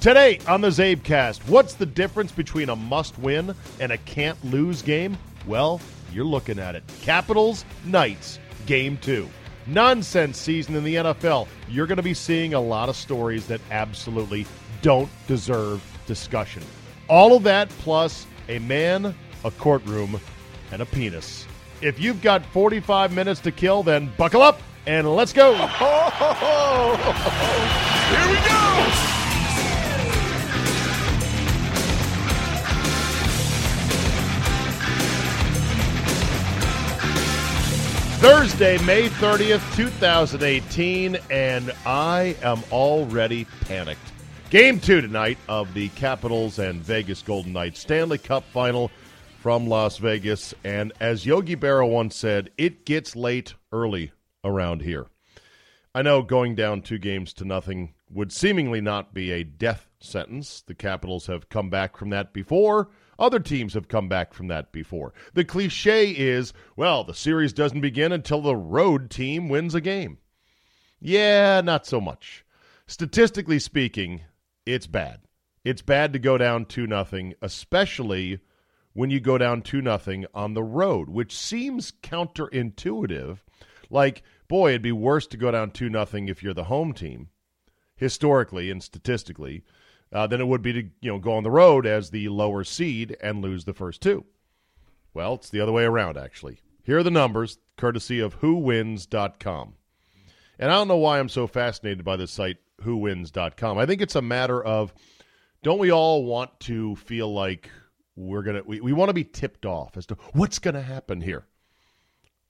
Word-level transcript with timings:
Today 0.00 0.38
on 0.48 0.62
the 0.62 0.68
CzabeCast, 0.68 1.46
what's 1.46 1.74
the 1.74 1.84
difference 1.84 2.32
between 2.32 2.70
a 2.70 2.76
must 2.76 3.18
win 3.18 3.54
and 3.80 3.92
a 3.92 3.98
can't 3.98 4.42
lose 4.46 4.80
game? 4.80 5.18
Well, 5.46 5.78
you're 6.10 6.24
looking 6.24 6.58
at 6.58 6.74
it. 6.74 6.82
Capitals, 7.02 7.66
Knights, 7.84 8.38
game 8.64 8.96
two. 9.02 9.28
Nonsense 9.66 10.38
season 10.38 10.74
in 10.74 10.84
the 10.84 10.94
NFL. 10.94 11.48
You're 11.68 11.86
going 11.86 11.98
to 11.98 12.02
be 12.02 12.14
seeing 12.14 12.54
a 12.54 12.60
lot 12.60 12.88
of 12.88 12.96
stories 12.96 13.46
that 13.48 13.60
absolutely 13.70 14.46
don't 14.80 15.10
deserve 15.26 15.82
discussion. 16.06 16.62
All 17.10 17.36
of 17.36 17.42
that 17.42 17.68
plus 17.80 18.26
a 18.48 18.58
man, 18.58 19.14
a 19.44 19.50
courtroom, 19.50 20.18
and 20.72 20.80
a 20.80 20.86
penis. 20.86 21.46
If 21.82 22.00
you've 22.00 22.22
got 22.22 22.42
45 22.46 23.12
minutes 23.12 23.40
to 23.40 23.52
kill, 23.52 23.82
then 23.82 24.10
buckle 24.16 24.40
up 24.40 24.62
and 24.86 25.14
let's 25.14 25.34
go. 25.34 25.52
Here 28.10 28.28
we 28.30 28.36
go. 28.48 29.19
Thursday, 38.20 38.76
May 38.84 39.08
30th, 39.08 39.74
2018, 39.76 41.16
and 41.30 41.72
I 41.86 42.36
am 42.42 42.62
already 42.70 43.46
panicked. 43.62 44.12
Game 44.50 44.78
two 44.78 45.00
tonight 45.00 45.38
of 45.48 45.72
the 45.72 45.88
Capitals 45.88 46.58
and 46.58 46.82
Vegas 46.82 47.22
Golden 47.22 47.54
Knights 47.54 47.80
Stanley 47.80 48.18
Cup 48.18 48.44
final 48.52 48.90
from 49.40 49.66
Las 49.66 49.96
Vegas. 49.96 50.52
And 50.64 50.92
as 51.00 51.24
Yogi 51.24 51.56
Berra 51.56 51.88
once 51.88 52.14
said, 52.14 52.50
it 52.58 52.84
gets 52.84 53.16
late 53.16 53.54
early 53.72 54.12
around 54.44 54.82
here. 54.82 55.06
I 55.94 56.02
know 56.02 56.20
going 56.20 56.54
down 56.54 56.82
two 56.82 56.98
games 56.98 57.32
to 57.32 57.46
nothing 57.46 57.94
would 58.10 58.32
seemingly 58.32 58.80
not 58.80 59.14
be 59.14 59.30
a 59.30 59.44
death 59.44 59.88
sentence. 60.00 60.62
The 60.66 60.74
Capitals 60.74 61.26
have 61.26 61.48
come 61.48 61.70
back 61.70 61.96
from 61.96 62.10
that 62.10 62.32
before. 62.32 62.90
Other 63.18 63.38
teams 63.38 63.74
have 63.74 63.88
come 63.88 64.08
back 64.08 64.32
from 64.34 64.48
that 64.48 64.72
before. 64.72 65.12
The 65.34 65.44
cliche 65.44 66.10
is, 66.10 66.52
well, 66.74 67.04
the 67.04 67.14
series 67.14 67.52
doesn't 67.52 67.82
begin 67.82 68.12
until 68.12 68.40
the 68.40 68.56
road 68.56 69.10
team 69.10 69.48
wins 69.48 69.74
a 69.74 69.80
game. 69.80 70.18
Yeah, 71.00 71.60
not 71.60 71.86
so 71.86 72.00
much. 72.00 72.44
Statistically 72.86 73.58
speaking, 73.58 74.22
it's 74.66 74.86
bad. 74.86 75.20
It's 75.64 75.82
bad 75.82 76.12
to 76.14 76.18
go 76.18 76.38
down 76.38 76.64
2 76.64 76.86
nothing, 76.86 77.34
especially 77.42 78.40
when 78.94 79.10
you 79.10 79.20
go 79.20 79.38
down 79.38 79.62
2 79.62 79.82
nothing 79.82 80.26
on 80.34 80.54
the 80.54 80.62
road, 80.62 81.10
which 81.10 81.36
seems 81.36 81.92
counterintuitive. 82.02 83.38
Like, 83.90 84.22
boy, 84.48 84.70
it'd 84.70 84.82
be 84.82 84.92
worse 84.92 85.26
to 85.28 85.36
go 85.36 85.50
down 85.50 85.70
2 85.70 85.90
nothing 85.90 86.28
if 86.28 86.42
you're 86.42 86.54
the 86.54 86.64
home 86.64 86.92
team, 86.94 87.28
historically 88.00 88.70
and 88.70 88.82
statistically 88.82 89.62
uh, 90.12 90.26
than 90.26 90.40
it 90.40 90.48
would 90.48 90.62
be 90.62 90.72
to 90.72 90.82
you 91.00 91.12
know 91.12 91.18
go 91.18 91.34
on 91.34 91.44
the 91.44 91.50
road 91.50 91.86
as 91.86 92.10
the 92.10 92.28
lower 92.30 92.64
seed 92.64 93.16
and 93.22 93.42
lose 93.42 93.64
the 93.64 93.74
first 93.74 94.00
two. 94.00 94.24
Well, 95.12 95.34
it's 95.34 95.50
the 95.50 95.60
other 95.60 95.72
way 95.72 95.84
around 95.84 96.16
actually. 96.16 96.60
Here 96.82 96.98
are 96.98 97.02
the 97.02 97.10
numbers, 97.10 97.58
courtesy 97.76 98.18
of 98.18 98.40
WhoWins.com. 98.40 99.74
And 100.58 100.70
I 100.70 100.74
don't 100.74 100.88
know 100.88 100.96
why 100.96 101.20
I'm 101.20 101.28
so 101.28 101.46
fascinated 101.46 102.04
by 102.04 102.16
this 102.16 102.32
site, 102.32 102.56
WhoWins.com. 102.82 103.78
I 103.78 103.86
think 103.86 104.00
it's 104.00 104.16
a 104.16 104.22
matter 104.22 104.62
of 104.62 104.92
don't 105.62 105.78
we 105.78 105.92
all 105.92 106.24
want 106.24 106.58
to 106.60 106.96
feel 106.96 107.32
like 107.32 107.70
we're 108.16 108.42
gonna 108.42 108.62
we, 108.64 108.80
we 108.80 108.92
want 108.92 109.10
to 109.10 109.14
be 109.14 109.24
tipped 109.24 109.66
off 109.66 109.96
as 109.96 110.06
to 110.06 110.16
what's 110.32 110.58
gonna 110.58 110.82
happen 110.82 111.20
here. 111.20 111.44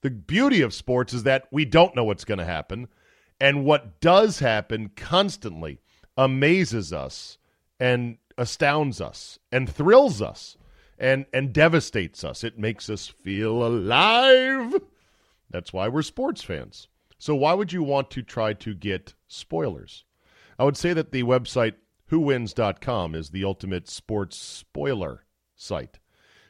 The 0.03 0.10
beauty 0.10 0.62
of 0.62 0.72
sports 0.72 1.12
is 1.12 1.25
that 1.25 1.47
we 1.50 1.65
don't 1.65 1.94
know 1.97 2.05
what's 2.05 2.25
gonna 2.25 2.44
happen. 2.44 2.89
And 3.41 3.65
what 3.65 4.01
does 4.01 4.41
happen 4.41 4.91
constantly 4.95 5.81
amazes 6.17 6.93
us 6.93 7.39
and 7.78 8.19
astounds 8.37 9.01
us 9.01 9.39
and 9.51 9.69
thrills 9.69 10.21
us 10.21 10.56
and 10.99 11.25
and 11.33 11.53
devastates 11.53 12.23
us. 12.23 12.45
It 12.45 12.59
makes 12.59 12.91
us 12.91 13.09
feel 13.09 13.67
alive. 13.67 14.81
That's 15.51 15.73
why 15.73 15.89
we're 15.89 16.03
sports 16.03 16.43
fans. 16.43 16.89
So 17.19 17.34
why 17.34 17.55
would 17.55 17.73
you 17.73 17.83
want 17.83 18.11
to 18.12 18.23
try 18.23 18.53
to 18.55 18.75
get 18.75 19.15
spoilers? 19.28 20.05
I 20.59 20.65
would 20.65 20.77
say 20.77 20.93
that 20.93 21.11
the 21.11 21.22
website 21.22 21.75
whowins.com 22.11 23.15
is 23.15 23.31
the 23.31 23.45
ultimate 23.45 23.89
sports 23.89 24.37
spoiler 24.37 25.25
site. 25.57 25.99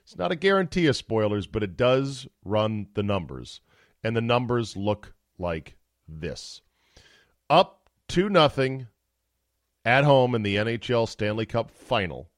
It's 0.03 0.17
not 0.17 0.33
a 0.33 0.37
guarantee 0.37 0.87
of 0.87 0.97
spoilers, 0.97 1.47
but 1.47 1.63
it 1.63 1.77
does 1.77 2.27
run 2.45 2.89
the 2.95 3.03
numbers. 3.03 3.61
And 4.03 4.17
the 4.17 4.21
numbers 4.21 4.77
look 4.77 5.15
like 5.39 5.77
this. 6.09 6.63
Up 7.51 7.91
to 8.09 8.31
nothing 8.31 8.87
at 9.85 10.05
home 10.05 10.35
in 10.35 10.43
the 10.43 10.57
NHL 10.57 11.09
Stanley 11.09 11.47
Cup 11.47 11.71
final. 11.71 12.31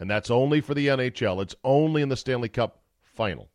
And 0.00 0.10
that's 0.10 0.30
only 0.30 0.60
for 0.60 0.74
the 0.74 0.88
NHL. 0.88 1.40
It's 1.40 1.54
only 1.62 2.02
in 2.02 2.08
the 2.08 2.16
Stanley 2.16 2.48
Cup 2.48 2.82
final. 3.00 3.48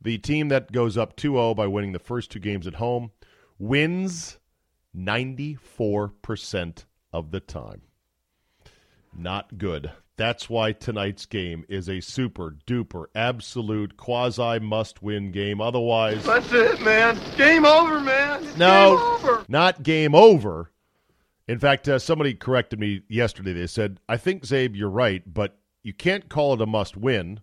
The 0.00 0.18
team 0.18 0.48
that 0.48 0.70
goes 0.70 0.96
up 0.98 1.16
2 1.16 1.32
0 1.32 1.54
by 1.54 1.66
winning 1.66 1.92
the 1.92 1.98
first 1.98 2.30
two 2.30 2.38
games 2.38 2.66
at 2.66 2.74
home 2.74 3.12
wins 3.58 4.38
94% 4.94 6.84
of 7.12 7.30
the 7.30 7.40
time. 7.40 7.82
Not 9.16 9.58
good. 9.58 9.90
That's 10.18 10.50
why 10.50 10.72
tonight's 10.72 11.26
game 11.26 11.64
is 11.68 11.88
a 11.88 12.00
super 12.00 12.56
duper 12.66 13.04
absolute 13.14 13.96
quasi 13.96 14.58
must 14.58 15.00
win 15.00 15.30
game. 15.30 15.60
Otherwise, 15.60 16.24
that's 16.24 16.52
it, 16.52 16.82
man. 16.82 17.16
Game 17.36 17.64
over, 17.64 18.00
man. 18.00 18.42
It's 18.42 18.56
no, 18.56 18.96
game 18.96 19.30
over. 19.30 19.44
not 19.48 19.84
game 19.84 20.16
over. 20.16 20.72
In 21.46 21.60
fact, 21.60 21.88
uh, 21.88 22.00
somebody 22.00 22.34
corrected 22.34 22.80
me 22.80 23.02
yesterday. 23.08 23.52
They 23.52 23.68
said, 23.68 24.00
I 24.08 24.16
think, 24.16 24.42
Czabe, 24.42 24.76
you're 24.76 24.90
right, 24.90 25.22
but 25.32 25.56
you 25.84 25.94
can't 25.94 26.28
call 26.28 26.52
it 26.52 26.60
a 26.60 26.66
must 26.66 26.96
win 26.96 27.38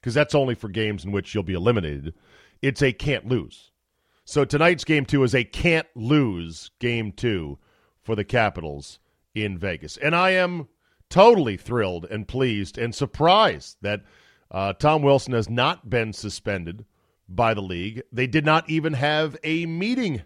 because 0.00 0.12
that's 0.12 0.34
only 0.34 0.56
for 0.56 0.68
games 0.68 1.04
in 1.04 1.12
which 1.12 1.32
you'll 1.32 1.44
be 1.44 1.54
eliminated. 1.54 2.12
It's 2.60 2.82
a 2.82 2.92
can't 2.92 3.28
lose. 3.28 3.70
So 4.24 4.44
tonight's 4.44 4.82
game 4.82 5.06
two 5.06 5.22
is 5.22 5.34
a 5.34 5.44
can't 5.44 5.86
lose 5.94 6.72
game 6.80 7.12
two 7.12 7.58
for 8.02 8.16
the 8.16 8.24
Capitals 8.24 8.98
in 9.32 9.56
Vegas. 9.56 9.96
And 9.96 10.16
I 10.16 10.30
am 10.30 10.66
totally 11.10 11.56
thrilled 11.56 12.06
and 12.06 12.26
pleased 12.26 12.78
and 12.78 12.94
surprised 12.94 13.76
that 13.82 14.02
uh, 14.50 14.72
Tom 14.72 15.02
Wilson 15.02 15.34
has 15.34 15.50
not 15.50 15.90
been 15.90 16.12
suspended 16.12 16.84
by 17.28 17.54
the 17.54 17.60
league. 17.60 18.02
They 18.10 18.26
did 18.26 18.44
not 18.44 18.68
even 18.70 18.94
have 18.94 19.36
a 19.44 19.66
meeting 19.66 20.22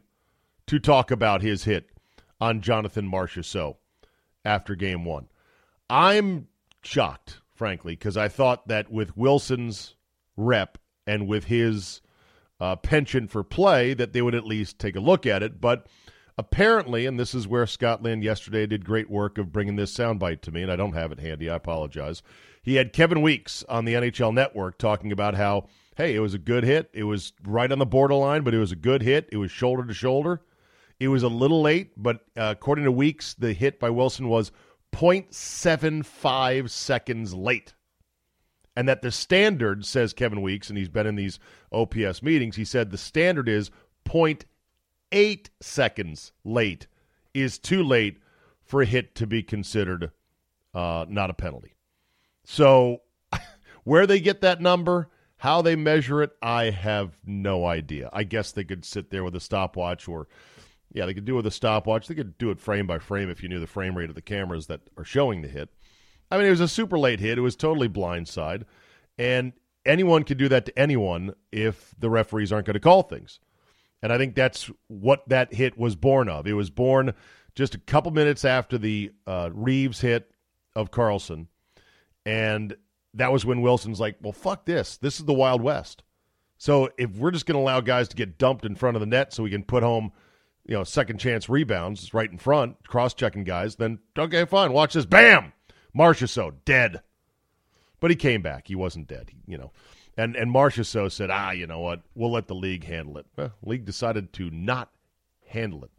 to 0.66 0.78
talk 0.78 1.10
about 1.10 1.42
his 1.42 1.64
hit 1.64 1.90
on 2.40 2.60
Jonathan 2.60 3.10
Marchessault 3.10 3.76
after 4.44 4.74
game 4.74 5.04
one. 5.04 5.28
I'm 5.90 6.48
shocked, 6.82 7.40
frankly, 7.54 7.94
because 7.94 8.16
I 8.16 8.28
thought 8.28 8.68
that 8.68 8.90
with 8.90 9.16
Wilson's 9.16 9.94
rep 10.36 10.78
and 11.06 11.28
with 11.28 11.44
his 11.44 12.00
uh, 12.60 12.76
penchant 12.76 13.30
for 13.30 13.44
play, 13.44 13.94
that 13.94 14.12
they 14.12 14.22
would 14.22 14.34
at 14.34 14.46
least 14.46 14.78
take 14.78 14.96
a 14.96 15.00
look 15.00 15.26
at 15.26 15.42
it. 15.42 15.60
But 15.60 15.86
apparently, 16.36 17.06
and 17.06 17.18
this 17.18 17.34
is 17.34 17.48
where 17.48 17.66
Scott 17.66 18.02
Lind 18.02 18.24
yesterday 18.24 18.66
did 18.66 18.84
great 18.84 19.10
work 19.10 19.38
of 19.38 19.52
bringing 19.52 19.76
this 19.76 19.94
soundbite 19.94 20.40
to 20.42 20.50
me, 20.52 20.62
and 20.62 20.70
I 20.70 20.76
don't 20.76 20.94
have 20.94 21.12
it 21.12 21.20
handy. 21.20 21.48
I 21.48 21.56
apologize. 21.56 22.22
He 22.62 22.76
had 22.76 22.92
Kevin 22.92 23.22
Weeks 23.22 23.64
on 23.68 23.84
the 23.84 23.94
NHL 23.94 24.32
Network 24.32 24.78
talking 24.78 25.12
about 25.12 25.34
how, 25.34 25.66
hey, 25.96 26.14
it 26.14 26.20
was 26.20 26.34
a 26.34 26.38
good 26.38 26.64
hit. 26.64 26.90
It 26.92 27.04
was 27.04 27.32
right 27.44 27.70
on 27.70 27.78
the 27.78 27.86
borderline, 27.86 28.42
but 28.42 28.54
it 28.54 28.58
was 28.58 28.72
a 28.72 28.76
good 28.76 29.02
hit. 29.02 29.28
It 29.30 29.36
was 29.36 29.50
shoulder 29.50 29.84
to 29.84 29.94
shoulder. 29.94 30.40
It 30.98 31.08
was 31.08 31.22
a 31.22 31.28
little 31.28 31.60
late, 31.60 31.92
but 31.96 32.20
uh, 32.36 32.54
according 32.56 32.84
to 32.84 32.92
Weeks, 32.92 33.34
the 33.34 33.52
hit 33.52 33.78
by 33.78 33.90
Wilson 33.90 34.28
was 34.28 34.52
0.75 34.92 36.70
seconds 36.70 37.34
late. 37.34 37.74
And 38.76 38.88
that 38.88 39.02
the 39.02 39.12
standard, 39.12 39.84
says 39.84 40.12
Kevin 40.12 40.42
Weeks, 40.42 40.68
and 40.68 40.78
he's 40.78 40.88
been 40.88 41.06
in 41.06 41.14
these 41.14 41.38
OPS 41.70 42.22
meetings, 42.22 42.56
he 42.56 42.64
said 42.64 42.90
the 42.90 42.98
standard 42.98 43.48
is 43.48 43.70
0.8 45.14 45.48
seconds 45.60 46.32
late 46.44 46.88
is 47.32 47.58
too 47.58 47.82
late 47.82 48.18
for 48.62 48.82
a 48.82 48.86
hit 48.86 49.14
to 49.14 49.26
be 49.26 49.42
considered 49.42 50.10
uh, 50.74 51.06
not 51.08 51.30
a 51.30 51.34
penalty. 51.34 51.74
So, 52.44 53.02
where 53.84 54.06
they 54.06 54.18
get 54.18 54.40
that 54.40 54.60
number, 54.60 55.08
how 55.36 55.62
they 55.62 55.76
measure 55.76 56.22
it, 56.22 56.32
I 56.42 56.70
have 56.70 57.16
no 57.24 57.64
idea. 57.64 58.10
I 58.12 58.24
guess 58.24 58.50
they 58.50 58.64
could 58.64 58.84
sit 58.84 59.10
there 59.10 59.22
with 59.22 59.36
a 59.36 59.40
stopwatch 59.40 60.08
or 60.08 60.26
Yeah, 60.92 61.06
they 61.06 61.14
could 61.14 61.24
do 61.24 61.34
it 61.34 61.36
with 61.36 61.46
a 61.46 61.52
stopwatch. 61.52 62.08
They 62.08 62.14
could 62.14 62.36
do 62.38 62.50
it 62.50 62.60
frame 62.60 62.86
by 62.86 62.98
frame 62.98 63.30
if 63.30 63.42
you 63.42 63.48
knew 63.48 63.60
the 63.60 63.66
frame 63.66 63.96
rate 63.96 64.08
of 64.08 64.16
the 64.16 64.22
cameras 64.22 64.66
that 64.66 64.80
are 64.96 65.04
showing 65.04 65.42
the 65.42 65.48
hit. 65.48 65.68
I 66.30 66.38
mean, 66.38 66.46
it 66.46 66.50
was 66.50 66.60
a 66.60 66.68
super 66.68 66.98
late 66.98 67.20
hit. 67.20 67.38
It 67.38 67.42
was 67.42 67.56
totally 67.56 67.88
blindside. 67.88 68.64
And 69.16 69.52
anyone 69.86 70.24
could 70.24 70.38
do 70.38 70.48
that 70.48 70.66
to 70.66 70.78
anyone 70.78 71.34
if 71.52 71.94
the 71.98 72.10
referees 72.10 72.50
aren't 72.50 72.66
going 72.66 72.74
to 72.74 72.80
call 72.80 73.02
things. 73.02 73.38
And 74.04 74.12
I 74.12 74.18
think 74.18 74.34
that's 74.36 74.70
what 74.86 75.28
that 75.30 75.52
hit 75.52 75.76
was 75.76 75.96
born 75.96 76.28
of. 76.28 76.46
It 76.46 76.52
was 76.52 76.70
born 76.70 77.14
just 77.54 77.74
a 77.74 77.78
couple 77.78 78.12
minutes 78.12 78.44
after 78.44 78.78
the 78.78 79.10
uh, 79.26 79.48
Reeves 79.52 80.00
hit 80.00 80.30
of 80.76 80.90
Carlson. 80.90 81.48
And 82.24 82.76
that 83.14 83.32
was 83.32 83.44
when 83.44 83.62
Wilson's 83.62 83.98
like, 83.98 84.18
well, 84.20 84.32
fuck 84.32 84.66
this. 84.66 84.98
This 84.98 85.18
is 85.18 85.24
the 85.24 85.32
Wild 85.32 85.62
West. 85.62 86.04
So 86.58 86.90
if 86.98 87.16
we're 87.16 87.32
just 87.32 87.46
going 87.46 87.56
to 87.56 87.62
allow 87.62 87.80
guys 87.80 88.08
to 88.08 88.16
get 88.16 88.38
dumped 88.38 88.64
in 88.64 88.76
front 88.76 88.96
of 88.96 89.00
the 89.00 89.06
net 89.06 89.32
so 89.32 89.42
we 89.42 89.50
can 89.50 89.64
put 89.64 89.82
home– 89.82 90.12
you 90.66 90.74
know, 90.74 90.84
second 90.84 91.18
chance 91.18 91.48
rebounds 91.48 92.14
right 92.14 92.30
in 92.30 92.38
front, 92.38 92.76
cross 92.86 93.14
checking 93.14 93.44
guys, 93.44 93.76
then 93.76 93.98
okay, 94.18 94.44
fine. 94.44 94.72
Watch 94.72 94.94
this. 94.94 95.06
Bam! 95.06 95.52
Marchessault, 95.96 96.54
dead. 96.64 97.02
But 98.00 98.10
he 98.10 98.16
came 98.16 98.42
back. 98.42 98.68
He 98.68 98.74
wasn't 98.74 99.08
dead, 99.08 99.30
you 99.46 99.58
know. 99.58 99.72
And 100.16 100.36
and 100.36 100.52
Marchessault 100.52 101.12
said, 101.12 101.30
ah, 101.30 101.50
you 101.50 101.66
know 101.66 101.80
what? 101.80 102.02
We'll 102.14 102.32
let 102.32 102.46
the 102.46 102.54
league 102.54 102.84
handle 102.84 103.18
it. 103.18 103.26
Well, 103.36 103.52
league 103.62 103.84
decided 103.84 104.32
to 104.34 104.50
not 104.50 104.90
handle 105.48 105.84
it. 105.84 105.90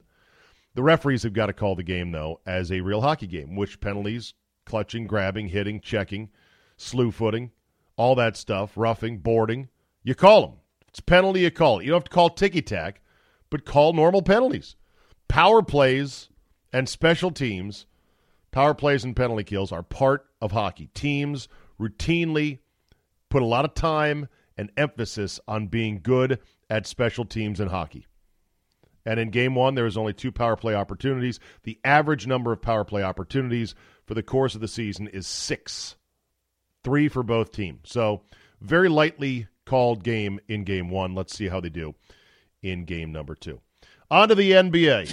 The 0.74 0.84
referees 0.84 1.24
have 1.24 1.34
got 1.34 1.48
to 1.48 1.54
call 1.54 1.76
the 1.76 1.84
game, 1.84 2.12
though, 2.12 2.42
as 2.46 2.72
a 2.72 2.82
real 2.82 3.02
hockey 3.02 3.28
game, 3.28 3.56
which 3.56 3.80
penalties, 3.80 4.34
clutching, 4.66 5.08
grabbing, 5.08 5.50
hitting, 5.50 5.80
checking, 5.80 6.30
slew 6.78 7.12
footing, 7.12 7.52
all 7.96 8.16
that 8.16 8.36
stuff, 8.36 8.74
roughing, 8.76 9.20
boarding, 9.20 9.70
you 10.04 10.16
call 10.16 10.42
them. 10.42 10.56
It's 10.90 11.00
penalty, 11.00 11.42
you 11.42 11.52
call 11.52 11.80
it. 11.80 11.86
You 11.86 11.92
don't 11.92 12.02
have 12.02 12.06
to 12.06 12.10
call 12.10 12.30
ticky 12.30 12.62
tack 12.62 13.02
but 13.50 13.66
call 13.66 13.94
normal 13.94 14.22
penalties. 14.22 14.76
Power 15.28 15.62
plays 15.62 16.30
and 16.74 16.90
special 16.90 17.32
teams, 17.32 17.86
power 18.52 18.74
plays 18.74 19.04
and 19.04 19.16
penalty 19.16 19.44
kills 19.44 19.72
are 19.72 19.84
part 19.84 20.28
of 20.42 20.52
hockey. 20.52 20.90
Teams 20.94 21.48
routinely 21.80 22.60
put 23.36 23.44
a 23.44 23.46
lot 23.46 23.66
of 23.66 23.74
time 23.74 24.30
and 24.56 24.72
emphasis 24.78 25.42
on 25.46 25.68
being 25.68 26.00
good 26.02 26.40
at 26.70 26.88
special 26.88 27.26
teams 27.26 27.60
in 27.60 27.68
hockey. 27.68 28.08
And 29.06 29.20
in 29.20 29.30
game 29.30 29.56
one, 29.56 29.76
there 29.76 29.84
was 29.84 29.98
only 29.98 30.14
two 30.14 30.32
power 30.32 30.56
play 30.56 30.74
opportunities. 30.74 31.42
The 31.64 31.78
average 31.84 32.28
number 32.28 32.54
of 32.54 32.62
power 32.62 32.86
play 32.86 33.04
opportunities 33.04 33.76
for 34.06 34.14
the 34.14 34.24
course 34.24 34.56
of 34.56 34.62
the 34.62 34.70
season 34.70 35.10
is 35.10 35.28
six, 35.28 35.98
three 36.82 37.10
for 37.10 37.24
both 37.24 37.52
teams. 37.52 37.82
So, 37.92 38.22
very 38.62 38.88
lightly 38.88 39.48
called 39.66 40.06
game 40.06 40.40
in 40.48 40.64
game 40.64 40.90
one. 40.90 41.14
Let's 41.14 41.36
see 41.36 41.50
how 41.50 41.60
they 41.60 41.68
do 41.68 41.94
in 42.62 42.86
game 42.86 43.12
number 43.12 43.36
two. 43.36 43.60
On 44.10 44.30
to 44.30 44.36
the 44.36 44.52
NBA. 44.52 45.10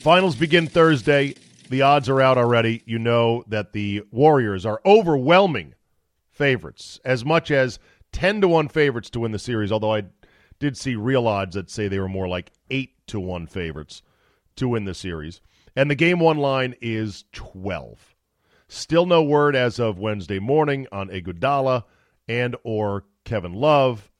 Finals 0.00 0.34
begin 0.34 0.66
Thursday. 0.66 1.36
The 1.70 1.82
odds 1.82 2.08
are 2.08 2.20
out 2.20 2.38
already. 2.38 2.82
You 2.86 2.98
know 2.98 3.44
that 3.46 3.72
the 3.72 4.02
Warriors 4.10 4.66
are 4.66 4.80
overwhelming 4.84 5.74
favorites, 6.42 6.98
as 7.04 7.24
much 7.24 7.52
as 7.52 7.78
10 8.10 8.40
to 8.40 8.48
1 8.48 8.66
favorites 8.66 9.08
to 9.10 9.20
win 9.20 9.30
the 9.30 9.38
series, 9.38 9.70
although 9.70 9.94
I 9.94 10.02
did 10.58 10.76
see 10.76 10.96
real 10.96 11.28
odds 11.28 11.54
that 11.54 11.70
say 11.70 11.86
they 11.86 12.00
were 12.00 12.08
more 12.08 12.26
like 12.26 12.50
8 12.68 12.90
to 13.06 13.20
1 13.20 13.46
favorites 13.46 14.02
to 14.56 14.66
win 14.66 14.84
the 14.84 14.92
series. 14.92 15.40
And 15.76 15.88
the 15.88 15.94
game 15.94 16.18
one 16.18 16.38
line 16.38 16.74
is 16.80 17.26
12. 17.32 18.16
Still 18.66 19.06
no 19.06 19.22
word 19.22 19.54
as 19.54 19.78
of 19.78 20.00
Wednesday 20.00 20.40
morning 20.40 20.88
on 20.90 21.10
Iguodala 21.10 21.84
and 22.26 22.56
or 22.64 23.04
Kevin 23.24 23.52
Love. 23.52 24.10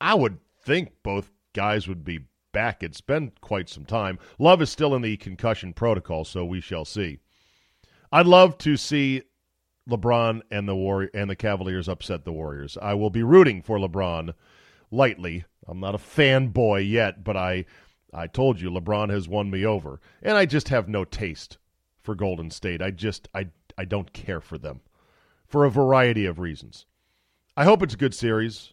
I 0.00 0.14
would 0.14 0.38
think 0.64 0.90
both 1.04 1.30
guys 1.52 1.86
would 1.86 2.04
be 2.04 2.26
back. 2.50 2.82
It's 2.82 3.00
been 3.00 3.30
quite 3.40 3.68
some 3.68 3.84
time. 3.84 4.18
Love 4.40 4.60
is 4.60 4.70
still 4.70 4.96
in 4.96 5.02
the 5.02 5.16
concussion 5.18 5.72
protocol, 5.72 6.24
so 6.24 6.44
we 6.44 6.60
shall 6.60 6.84
see. 6.84 7.20
I'd 8.10 8.26
love 8.26 8.58
to 8.58 8.76
see 8.76 9.22
LeBron 9.90 10.42
and 10.50 10.68
the 10.68 10.74
Warrior 10.74 11.10
and 11.12 11.28
the 11.28 11.36
Cavaliers 11.36 11.88
upset 11.88 12.24
the 12.24 12.32
Warriors. 12.32 12.78
I 12.80 12.94
will 12.94 13.10
be 13.10 13.22
rooting 13.22 13.62
for 13.62 13.78
LeBron 13.78 14.34
lightly. 14.90 15.44
I'm 15.66 15.80
not 15.80 15.94
a 15.94 15.98
fanboy 15.98 16.88
yet, 16.88 17.22
but 17.24 17.36
I 17.36 17.66
I 18.12 18.26
told 18.26 18.60
you 18.60 18.70
LeBron 18.70 19.10
has 19.10 19.28
won 19.28 19.50
me 19.50 19.64
over, 19.64 20.00
and 20.22 20.36
I 20.36 20.46
just 20.46 20.68
have 20.68 20.88
no 20.88 21.04
taste 21.04 21.58
for 22.00 22.14
Golden 22.14 22.50
State. 22.50 22.82
I 22.82 22.90
just 22.90 23.28
I 23.34 23.48
I 23.76 23.84
don't 23.84 24.12
care 24.12 24.40
for 24.40 24.58
them 24.58 24.80
for 25.46 25.64
a 25.64 25.70
variety 25.70 26.26
of 26.26 26.38
reasons. 26.38 26.86
I 27.56 27.64
hope 27.64 27.82
it's 27.82 27.94
a 27.94 27.98
good 27.98 28.14
series 28.14 28.72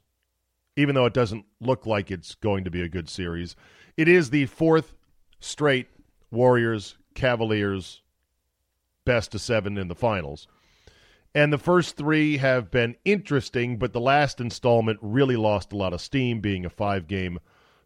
even 0.77 0.93
though 0.95 1.05
it 1.05 1.13
doesn't 1.13 1.43
look 1.59 1.85
like 1.85 2.09
it's 2.11 2.35
going 2.35 2.63
to 2.63 2.71
be 2.71 2.83
a 2.83 2.87
good 2.87 3.09
series. 3.09 3.55
It 3.97 4.07
is 4.07 4.29
the 4.29 4.45
fourth 4.45 4.93
straight 5.39 5.87
Warriors 6.31 6.95
Cavaliers 7.15 8.03
best 9.03 9.33
of 9.33 9.41
seven 9.41 9.77
in 9.77 9.87
the 9.87 9.95
finals. 9.95 10.47
And 11.37 11.53
the 11.53 11.59
first 11.59 11.97
three 11.97 12.37
have 12.37 12.71
been 12.71 12.95
interesting, 13.05 13.77
but 13.77 13.93
the 13.93 13.99
last 13.99 14.41
installment 14.41 14.97
really 15.03 15.35
lost 15.35 15.71
a 15.71 15.77
lot 15.77 15.93
of 15.93 16.01
steam, 16.01 16.41
being 16.41 16.65
a 16.65 16.69
five 16.71 17.05
game 17.05 17.37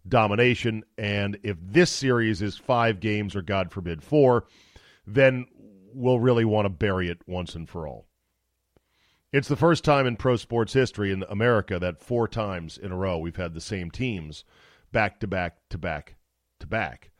domination. 0.07 0.85
And 0.97 1.37
if 1.43 1.57
this 1.61 1.91
series 1.91 2.41
is 2.41 2.55
five 2.55 3.01
games, 3.01 3.35
or 3.35 3.41
God 3.41 3.69
forbid, 3.69 4.03
four, 4.03 4.45
then 5.05 5.47
we'll 5.93 6.21
really 6.21 6.45
want 6.45 6.63
to 6.63 6.69
bury 6.69 7.09
it 7.09 7.27
once 7.27 7.53
and 7.53 7.67
for 7.67 7.89
all. 7.89 8.05
It's 9.33 9.49
the 9.49 9.57
first 9.57 9.83
time 9.83 10.07
in 10.07 10.15
pro 10.15 10.37
sports 10.37 10.71
history 10.71 11.11
in 11.11 11.25
America 11.27 11.77
that 11.77 12.01
four 12.01 12.29
times 12.29 12.77
in 12.77 12.93
a 12.93 12.97
row 12.97 13.17
we've 13.17 13.35
had 13.35 13.53
the 13.53 13.59
same 13.59 13.91
teams 13.91 14.45
back 14.93 15.19
to 15.19 15.27
back 15.27 15.57
to 15.71 15.77
back 15.77 16.15
to 16.61 16.67
back. 16.67 17.11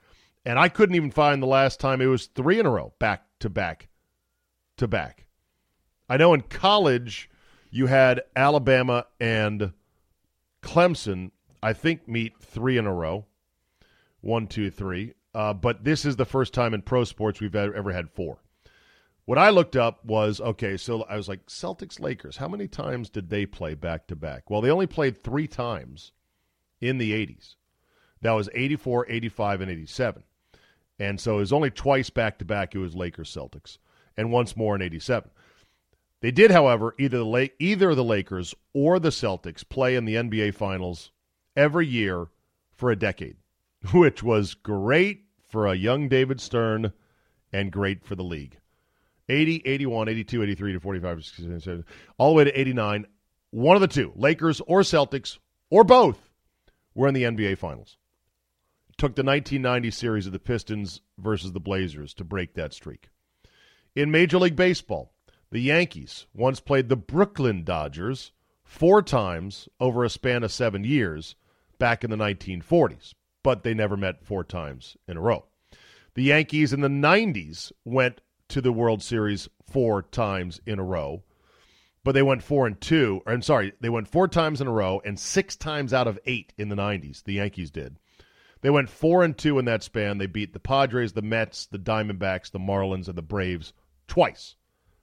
And 0.46 0.58
I 0.58 0.70
couldn't 0.70 0.96
even 0.96 1.12
find 1.12 1.44
the 1.44 1.48
last 1.48 1.82
time 1.82 2.00
it 2.00 2.06
was 2.06 2.28
three 2.28 2.58
in 2.58 2.66
a 2.66 2.72
row, 2.72 2.94
back 3.00 3.26
to 3.42 3.50
back 3.50 3.90
to 4.78 4.88
back. 4.88 5.28
I 6.12 6.18
know 6.18 6.34
in 6.34 6.42
college 6.42 7.30
you 7.70 7.86
had 7.86 8.24
Alabama 8.36 9.06
and 9.22 9.72
Clemson, 10.62 11.32
I 11.64 11.72
think, 11.72 12.06
meet 12.06 12.38
three 12.38 12.78
in 12.78 12.86
a 12.86 12.94
row. 12.94 13.28
One, 14.20 14.48
two, 14.48 14.70
three. 14.70 15.14
Uh, 15.34 15.54
but 15.54 15.86
this 15.86 16.04
is 16.04 16.18
the 16.18 16.26
first 16.26 16.54
time 16.54 16.74
in 16.74 16.82
pro 16.82 17.06
sports 17.06 17.40
we've 17.40 17.56
ever 17.56 17.94
had 17.94 18.10
four. 18.10 18.40
What 19.24 19.38
I 19.38 19.52
looked 19.52 19.78
up 19.78 20.04
was 20.04 20.42
okay, 20.42 20.76
so 20.76 21.04
I 21.04 21.16
was 21.16 21.30
like, 21.30 21.46
Celtics 21.46 22.02
Lakers, 22.02 22.36
how 22.36 22.50
many 22.50 22.68
times 22.68 23.10
did 23.10 23.30
they 23.30 23.46
play 23.46 23.74
back 23.74 24.08
to 24.08 24.16
back? 24.18 24.50
Well, 24.50 24.60
they 24.60 24.70
only 24.70 24.88
played 24.88 25.24
three 25.24 25.48
times 25.48 26.12
in 26.82 26.98
the 26.98 27.14
80s. 27.14 27.56
That 28.20 28.34
was 28.34 28.50
84, 28.54 29.10
85, 29.10 29.62
and 29.62 29.72
87. 29.72 30.24
And 31.00 31.22
so 31.22 31.36
it 31.38 31.40
was 31.40 31.54
only 31.54 31.72
twice 31.72 32.10
back 32.10 32.38
to 32.40 32.46
back 32.46 32.76
it 32.76 32.80
was 32.80 32.98
Lakers 32.98 33.34
Celtics, 33.34 33.78
and 34.18 34.30
once 34.30 34.58
more 34.58 34.76
in 34.76 34.82
87. 34.82 35.32
They 36.22 36.32
did, 36.32 36.52
however, 36.52 36.96
either 37.00 37.18
the 37.18 37.26
La- 37.26 37.48
either 37.60 37.96
the 37.96 38.04
Lakers 38.04 38.54
or 38.74 39.00
the 39.00 39.10
Celtics 39.10 39.68
play 39.68 39.96
in 39.96 40.06
the 40.06 40.16
NBA 40.16 40.54
Finals 40.54 41.12
every 41.56 41.88
year 41.88 42.28
for 42.72 42.92
a 42.92 42.96
decade, 42.96 43.38
which 43.94 44.24
was 44.24 44.54
great 44.54 45.26
for 45.50 45.68
a 45.68 45.76
young 45.76 46.08
David 46.08 46.40
Stern 46.40 46.94
and 47.52 47.72
great 47.72 48.06
for 48.06 48.16
the 48.16 48.24
league. 48.24 48.58
80, 49.30 49.64
81, 49.66 50.10
82, 50.10 50.44
83 50.44 50.74
to 50.74 50.80
45, 50.80 51.86
all 52.18 52.30
the 52.30 52.36
way 52.36 52.44
to 52.44 52.60
89. 52.60 53.08
One 53.52 53.76
of 53.76 53.82
the 53.82 53.88
two, 53.88 54.12
Lakers 54.16 54.62
or 54.62 54.82
Celtics 54.82 55.38
or 55.70 55.84
both, 55.84 56.30
were 56.94 57.08
in 57.08 57.14
the 57.14 57.24
NBA 57.24 57.58
Finals. 57.58 57.98
It 58.90 58.98
took 58.98 59.16
the 59.16 59.24
1990 59.24 59.92
series 59.92 60.28
of 60.28 60.34
the 60.34 60.40
Pistons 60.40 61.02
versus 61.18 61.52
the 61.52 61.60
Blazers 61.60 62.14
to 62.16 62.24
break 62.24 62.54
that 62.56 62.74
streak. 62.74 63.10
In 63.96 64.12
Major 64.12 64.38
League 64.38 64.56
Baseball, 64.56 65.14
the 65.52 65.60
Yankees 65.62 66.26
once 66.34 66.60
played 66.60 66.88
the 66.88 66.96
Brooklyn 66.96 67.64
Dodgers 67.64 68.32
four 68.64 69.02
times 69.02 69.68
over 69.80 70.04
a 70.04 70.10
span 70.10 70.44
of 70.44 70.52
seven 70.52 70.86
years 70.86 71.36
back 71.78 72.04
in 72.04 72.10
the 72.10 72.16
1940s, 72.16 73.14
but 73.44 73.64
they 73.64 73.74
never 73.74 73.98
met 73.98 74.24
four 74.26 74.46
times 74.46 74.96
in 75.08 75.18
a 75.18 75.22
row. 75.22 75.46
The 76.14 76.24
Yankees 76.24 76.72
in 76.72 76.82
the 76.82 76.88
90s 76.88 77.72
went 77.84 78.22
to 78.48 78.62
the 78.62 78.72
World 78.72 79.04
Series 79.04 79.50
four 79.70 80.02
times 80.02 80.62
in 80.66 80.80
a 80.80 80.84
row, 80.84 81.24
but 82.04 82.14
they 82.14 82.22
went 82.22 82.44
four 82.44 82.66
and 82.66 82.80
two. 82.80 83.22
Or, 83.26 83.34
I'm 83.34 83.42
sorry, 83.42 83.74
they 83.82 83.90
went 83.90 84.08
four 84.08 84.28
times 84.30 84.62
in 84.62 84.68
a 84.68 84.72
row 84.72 85.02
and 85.04 85.20
six 85.20 85.56
times 85.58 85.94
out 85.94 86.08
of 86.08 86.20
eight 86.26 86.54
in 86.58 86.70
the 86.70 86.76
90s. 86.76 87.24
The 87.24 87.34
Yankees 87.34 87.72
did. 87.72 87.98
They 88.62 88.70
went 88.70 88.90
four 88.90 89.24
and 89.24 89.38
two 89.38 89.60
in 89.60 89.66
that 89.66 89.84
span. 89.84 90.18
They 90.18 90.28
beat 90.28 90.54
the 90.54 90.60
Padres, 90.60 91.14
the 91.14 91.22
Mets, 91.22 91.66
the 91.66 91.80
Diamondbacks, 91.80 92.52
the 92.52 92.60
Marlins, 92.60 93.08
and 93.08 93.18
the 93.18 93.22
Braves 93.22 93.74
twice. 94.08 94.56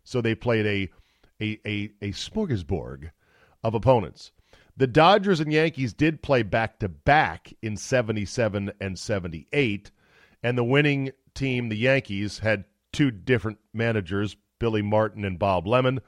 So 0.09 0.23
they 0.23 0.35
played 0.35 0.65
a 0.65 0.91
a 1.38 1.61
a, 1.67 1.91
a 2.00 2.12
smorgasbord 2.12 3.11
of 3.62 3.75
opponents. 3.75 4.33
The 4.75 4.87
Dodgers 4.87 5.38
and 5.38 5.53
Yankees 5.53 5.93
did 5.93 6.23
play 6.23 6.43
back 6.43 6.79
to 6.79 6.88
back 6.88 7.53
in 7.61 7.77
77 7.77 8.73
and 8.81 8.99
78, 8.99 9.91
and 10.43 10.57
the 10.57 10.65
winning 10.65 11.11
team, 11.35 11.69
the 11.69 11.77
Yankees, 11.77 12.38
had 12.38 12.65
two 12.91 13.11
different 13.11 13.59
managers, 13.75 14.37
Billy 14.59 14.81
Martin 14.81 15.27
and 15.27 15.38
Bob 15.38 15.67
Lemon. 15.67 16.00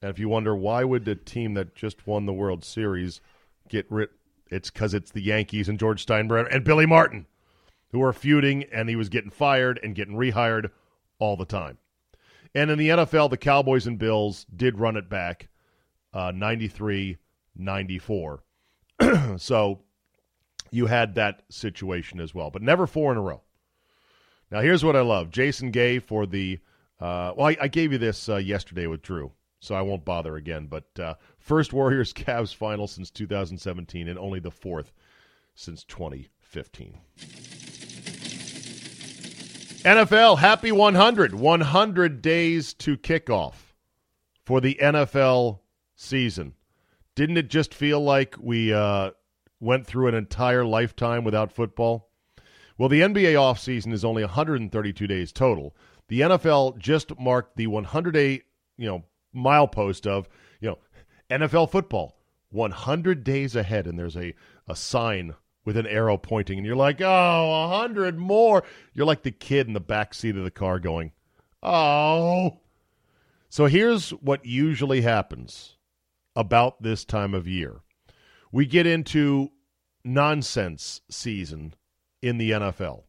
And 0.00 0.10
if 0.10 0.20
you 0.20 0.28
wonder 0.28 0.54
why 0.54 0.84
would 0.84 1.04
the 1.04 1.16
team 1.16 1.54
that 1.54 1.74
just 1.74 2.06
won 2.06 2.26
the 2.26 2.32
World 2.32 2.64
Series 2.64 3.20
get 3.68 3.90
rid, 3.90 4.10
it's 4.50 4.70
because 4.70 4.94
it's 4.94 5.10
the 5.10 5.22
Yankees 5.22 5.68
and 5.68 5.80
George 5.80 6.06
Steinbrenner 6.06 6.54
and 6.54 6.62
Billy 6.62 6.86
Martin. 6.86 7.26
who 7.90 8.02
are 8.04 8.12
feuding, 8.12 8.64
and 8.64 8.88
he 8.88 8.94
was 8.94 9.08
getting 9.08 9.30
fired 9.30 9.80
and 9.82 9.96
getting 9.96 10.14
rehired 10.14 10.70
all 11.18 11.36
the 11.36 11.46
time. 11.46 11.78
And 12.54 12.70
in 12.70 12.78
the 12.78 12.88
NFL, 12.88 13.30
the 13.30 13.36
Cowboys 13.36 13.86
and 13.86 13.98
Bills 13.98 14.46
did 14.54 14.78
run 14.78 14.96
it 14.96 15.08
back 15.08 15.48
uh, 16.12 16.32
93 16.34 17.18
94. 17.56 18.42
so 19.36 19.80
you 20.70 20.86
had 20.86 21.14
that 21.14 21.42
situation 21.50 22.20
as 22.20 22.34
well, 22.34 22.50
but 22.50 22.62
never 22.62 22.86
four 22.86 23.12
in 23.12 23.18
a 23.18 23.22
row. 23.22 23.42
Now, 24.50 24.60
here's 24.60 24.84
what 24.84 24.96
I 24.96 25.00
love 25.02 25.30
Jason 25.30 25.70
Gay 25.70 25.98
for 25.98 26.26
the. 26.26 26.58
Uh, 27.00 27.32
well, 27.36 27.46
I, 27.48 27.56
I, 27.60 27.68
gave 27.68 27.92
you 27.92 27.98
this 27.98 28.28
uh, 28.28 28.36
yesterday 28.36 28.88
with 28.88 29.02
Drew, 29.02 29.30
so 29.60 29.74
I 29.74 29.82
won't 29.82 30.04
bother 30.04 30.34
again. 30.36 30.66
But 30.66 30.88
uh, 30.98 31.14
first 31.38 31.72
Warriors 31.72 32.12
Cavs 32.14 32.54
final 32.54 32.88
since 32.88 33.10
2017, 33.10 34.08
and 34.08 34.18
only 34.18 34.40
the 34.40 34.50
fourth 34.50 34.92
since 35.54 35.84
2015. 35.84 36.98
NFL, 39.84 40.38
happy 40.38 40.72
100. 40.72 41.34
100 41.34 42.22
days 42.22 42.74
to 42.74 42.96
kickoff 42.96 43.54
for 44.44 44.60
the 44.60 44.76
NFL 44.82 45.60
season. 45.94 46.54
Didn't 47.14 47.36
it 47.36 47.48
just 47.48 47.72
feel 47.72 48.00
like 48.00 48.34
we 48.40 48.72
uh, 48.72 49.12
went 49.60 49.86
through 49.86 50.08
an 50.08 50.14
entire 50.14 50.64
lifetime 50.64 51.22
without 51.22 51.52
football? 51.52 52.08
Well, 52.76 52.88
the 52.88 53.00
NBA 53.00 53.34
offseason 53.34 53.92
is 53.92 54.04
only 54.04 54.22
132 54.22 55.06
days 55.06 55.32
total. 55.32 55.76
The 56.08 56.20
NFL 56.22 56.78
just 56.78 57.18
marked 57.18 57.56
the 57.56 57.66
100 57.68 58.12
day, 58.12 58.42
you 58.76 58.86
know, 58.88 59.04
milepost 59.34 60.06
of, 60.06 60.28
you 60.60 60.70
know, 60.70 60.78
NFL 61.30 61.70
football 61.70 62.16
100 62.50 63.24
days 63.24 63.54
ahead 63.54 63.86
and 63.86 63.98
there's 63.98 64.16
a 64.16 64.34
a 64.66 64.74
sign 64.74 65.34
with 65.68 65.76
an 65.76 65.86
arrow 65.86 66.16
pointing 66.16 66.56
and 66.56 66.66
you're 66.66 66.74
like, 66.74 66.98
"Oh, 67.02 67.04
a 67.04 67.68
100 67.68 68.16
more." 68.16 68.64
You're 68.94 69.04
like 69.04 69.22
the 69.22 69.30
kid 69.30 69.66
in 69.66 69.74
the 69.74 69.80
back 69.80 70.14
seat 70.14 70.34
of 70.34 70.42
the 70.42 70.50
car 70.50 70.80
going, 70.80 71.12
"Oh." 71.62 72.60
So 73.50 73.66
here's 73.66 74.08
what 74.08 74.46
usually 74.46 75.02
happens 75.02 75.76
about 76.34 76.82
this 76.82 77.04
time 77.04 77.34
of 77.34 77.46
year. 77.46 77.82
We 78.50 78.64
get 78.64 78.86
into 78.86 79.50
nonsense 80.02 81.02
season 81.10 81.74
in 82.22 82.38
the 82.38 82.52
NFL. 82.52 83.04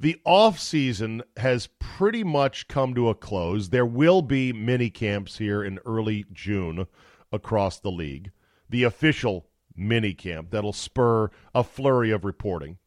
The 0.00 0.20
off 0.24 0.58
season 0.58 1.22
has 1.36 1.68
pretty 1.78 2.24
much 2.24 2.66
come 2.66 2.92
to 2.96 3.08
a 3.08 3.14
close. 3.14 3.68
There 3.68 3.86
will 3.86 4.20
be 4.20 4.52
mini 4.52 4.90
camps 4.90 5.38
here 5.38 5.62
in 5.62 5.78
early 5.86 6.24
June 6.32 6.88
across 7.30 7.78
the 7.78 7.92
league. 7.92 8.32
The 8.68 8.82
official 8.82 9.46
mini 9.76 10.14
camp 10.14 10.50
that'll 10.50 10.72
spur 10.72 11.30
a 11.54 11.64
flurry 11.64 12.10
of 12.10 12.24
reporting. 12.24 12.78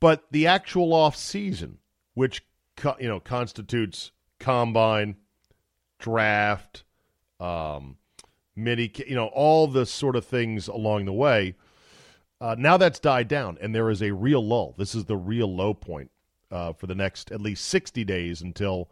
But 0.00 0.24
the 0.30 0.46
actual 0.46 0.92
off 0.92 1.16
season, 1.16 1.78
which 2.14 2.44
you 2.98 3.08
know 3.08 3.20
constitutes 3.20 4.12
combine, 4.38 5.16
draft, 5.98 6.84
um, 7.40 7.96
mini, 8.56 8.92
you 9.06 9.14
know, 9.14 9.26
all 9.28 9.66
the 9.66 9.86
sort 9.86 10.16
of 10.16 10.24
things 10.24 10.68
along 10.68 11.04
the 11.06 11.12
way. 11.12 11.54
Uh, 12.40 12.54
now 12.58 12.76
that's 12.76 13.00
died 13.00 13.28
down, 13.28 13.56
and 13.60 13.74
there 13.74 13.90
is 13.90 14.02
a 14.02 14.10
real 14.10 14.44
lull. 14.44 14.74
This 14.76 14.94
is 14.94 15.04
the 15.06 15.16
real 15.16 15.54
low 15.54 15.72
point 15.72 16.10
uh, 16.50 16.72
for 16.72 16.86
the 16.86 16.94
next 16.94 17.32
at 17.32 17.40
least 17.40 17.64
60 17.66 18.04
days 18.04 18.42
until 18.42 18.90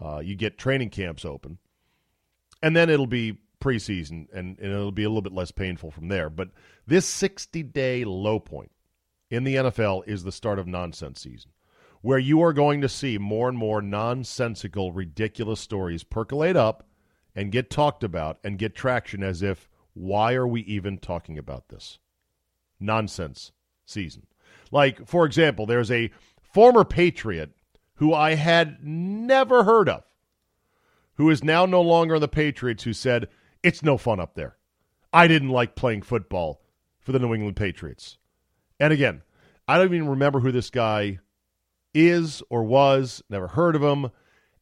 uh, 0.00 0.18
you 0.18 0.34
get 0.34 0.58
training 0.58 0.90
camps 0.90 1.24
open. 1.24 1.58
And 2.62 2.74
then 2.74 2.88
it'll 2.88 3.06
be 3.06 3.38
preseason, 3.66 4.26
and, 4.32 4.58
and 4.58 4.72
it'll 4.72 4.92
be 4.92 5.02
a 5.02 5.08
little 5.08 5.22
bit 5.22 5.32
less 5.32 5.50
painful 5.50 5.90
from 5.90 6.08
there. 6.08 6.30
But 6.30 6.50
this 6.86 7.06
60 7.06 7.64
day 7.64 8.04
low 8.04 8.38
point 8.38 8.70
in 9.28 9.42
the 9.42 9.56
NFL 9.56 10.06
is 10.06 10.22
the 10.22 10.32
start 10.32 10.58
of 10.58 10.68
nonsense 10.68 11.20
season, 11.20 11.50
where 12.00 12.18
you 12.18 12.40
are 12.42 12.52
going 12.52 12.80
to 12.82 12.88
see 12.88 13.18
more 13.18 13.48
and 13.48 13.58
more 13.58 13.82
nonsensical, 13.82 14.92
ridiculous 14.92 15.60
stories 15.60 16.04
percolate 16.04 16.56
up 16.56 16.86
and 17.34 17.50
get 17.50 17.68
talked 17.68 18.04
about 18.04 18.38
and 18.44 18.58
get 18.58 18.74
traction 18.74 19.24
as 19.24 19.42
if, 19.42 19.68
why 19.94 20.34
are 20.34 20.46
we 20.46 20.60
even 20.62 20.98
talking 20.98 21.36
about 21.36 21.68
this? 21.68 21.98
Nonsense 22.78 23.50
season. 23.84 24.26
Like, 24.70 25.06
for 25.08 25.26
example, 25.26 25.66
there's 25.66 25.90
a 25.90 26.10
former 26.40 26.84
Patriot 26.84 27.50
who 27.94 28.14
I 28.14 28.34
had 28.34 28.84
never 28.84 29.64
heard 29.64 29.88
of, 29.88 30.04
who 31.14 31.30
is 31.30 31.42
now 31.42 31.66
no 31.66 31.80
longer 31.80 32.16
in 32.16 32.20
the 32.20 32.28
Patriots, 32.28 32.84
who 32.84 32.92
said, 32.92 33.28
It's 33.66 33.82
no 33.82 33.98
fun 33.98 34.20
up 34.20 34.36
there. 34.36 34.56
I 35.12 35.26
didn't 35.26 35.48
like 35.48 35.74
playing 35.74 36.02
football 36.02 36.62
for 37.00 37.10
the 37.10 37.18
New 37.18 37.34
England 37.34 37.56
Patriots. 37.56 38.16
And 38.78 38.92
again, 38.92 39.22
I 39.66 39.76
don't 39.76 39.92
even 39.92 40.06
remember 40.06 40.38
who 40.38 40.52
this 40.52 40.70
guy 40.70 41.18
is 41.92 42.44
or 42.48 42.62
was, 42.62 43.24
never 43.28 43.48
heard 43.48 43.74
of 43.74 43.82
him. 43.82 44.12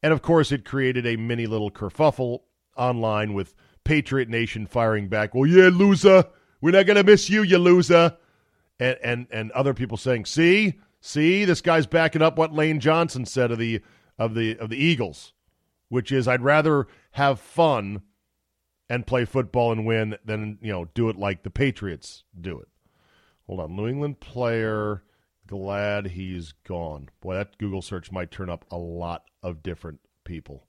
And 0.01 0.11
of 0.11 0.23
course, 0.23 0.51
it 0.51 0.65
created 0.65 1.05
a 1.05 1.17
mini 1.17 1.45
little 1.45 1.69
kerfuffle 1.69 2.39
online 2.75 3.35
with 3.35 3.53
Patriot 3.83 4.27
Nation 4.27 4.65
firing 4.65 5.07
back, 5.07 5.35
well, 5.35 5.45
yeah, 5.45 5.69
loser. 5.71 6.23
We're 6.59 6.71
not 6.71 6.87
going 6.87 6.97
to 6.97 7.03
miss 7.03 7.29
you, 7.29 7.43
you 7.43 7.59
loser. 7.59 8.17
And, 8.79 8.97
and, 9.03 9.27
and 9.29 9.51
other 9.51 9.75
people 9.75 9.97
saying, 9.97 10.25
see, 10.25 10.79
see, 10.99 11.45
this 11.45 11.61
guy's 11.61 11.85
backing 11.85 12.23
up 12.23 12.39
what 12.39 12.53
Lane 12.53 12.79
Johnson 12.79 13.25
said 13.27 13.51
of 13.51 13.59
the, 13.59 13.83
of 14.17 14.33
the, 14.33 14.57
of 14.57 14.71
the 14.71 14.83
Eagles, 14.83 15.33
which 15.89 16.11
is 16.11 16.27
I'd 16.27 16.41
rather 16.41 16.87
have 17.11 17.39
fun 17.39 18.01
and 18.89 19.07
play 19.07 19.25
football 19.25 19.71
and 19.71 19.85
win 19.85 20.17
than, 20.23 20.57
you 20.61 20.71
know, 20.71 20.85
do 20.93 21.09
it 21.09 21.17
like 21.17 21.43
the 21.43 21.49
Patriots 21.49 22.23
do 22.39 22.59
it. 22.59 22.67
Hold 23.47 23.59
on. 23.59 23.75
New 23.75 23.87
England 23.87 24.19
player, 24.19 25.03
glad 25.47 26.07
he's 26.07 26.53
gone. 26.67 27.09
Boy, 27.21 27.35
that 27.35 27.57
Google 27.57 27.81
search 27.81 28.11
might 28.11 28.31
turn 28.31 28.49
up 28.49 28.65
a 28.71 28.77
lot 28.77 29.25
of 29.43 29.63
different 29.63 29.99
people. 30.23 30.67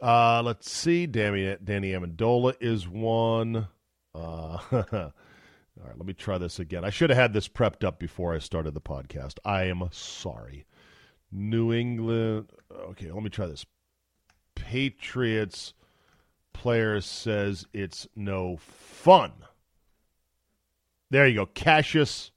Uh, 0.00 0.42
let's 0.42 0.70
see. 0.70 1.06
Danny, 1.06 1.56
Danny 1.62 1.92
Amendola 1.92 2.54
is 2.60 2.88
one. 2.88 3.68
Uh, 4.14 4.58
all 4.72 5.12
right, 5.86 5.96
let 5.96 6.06
me 6.06 6.12
try 6.12 6.38
this 6.38 6.58
again. 6.58 6.84
I 6.84 6.90
should 6.90 7.10
have 7.10 7.18
had 7.18 7.32
this 7.32 7.48
prepped 7.48 7.84
up 7.84 7.98
before 8.00 8.34
I 8.34 8.38
started 8.38 8.74
the 8.74 8.80
podcast. 8.80 9.38
I 9.44 9.64
am 9.64 9.88
sorry. 9.92 10.66
New 11.30 11.72
England. 11.72 12.50
Okay, 12.70 13.10
let 13.12 13.22
me 13.22 13.30
try 13.30 13.46
this. 13.46 13.64
Patriots 14.56 15.72
player 16.52 17.00
says 17.00 17.66
it's 17.72 18.06
no 18.14 18.56
fun. 18.58 19.32
There 21.10 21.26
you 21.26 21.34
go. 21.34 21.46
Cassius 21.46 22.30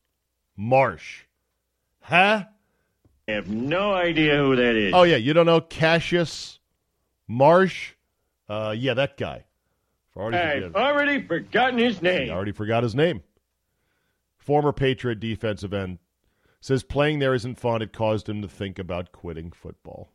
Marsh. 0.57 1.23
Huh? 2.01 2.45
I 3.27 3.31
have 3.31 3.49
no 3.49 3.93
idea 3.93 4.37
who 4.37 4.55
that 4.55 4.75
is. 4.75 4.93
Oh, 4.93 5.03
yeah. 5.03 5.15
You 5.15 5.33
don't 5.33 5.45
know 5.45 5.61
Cassius 5.61 6.59
Marsh, 7.27 7.93
uh, 8.47 8.75
yeah, 8.77 8.93
that 8.93 9.17
guy. 9.17 9.45
Already 10.15 10.37
I've 10.37 10.63
forget. 10.63 10.81
already 10.81 11.27
forgotten 11.27 11.79
his 11.79 12.01
name. 12.01 12.29
I 12.29 12.33
already 12.33 12.51
forgot 12.51 12.83
his 12.83 12.95
name. 12.95 13.23
Former 14.37 14.71
Patriot 14.71 15.19
defensive 15.19 15.73
end 15.73 15.99
says 16.61 16.83
playing 16.83 17.19
there 17.19 17.33
isn't 17.33 17.59
fun. 17.59 17.81
It 17.81 17.91
caused 17.91 18.29
him 18.29 18.41
to 18.41 18.47
think 18.47 18.79
about 18.79 19.11
quitting 19.11 19.51
football. 19.51 20.09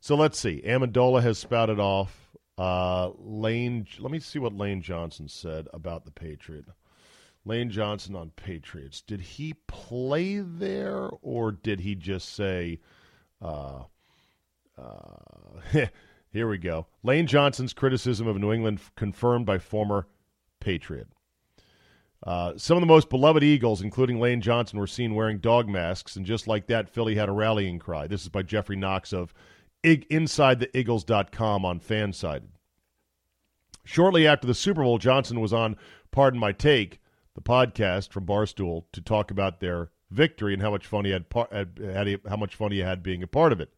So 0.00 0.14
let's 0.16 0.38
see. 0.38 0.62
Amendola 0.66 1.22
has 1.22 1.38
spouted 1.38 1.78
off. 1.78 2.30
Uh, 2.58 3.10
Lane, 3.18 3.86
let 3.98 4.10
me 4.10 4.18
see 4.18 4.38
what 4.38 4.56
Lane 4.56 4.80
Johnson 4.80 5.28
said 5.28 5.68
about 5.74 6.04
the 6.04 6.10
Patriot. 6.10 6.64
Lane 7.44 7.70
Johnson 7.70 8.16
on 8.16 8.30
Patriots. 8.30 9.02
Did 9.02 9.20
he 9.20 9.54
play 9.66 10.40
there 10.40 11.08
or 11.22 11.52
did 11.52 11.80
he 11.80 11.94
just 11.94 12.34
say, 12.34 12.80
uh, 13.40 13.82
uh, 14.76 15.58
here 16.32 16.48
we 16.48 16.58
go. 16.58 16.86
Lane 17.02 17.26
Johnson's 17.26 17.72
criticism 17.72 18.26
of 18.26 18.38
New 18.38 18.52
England 18.52 18.80
confirmed 18.96 19.46
by 19.46 19.58
former 19.58 20.06
Patriot. 20.60 21.08
Uh, 22.26 22.54
some 22.56 22.76
of 22.76 22.80
the 22.80 22.86
most 22.86 23.08
beloved 23.08 23.44
Eagles, 23.44 23.82
including 23.82 24.18
Lane 24.18 24.40
Johnson, 24.40 24.78
were 24.78 24.86
seen 24.86 25.14
wearing 25.14 25.38
dog 25.38 25.68
masks, 25.68 26.16
and 26.16 26.26
just 26.26 26.48
like 26.48 26.66
that, 26.66 26.88
Philly 26.88 27.14
had 27.14 27.28
a 27.28 27.32
rallying 27.32 27.78
cry. 27.78 28.06
This 28.06 28.22
is 28.22 28.28
by 28.28 28.42
Jeffrey 28.42 28.74
Knox 28.74 29.12
of 29.12 29.32
InsideTheEagles.com 29.82 31.64
on 31.64 31.80
Fansided. 31.80 32.48
Shortly 33.84 34.26
after 34.26 34.46
the 34.46 34.54
Super 34.54 34.82
Bowl, 34.82 34.98
Johnson 34.98 35.40
was 35.40 35.52
on 35.52 35.76
Pardon 36.10 36.40
My 36.40 36.52
Take, 36.52 37.00
the 37.34 37.40
podcast 37.40 38.10
from 38.10 38.26
Barstool, 38.26 38.84
to 38.92 39.00
talk 39.00 39.30
about 39.30 39.60
their 39.60 39.90
victory 40.10 40.52
and 40.52 40.62
how 40.62 40.70
much 40.70 40.86
fun 40.86 41.04
he 41.04 41.10
had, 41.10 41.26
had, 41.52 41.78
had 41.82 42.20
how 42.28 42.36
much 42.36 42.54
fun 42.54 42.72
he 42.72 42.78
had 42.78 43.02
being 43.02 43.22
a 43.22 43.28
part 43.28 43.52
of 43.52 43.60
it. 43.60 43.72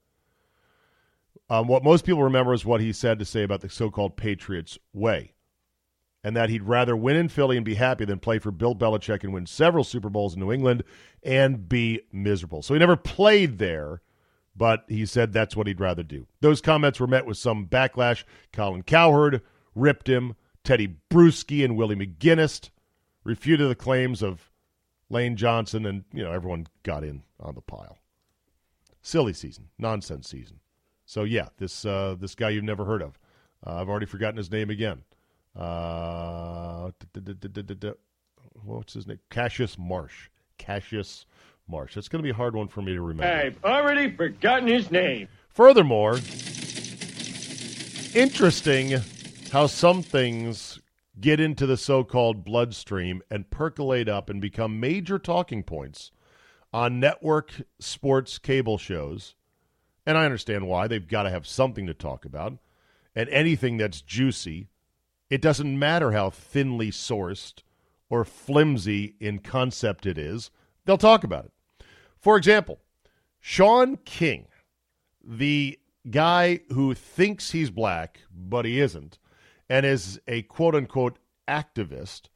Um, 1.51 1.67
what 1.67 1.85
most 1.85 2.05
people 2.05 2.23
remember 2.23 2.53
is 2.53 2.65
what 2.65 2.81
he 2.81 2.93
said 2.93 3.19
to 3.19 3.25
say 3.25 3.43
about 3.43 3.61
the 3.61 3.71
so-called 3.71 4.17
Patriots 4.17 4.79
way, 4.93 5.33
and 6.23 6.37
that 6.37 6.51
he'd 6.51 6.63
rather 6.63 6.95
win 6.97 7.17
in 7.17 7.29
Philly 7.29 7.57
and 7.57 7.65
be 7.65 7.75
happy 7.75 8.05
than 8.05 8.19
play 8.19 8.39
for 8.39 8.51
Bill 8.51 8.75
Belichick 8.75 9.25
and 9.25 9.33
win 9.33 9.47
several 9.47 9.85
Super 9.85 10.11
Bowls 10.11 10.35
in 10.35 10.41
New 10.41 10.53
England 10.53 10.85
and 11.23 11.69
be 11.69 12.01
miserable. 12.13 12.63
So 12.63 12.75
he 12.75 12.81
never 12.81 12.97
played 12.97 13.59
there, 13.59 14.03
but 14.59 14.85
he 14.89 15.07
said 15.07 15.33
that's 15.33 15.57
what 15.57 15.67
he'd 15.69 15.81
rather 15.81 16.03
do. 16.03 16.27
Those 16.41 16.61
comments 16.61 16.99
were 17.01 17.07
met 17.07 17.27
with 17.27 17.39
some 17.39 17.67
backlash. 17.67 18.25
Colin 18.53 18.83
Cowherd 18.83 19.41
ripped 19.75 20.09
him. 20.09 20.35
Tedy 20.65 20.97
Bruschi 21.09 21.65
and 21.65 21.77
Willie 21.77 21.97
McGinest 21.97 22.71
refuted 23.25 23.71
the 23.71 23.75
claims 23.75 24.23
of 24.23 24.51
Lane 25.09 25.37
Johnson, 25.37 25.87
and 25.87 26.05
you 26.13 26.23
know 26.23 26.33
everyone 26.33 26.67
got 26.83 27.05
in 27.05 27.23
on 27.41 27.55
the 27.55 27.63
pile. 27.63 27.99
Silly 29.01 29.33
season, 29.33 29.69
nonsense 29.79 30.29
season. 30.29 30.61
So 31.07 31.23
yeah, 31.23 31.49
this 31.57 31.87
uh, 31.87 32.17
this 32.19 32.35
guy 32.35 32.51
you've 32.51 32.65
never 32.65 32.85
heard 32.85 33.01
of. 33.01 33.19
Uh, 33.67 33.77
I've 33.77 33.89
already 33.89 34.07
forgotten 34.07 34.37
his 34.37 34.51
name 34.51 34.69
again. 34.69 35.05
Uh, 35.57 36.91
what's 38.65 38.93
his 38.93 39.07
name? 39.07 39.21
Cassius 39.31 39.79
Marsh. 39.79 40.29
Cassius 40.59 41.25
Marsh. 41.69 41.97
It's 41.97 42.09
going 42.09 42.21
to 42.21 42.27
be 42.27 42.31
a 42.31 42.35
hard 42.35 42.57
one 42.57 42.69
for 42.69 42.83
me 42.83 42.95
to 42.95 43.03
remember. 43.03 43.33
I've 43.33 43.63
already 43.65 44.11
forgotten 44.11 44.69
his 44.69 44.91
name. 44.91 45.29
Furthermore, 45.49 46.19
interesting 48.15 49.01
how 49.53 49.67
some 49.67 50.03
things 50.03 50.81
get 51.21 51.41
into 51.41 51.67
the 51.67 51.77
so 51.77 52.05
called 52.05 52.45
bloodstream 52.45 53.23
and 53.31 53.51
percolate 53.51 54.09
up 54.09 54.31
and 54.31 54.41
become 54.41 54.79
major 54.79 55.19
talking 55.19 55.63
points 55.63 56.11
on 56.73 57.01
network 57.01 57.53
sports 57.79 58.39
cable 58.39 58.79
shows. 58.79 59.35
And 60.07 60.17
I 60.17 60.25
understand 60.25 60.67
why. 60.67 60.87
They've 60.87 61.07
got 61.07 61.25
to 61.25 61.31
have 61.31 61.47
something 61.47 61.87
to 61.87 61.95
talk 61.95 62.25
about. 62.25 62.59
And 63.15 63.29
anything 63.31 63.79
that's 63.79 64.01
juicy, 64.01 64.69
it 65.29 65.43
doesn't 65.43 65.79
matter 65.79 66.13
how 66.13 66.31
thinly 66.31 66.91
sourced 66.91 67.63
or 68.09 68.25
flimsy 68.25 69.17
in 69.21 69.41
concept 69.41 70.07
it 70.07 70.17
is, 70.17 70.51
they'll 70.85 70.97
talk 70.97 71.25
about 71.25 71.47
it. 71.47 71.53
For 72.21 72.37
example, 72.37 72.81
Shaun 73.41 73.97
King, 74.05 74.47
the 75.25 75.79
guy 76.11 76.61
who 76.71 76.95
thinks 76.95 77.53
he's 77.53 77.71
black, 77.71 78.21
but 78.35 78.65
he 78.65 78.81
isn't, 78.81 79.19
and 79.69 79.85
is 79.87 80.21
a 80.27 80.43
quote 80.43 80.75
unquote 80.75 81.19
activist 81.47 82.29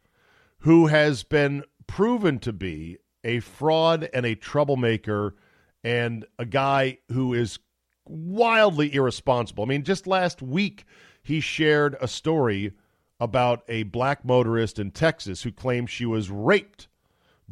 who 0.60 0.86
has 0.86 1.24
been 1.24 1.64
proven 1.86 2.38
to 2.40 2.52
be 2.52 2.98
a 3.24 3.40
fraud 3.40 4.08
and 4.14 4.24
a 4.24 4.34
troublemaker 4.34 5.36
and 5.84 6.24
a 6.38 6.44
guy 6.44 6.98
who 7.08 7.34
is 7.34 7.58
wildly 8.06 8.94
irresponsible. 8.94 9.64
I 9.64 9.66
mean, 9.66 9.84
just 9.84 10.06
last 10.06 10.42
week, 10.42 10.84
he 11.22 11.40
shared 11.40 11.96
a 12.00 12.08
story 12.08 12.72
about 13.20 13.62
a 13.68 13.84
black 13.84 14.24
motorist 14.24 14.78
in 14.78 14.90
Texas 14.90 15.42
who 15.42 15.52
claimed 15.52 15.90
she 15.90 16.06
was 16.06 16.30
raped 16.30 16.88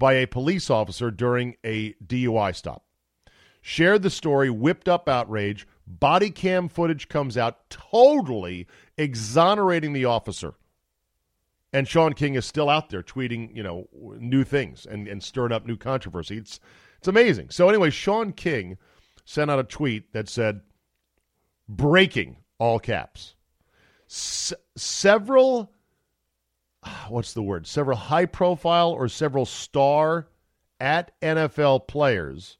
by 0.00 0.14
a 0.14 0.26
police 0.26 0.70
officer 0.70 1.10
during 1.12 1.54
a 1.62 1.92
DUI 2.04 2.56
stop. 2.56 2.84
Shared 3.60 4.02
the 4.02 4.10
story, 4.10 4.48
whipped 4.48 4.88
up 4.88 5.08
outrage. 5.08 5.68
Body 5.86 6.30
cam 6.30 6.68
footage 6.68 7.08
comes 7.08 7.36
out, 7.36 7.68
totally 7.68 8.66
exonerating 8.96 9.92
the 9.92 10.06
officer. 10.06 10.54
And 11.72 11.86
Shaun 11.86 12.14
King 12.14 12.34
is 12.34 12.46
still 12.46 12.70
out 12.70 12.88
there 12.88 13.02
tweeting, 13.02 13.54
you 13.54 13.62
know, 13.62 13.88
new 14.18 14.42
things 14.42 14.86
and, 14.86 15.06
and 15.06 15.22
stirring 15.22 15.52
up 15.52 15.66
new 15.66 15.76
controversy. 15.76 16.38
It's 16.38 16.58
it's 16.98 17.08
amazing. 17.08 17.50
So 17.50 17.68
anyway, 17.68 17.90
Shaun 17.90 18.32
King 18.32 18.78
sent 19.24 19.50
out 19.50 19.58
a 19.58 19.64
tweet 19.64 20.12
that 20.12 20.28
said, 20.28 20.62
"Breaking 21.68 22.38
all 22.58 22.78
caps." 22.78 23.36
S- 24.08 24.52
several, 24.76 25.72
what's 27.08 27.32
the 27.32 27.42
word? 27.42 27.66
Several 27.66 27.96
high-profile 27.96 28.90
or 28.90 29.08
several 29.08 29.46
star 29.46 30.28
at 30.78 31.18
NFL 31.20 31.86
players 31.88 32.58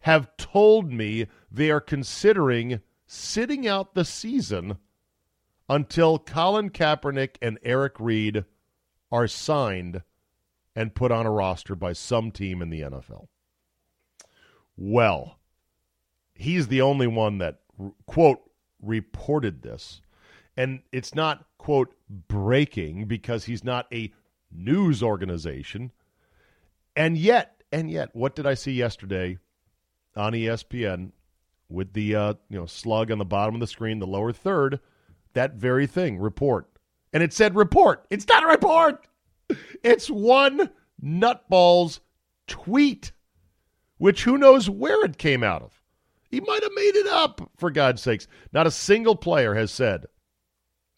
have 0.00 0.36
told 0.36 0.92
me 0.92 1.26
they 1.50 1.70
are 1.70 1.80
considering 1.80 2.80
sitting 3.06 3.68
out 3.68 3.94
the 3.94 4.04
season 4.04 4.78
until 5.68 6.18
Colin 6.18 6.70
Kaepernick 6.70 7.36
and 7.40 7.58
Eric 7.62 7.94
Reid 8.00 8.44
are 9.12 9.28
signed 9.28 10.02
and 10.74 10.94
put 10.94 11.12
on 11.12 11.26
a 11.26 11.30
roster 11.30 11.76
by 11.76 11.92
some 11.92 12.30
team 12.30 12.62
in 12.62 12.70
the 12.70 12.80
NFL. 12.80 13.28
Well, 14.76 15.38
he's 16.34 16.68
the 16.68 16.80
only 16.80 17.06
one 17.06 17.38
that, 17.38 17.60
quote, 18.06 18.40
reported 18.80 19.62
this. 19.62 20.00
And 20.56 20.80
it's 20.90 21.14
not, 21.14 21.44
quote, 21.62 21.94
breaking 22.08 23.06
because 23.06 23.44
he's 23.44 23.64
not 23.64 23.86
a 23.92 24.12
news 24.50 25.02
organization. 25.02 25.92
And 26.94 27.16
yet, 27.16 27.62
and 27.72 27.90
yet, 27.90 28.10
what 28.14 28.34
did 28.36 28.46
I 28.46 28.54
see 28.54 28.72
yesterday 28.72 29.38
on 30.14 30.32
ESPN 30.32 31.12
with 31.68 31.94
the 31.94 32.14
uh, 32.14 32.34
you 32.50 32.58
know 32.58 32.66
slug 32.66 33.10
on 33.10 33.18
the 33.18 33.24
bottom 33.24 33.54
of 33.54 33.60
the 33.60 33.66
screen, 33.66 33.98
the 33.98 34.06
lower 34.06 34.32
third? 34.32 34.80
that 35.34 35.54
very 35.54 35.86
thing 35.86 36.18
report. 36.18 36.68
And 37.12 37.22
it 37.22 37.32
said 37.32 37.54
report. 37.54 38.06
It's 38.10 38.26
not 38.28 38.44
a 38.44 38.48
report. 38.48 39.06
It's 39.82 40.08
one 40.08 40.70
nutball's 41.02 42.00
tweet, 42.46 43.12
which 43.98 44.24
who 44.24 44.38
knows 44.38 44.70
where 44.70 45.04
it 45.04 45.18
came 45.18 45.42
out 45.42 45.62
of. 45.62 45.82
He 46.30 46.40
might 46.40 46.62
have 46.62 46.72
made 46.74 46.96
it 46.96 47.06
up, 47.06 47.50
for 47.58 47.70
God's 47.70 48.00
sakes. 48.00 48.26
Not 48.52 48.66
a 48.66 48.70
single 48.70 49.16
player 49.16 49.54
has 49.54 49.70
said, 49.70 50.06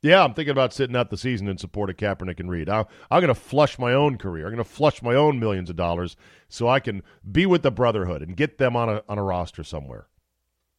Yeah, 0.05 0.23
I'm 0.23 0.35
thinking 0.35 0.53
about 0.53 0.73
sitting 0.73 0.97
out 0.97 1.11
the 1.11 1.17
season 1.17 1.49
in 1.49 1.59
support 1.59 1.89
of 1.91 1.97
Kaepernick 1.97 2.39
and 2.39 2.51
Reid. 2.51 2.69
I'm, 2.69 2.85
I'm 3.11 3.21
going 3.21 3.35
to 3.35 3.41
flush 3.41 3.79
my 3.79 3.93
own 3.93 4.19
career. 4.19 4.47
I'm 4.47 4.53
going 4.53 4.65
to 4.65 4.71
flush 4.71 5.03
my 5.03 5.15
own 5.15 5.41
millions 5.41 5.71
of 5.71 5.77
dollars 5.77 6.17
so 6.49 6.69
I 6.69 6.79
can 6.79 7.03
be 7.31 7.47
with 7.47 7.63
the 7.63 7.71
Brotherhood 7.71 8.23
and 8.23 8.37
get 8.37 8.59
them 8.59 8.77
on 8.77 8.89
a, 8.89 9.03
on 9.09 9.19
a 9.19 9.23
roster 9.23 9.65
somewhere. 9.65 10.09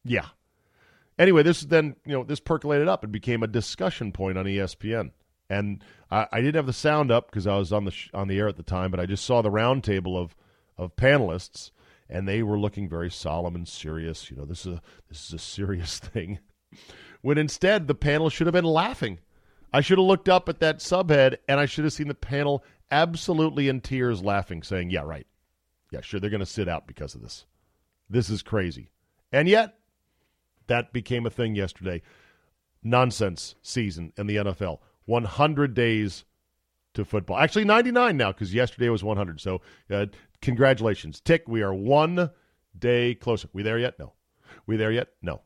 Yeah, 0.04 0.28
Anyway, 1.18 1.44
this 1.44 1.62
then 1.62 1.96
you 2.06 2.14
know 2.14 2.24
this 2.24 2.40
percolated 2.40 2.88
up 2.88 3.04
and 3.04 3.12
became 3.12 3.42
a 3.42 3.48
discussion 3.48 4.12
point 4.12 4.38
on 4.38 4.46
ESPN. 4.46 5.12
And 5.50 5.84
I, 6.12 6.28
I 6.32 6.42
didn't 6.42 6.56
have 6.56 6.66
the 6.66 6.74
sound 6.74 7.12
up 7.12 7.30
because 7.30 7.48
I 7.48 7.58
was 7.58 7.72
on 7.72 7.86
the 7.86 7.92
sh- 7.92 8.10
on 8.14 8.28
the 8.28 8.38
air 8.38 8.48
at 8.48 8.58
the 8.58 8.64
time, 8.64 8.92
but 8.92 9.00
I 9.00 9.06
just 9.06 9.26
saw 9.26 9.42
the 9.42 9.52
roundtable 9.52 10.18
of 10.18 10.36
of 10.78 10.96
panelists, 10.98 11.72
and 12.10 12.28
they 12.28 12.44
were 12.44 12.60
looking 12.60 12.90
very 12.90 13.10
solemn 13.10 13.56
and 13.56 13.68
serious. 13.68 14.30
You 14.30 14.38
know, 14.38 14.46
this 14.46 14.66
is 14.66 14.74
a 14.74 14.82
this 15.08 15.28
is 15.28 15.34
a 15.34 15.40
serious 15.40 16.00
thing. 16.00 16.40
When 17.26 17.40
instead 17.40 17.88
the 17.88 17.96
panel 17.96 18.30
should 18.30 18.46
have 18.46 18.54
been 18.54 18.64
laughing. 18.64 19.18
I 19.74 19.82
should 19.82 19.98
have 19.98 20.06
looked 20.06 20.30
up 20.30 20.48
at 20.48 20.60
that 20.60 20.78
subhead, 20.78 21.38
and 21.48 21.60
I 21.60 21.66
should 21.66 21.84
have 21.84 21.94
seen 21.94 22.08
the 22.08 22.14
panel 22.14 22.64
absolutely 22.92 23.68
in 23.68 23.82
tears, 23.82 24.22
laughing, 24.22 24.62
saying, 24.62 24.92
"Yeah, 24.92 25.02
right. 25.02 25.26
Yeah, 25.92 26.02
sure. 26.02 26.20
They're 26.20 26.30
going 26.30 26.42
to 26.42 26.46
sit 26.46 26.70
out 26.70 26.86
because 26.86 27.16
of 27.16 27.24
this. 27.24 27.48
This 28.08 28.30
is 28.30 28.44
crazy." 28.44 28.92
And 29.32 29.50
yet, 29.50 29.80
that 30.68 30.94
became 30.94 31.26
a 31.26 31.32
thing 31.32 31.56
yesterday. 31.56 32.04
Nonsense 32.84 33.56
season 33.64 34.14
in 34.18 34.28
the 34.28 34.36
NFL. 34.36 34.78
100 35.06 35.74
days 35.74 36.26
to 36.94 37.04
football. 37.04 37.40
Actually, 37.40 37.66
99 37.66 38.18
now 38.18 38.34
because 38.34 38.54
yesterday 38.54 38.90
was 38.90 39.04
100. 39.04 39.42
So, 39.42 39.62
uh, 39.90 40.06
congratulations. 40.44 41.22
Tick, 41.22 41.48
we 41.48 41.64
are 41.64 41.74
one 41.74 42.30
day 42.78 43.16
closer. 43.16 43.50
We 43.52 43.64
there 43.64 43.80
yet? 43.80 43.98
No. 43.98 44.14
We 44.68 44.78
there 44.78 44.92
yet? 44.92 45.08
No. 45.24 45.42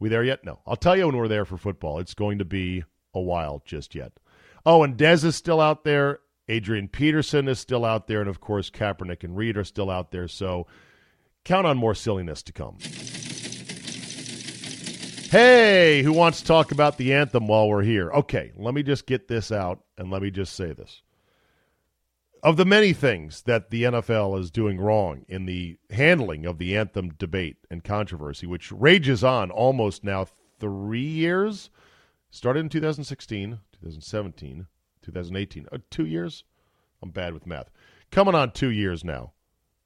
We 0.00 0.08
there 0.08 0.24
yet? 0.24 0.44
No. 0.44 0.60
I'll 0.66 0.76
tell 0.76 0.96
you 0.96 1.06
when 1.06 1.16
we're 1.16 1.28
there 1.28 1.44
for 1.44 1.56
football. 1.56 1.98
It's 1.98 2.14
going 2.14 2.38
to 2.38 2.44
be 2.44 2.84
a 3.14 3.20
while 3.20 3.62
just 3.64 3.94
yet. 3.94 4.12
Oh, 4.64 4.82
and 4.82 4.96
Dez 4.96 5.24
is 5.24 5.36
still 5.36 5.60
out 5.60 5.84
there. 5.84 6.20
Adrian 6.48 6.88
Peterson 6.88 7.48
is 7.48 7.58
still 7.58 7.84
out 7.84 8.06
there. 8.06 8.20
And, 8.20 8.28
of 8.30 8.40
course, 8.40 8.70
Kaepernick 8.70 9.24
and 9.24 9.36
Reid 9.36 9.56
are 9.56 9.64
still 9.64 9.90
out 9.90 10.10
there. 10.10 10.28
So 10.28 10.66
count 11.44 11.66
on 11.66 11.76
more 11.76 11.94
silliness 11.94 12.42
to 12.44 12.52
come. 12.52 12.78
Hey, 15.30 16.02
who 16.02 16.12
wants 16.12 16.40
to 16.40 16.46
talk 16.46 16.72
about 16.72 16.96
the 16.96 17.12
anthem 17.12 17.48
while 17.48 17.68
we're 17.68 17.82
here? 17.82 18.10
Okay, 18.10 18.52
let 18.56 18.72
me 18.72 18.82
just 18.82 19.04
get 19.04 19.28
this 19.28 19.52
out 19.52 19.80
and 19.98 20.10
let 20.10 20.22
me 20.22 20.30
just 20.30 20.54
say 20.54 20.72
this. 20.72 21.02
Of 22.42 22.56
the 22.56 22.64
many 22.64 22.92
things 22.92 23.42
that 23.42 23.70
the 23.70 23.82
NFL 23.82 24.38
is 24.38 24.52
doing 24.52 24.78
wrong 24.80 25.24
in 25.28 25.46
the 25.46 25.76
handling 25.90 26.46
of 26.46 26.58
the 26.58 26.76
anthem 26.76 27.10
debate 27.10 27.56
and 27.68 27.82
controversy, 27.82 28.46
which 28.46 28.70
rages 28.70 29.24
on 29.24 29.50
almost 29.50 30.04
now 30.04 30.26
three 30.60 31.00
years, 31.00 31.70
started 32.30 32.60
in 32.60 32.68
2016, 32.68 33.58
2017, 33.72 34.66
2018, 35.02 35.66
uh, 35.72 35.78
two 35.90 36.06
years? 36.06 36.44
I'm 37.02 37.10
bad 37.10 37.34
with 37.34 37.46
math. 37.46 37.70
Coming 38.12 38.36
on 38.36 38.52
two 38.52 38.70
years 38.70 39.04
now 39.04 39.32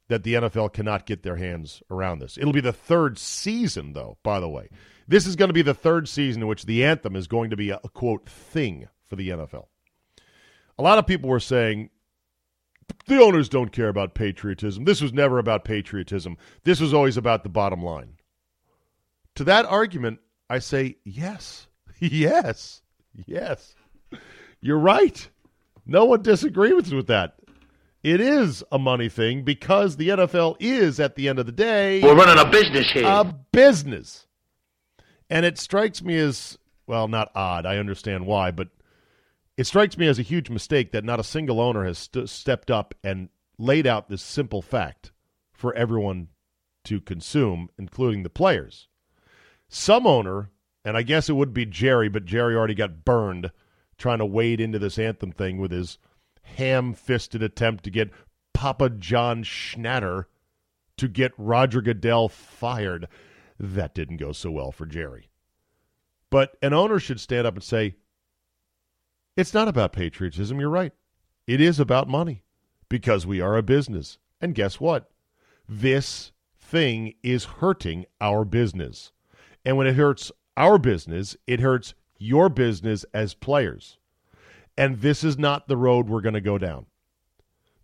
that 0.09 0.23
the 0.23 0.35
NFL 0.35 0.75
cannot 0.75 1.07
get 1.07 1.23
their 1.23 1.37
hands 1.37 1.83
around 1.91 2.19
this. 2.19 2.37
It'll 2.37 2.53
be 2.53 2.61
the 2.61 2.73
third 2.73 3.19
season, 3.19 3.95
though, 3.95 4.19
by 4.23 4.41
the 4.41 4.49
way. 4.49 4.69
This 5.09 5.27
is 5.27 5.37
going 5.37 5.49
to 5.49 5.55
be 5.55 5.63
the 5.63 5.73
third 5.73 6.07
season 6.07 6.43
in 6.43 6.49
which 6.49 6.67
the 6.67 6.85
anthem 6.85 7.17
is 7.17 7.27
going 7.27 7.49
to 7.49 7.57
be 7.57 7.71
a, 7.71 7.81
a 7.83 7.89
quote 7.89 8.29
thing 8.29 8.89
for 9.09 9.17
the 9.17 9.31
NFL. 9.31 9.67
A 10.79 10.83
lot 10.83 10.99
of 10.99 11.07
people 11.07 11.31
were 11.31 11.41
saying 11.41 11.89
the 13.07 13.21
owners 13.21 13.49
don't 13.49 13.73
care 13.73 13.89
about 13.89 14.15
patriotism. 14.15 14.85
This 14.85 15.01
was 15.01 15.13
never 15.13 15.39
about 15.39 15.65
patriotism. 15.65 16.37
This 16.65 16.81
was 16.81 16.95
always 16.95 17.17
about 17.17 17.43
the 17.43 17.49
bottom 17.49 17.83
line. 17.83 18.15
To 19.37 19.45
that 19.45 19.65
argument, 19.67 20.21
I 20.51 20.59
say 20.59 20.97
yes, 21.05 21.67
yes, 22.01 22.83
yes. 23.27 23.75
You're 24.61 24.79
right. 24.79 25.29
No 25.87 26.05
one 26.05 26.23
disagrees 26.23 26.95
with 26.95 27.09
that. 27.09 27.37
It 28.03 28.21
is 28.21 28.65
a 28.73 28.79
money 28.79 29.09
thing 29.09 29.43
because 29.43 29.97
the 29.97 30.09
NFL 30.09 30.57
is, 30.59 30.99
at 30.99 31.15
the 31.15 31.29
end 31.29 31.39
of 31.39 31.47
the 31.47 31.53
day, 31.53 32.01
we're 32.03 32.17
running 32.17 32.45
a 32.45 32.51
business 32.51 32.91
here. 32.91 33.07
A 33.07 33.25
business. 33.53 34.27
And 35.31 35.47
it 35.47 35.57
strikes 35.57 36.03
me 36.03 36.19
as, 36.19 36.59
well, 36.87 37.07
not 37.09 37.31
odd. 37.35 37.65
I 37.65 37.79
understand 37.79 38.27
why, 38.27 38.51
but 38.51 38.69
it 39.63 39.67
strikes 39.67 39.97
me 39.97 40.09
as 40.09 40.19
a 40.19 40.23
huge 40.23 40.51
mistake 40.51 40.91
that 40.91 41.05
not 41.05 41.21
a 41.21 41.25
single 41.25 41.61
owner 41.61 41.85
has 41.85 41.97
st- 41.97 42.29
stepped 42.29 42.69
up 42.69 42.97
and 43.05 43.29
laid 43.59 43.87
out 43.87 44.09
this 44.09 44.21
simple 44.21 44.61
fact 44.61 45.13
for 45.53 45.73
everyone 45.75 46.27
to 46.83 47.01
consume, 47.01 47.69
including 47.79 48.25
the 48.25 48.29
players. 48.29 48.89
Some 49.69 50.05
owner, 50.05 50.51
and 50.85 50.97
I 50.97 51.03
guess 51.03 51.29
it 51.29 51.35
would 51.35 51.55
be 51.55 51.65
Jerry, 51.65 52.09
but 52.09 52.25
Jerry 52.25 52.57
already 52.57 52.75
got 52.75 53.05
burned 53.05 53.53
trying 53.97 54.19
to 54.19 54.27
wade 54.27 54.61
into 54.61 54.81
this 54.81 54.99
anthem 54.99 55.31
thing 55.31 55.59
with 55.59 55.71
his 55.71 55.97
ham 56.43 56.93
fisted 56.93 57.41
attempt 57.41 57.85
to 57.85 57.91
get 57.91 58.11
Papa 58.53 58.91
John 58.91 59.45
Schnatter 59.45 60.25
to 60.97 61.07
get 61.07 61.31
Roger 61.39 61.81
Goodell 61.81 62.29
fired. 62.29 63.07
That 63.61 63.95
didn't 63.95 64.17
go 64.17 64.33
so 64.33 64.51
well 64.51 64.73
for 64.73 64.87
Jerry. 64.87 65.31
But 66.31 66.57
an 66.63 66.73
owner 66.73 66.99
should 66.99 67.21
stand 67.21 67.47
up 67.47 67.55
and 67.55 67.63
say, 67.63 67.95
it's 69.37 69.55
not 69.55 69.69
about 69.69 69.93
patriotism. 69.93 70.61
You're 70.61 70.69
right. 70.69 70.93
It 71.47 71.61
is 71.61 71.81
about 71.81 72.09
money 72.09 72.43
because 72.89 73.27
we 73.27 73.41
are 73.41 73.57
a 73.57 73.63
business. 73.63 74.19
And 74.41 74.55
guess 74.55 74.81
what? 74.81 75.11
This 75.69 76.33
thing 76.61 77.15
is 77.23 77.45
hurting 77.45 78.07
our 78.21 78.45
business. 78.45 79.13
And 79.65 79.77
when 79.77 79.87
it 79.87 79.97
hurts 79.97 80.33
our 80.57 80.79
business, 80.79 81.37
it 81.47 81.61
hurts 81.61 81.95
your 82.19 82.49
business 82.49 83.05
as 83.15 83.35
players. 83.35 83.99
And 84.77 85.01
this 85.01 85.23
is 85.23 85.39
not 85.39 85.69
the 85.69 85.77
road 85.77 86.09
we're 86.09 86.21
going 86.21 86.35
to 86.35 86.41
go 86.41 86.59
down. 86.59 86.87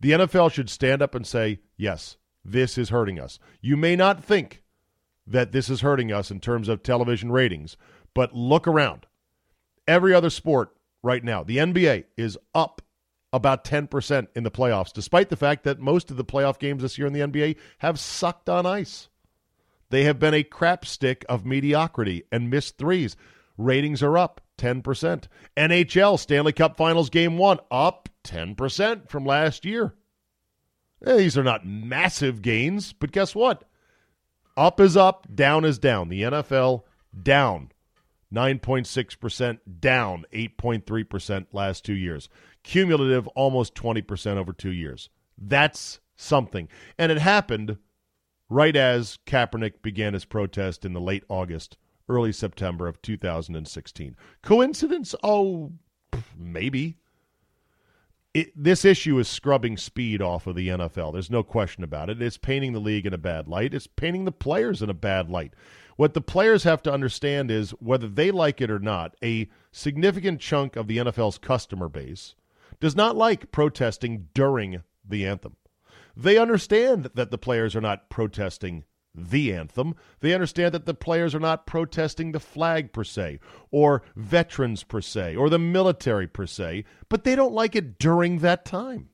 The 0.00 0.12
NFL 0.12 0.52
should 0.52 0.70
stand 0.70 1.02
up 1.02 1.14
and 1.14 1.26
say, 1.26 1.60
yes, 1.76 2.16
this 2.44 2.78
is 2.78 2.88
hurting 2.88 3.18
us. 3.18 3.38
You 3.60 3.76
may 3.76 3.96
not 3.96 4.22
think 4.22 4.62
that 5.26 5.52
this 5.52 5.68
is 5.68 5.80
hurting 5.80 6.12
us 6.12 6.30
in 6.30 6.40
terms 6.40 6.68
of 6.68 6.82
television 6.82 7.30
ratings, 7.30 7.76
but 8.14 8.34
look 8.34 8.66
around. 8.66 9.06
Every 9.86 10.14
other 10.14 10.30
sport 10.30 10.74
right 11.08 11.24
now, 11.24 11.42
the 11.42 11.56
NBA 11.56 12.04
is 12.18 12.36
up 12.54 12.82
about 13.32 13.64
10% 13.64 14.26
in 14.36 14.44
the 14.44 14.50
playoffs, 14.50 14.92
despite 14.92 15.30
the 15.30 15.36
fact 15.36 15.64
that 15.64 15.80
most 15.80 16.10
of 16.10 16.18
the 16.18 16.24
playoff 16.24 16.58
games 16.58 16.82
this 16.82 16.98
year 16.98 17.06
in 17.06 17.14
the 17.14 17.20
NBA 17.20 17.56
have 17.78 17.98
sucked 17.98 18.50
on 18.50 18.66
ice. 18.66 19.08
They 19.88 20.04
have 20.04 20.18
been 20.18 20.34
a 20.34 20.44
crapstick 20.44 21.24
of 21.26 21.46
mediocrity 21.46 22.24
and 22.30 22.50
missed 22.50 22.76
threes. 22.76 23.16
Ratings 23.56 24.02
are 24.02 24.18
up 24.18 24.42
10%. 24.58 25.24
NHL 25.56 26.18
Stanley 26.18 26.52
Cup 26.52 26.76
Finals 26.76 27.08
Game 27.08 27.38
1 27.38 27.58
up 27.70 28.10
10% 28.24 29.08
from 29.08 29.24
last 29.24 29.64
year. 29.64 29.94
Eh, 31.06 31.16
these 31.16 31.38
are 31.38 31.44
not 31.44 31.66
massive 31.66 32.42
gains, 32.42 32.92
but 32.92 33.12
guess 33.12 33.34
what? 33.34 33.64
Up 34.58 34.78
is 34.78 34.94
up, 34.94 35.26
down 35.34 35.64
is 35.64 35.78
down. 35.78 36.10
The 36.10 36.22
NFL 36.22 36.82
down 37.22 37.70
9.6%, 38.32 39.58
down 39.80 40.24
8.3% 40.32 41.46
last 41.52 41.84
two 41.84 41.94
years. 41.94 42.28
Cumulative 42.62 43.26
almost 43.28 43.74
20% 43.74 44.36
over 44.36 44.52
two 44.52 44.72
years. 44.72 45.08
That's 45.38 46.00
something. 46.16 46.68
And 46.98 47.10
it 47.10 47.18
happened 47.18 47.78
right 48.48 48.76
as 48.76 49.18
Kaepernick 49.26 49.82
began 49.82 50.14
his 50.14 50.24
protest 50.24 50.84
in 50.84 50.92
the 50.92 51.00
late 51.00 51.24
August, 51.28 51.78
early 52.08 52.32
September 52.32 52.86
of 52.86 53.00
2016. 53.02 54.16
Coincidence? 54.42 55.14
Oh, 55.22 55.72
maybe. 56.36 56.96
It, 58.34 58.52
this 58.54 58.84
issue 58.84 59.18
is 59.18 59.26
scrubbing 59.26 59.78
speed 59.78 60.20
off 60.20 60.46
of 60.46 60.54
the 60.54 60.68
NFL. 60.68 61.12
There's 61.12 61.30
no 61.30 61.42
question 61.42 61.82
about 61.82 62.10
it. 62.10 62.20
It's 62.20 62.36
painting 62.36 62.72
the 62.72 62.80
league 62.80 63.06
in 63.06 63.14
a 63.14 63.18
bad 63.18 63.48
light. 63.48 63.72
It's 63.72 63.86
painting 63.86 64.26
the 64.26 64.32
players 64.32 64.82
in 64.82 64.90
a 64.90 64.94
bad 64.94 65.30
light. 65.30 65.54
What 65.98 66.14
the 66.14 66.20
players 66.20 66.62
have 66.62 66.80
to 66.84 66.92
understand 66.92 67.50
is 67.50 67.72
whether 67.80 68.06
they 68.06 68.30
like 68.30 68.60
it 68.60 68.70
or 68.70 68.78
not, 68.78 69.16
a 69.20 69.48
significant 69.72 70.40
chunk 70.40 70.76
of 70.76 70.86
the 70.86 70.98
NFL's 70.98 71.38
customer 71.38 71.88
base 71.88 72.36
does 72.78 72.94
not 72.94 73.16
like 73.16 73.50
protesting 73.50 74.28
during 74.32 74.84
the 75.04 75.26
anthem. 75.26 75.56
They 76.16 76.38
understand 76.38 77.10
that 77.14 77.32
the 77.32 77.36
players 77.36 77.74
are 77.74 77.80
not 77.80 78.10
protesting 78.10 78.84
the 79.12 79.52
anthem. 79.52 79.96
They 80.20 80.34
understand 80.34 80.72
that 80.74 80.86
the 80.86 80.94
players 80.94 81.34
are 81.34 81.40
not 81.40 81.66
protesting 81.66 82.30
the 82.30 82.38
flag 82.38 82.92
per 82.92 83.02
se, 83.02 83.40
or 83.72 84.04
veterans 84.14 84.84
per 84.84 85.00
se, 85.00 85.34
or 85.34 85.50
the 85.50 85.58
military 85.58 86.28
per 86.28 86.46
se, 86.46 86.84
but 87.08 87.24
they 87.24 87.34
don't 87.34 87.54
like 87.54 87.74
it 87.74 87.98
during 87.98 88.38
that 88.38 88.64
time. 88.64 89.08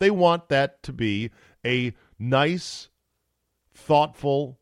They 0.00 0.10
want 0.10 0.48
that 0.48 0.82
to 0.82 0.92
be 0.92 1.30
a 1.64 1.94
nice, 2.18 2.88
thoughtful, 3.72 4.58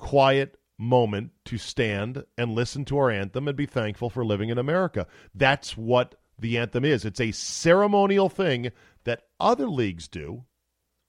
quiet 0.00 0.58
moment 0.78 1.30
to 1.46 1.58
stand 1.58 2.24
and 2.36 2.54
listen 2.54 2.84
to 2.86 2.98
our 2.98 3.10
anthem 3.10 3.48
and 3.48 3.56
be 3.56 3.66
thankful 3.66 4.10
for 4.10 4.24
living 4.24 4.48
in 4.48 4.58
America. 4.58 5.06
That's 5.34 5.76
what 5.76 6.16
the 6.38 6.58
anthem 6.58 6.84
is. 6.84 7.04
It's 7.04 7.20
a 7.20 7.32
ceremonial 7.32 8.28
thing 8.28 8.72
that 9.04 9.22
other 9.38 9.68
leagues 9.68 10.08
do 10.08 10.44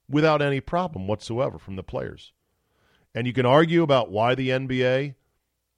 without 0.10 0.42
any 0.42 0.60
problem 0.60 1.08
whatsoever 1.08 1.58
from 1.58 1.76
the 1.76 1.84
players. 1.84 2.34
And 3.16 3.28
you 3.28 3.34
can 3.34 3.46
argue 3.46 3.84
about 3.84 4.12
why 4.12 4.36
the 4.36 4.50
NBA 4.50 5.16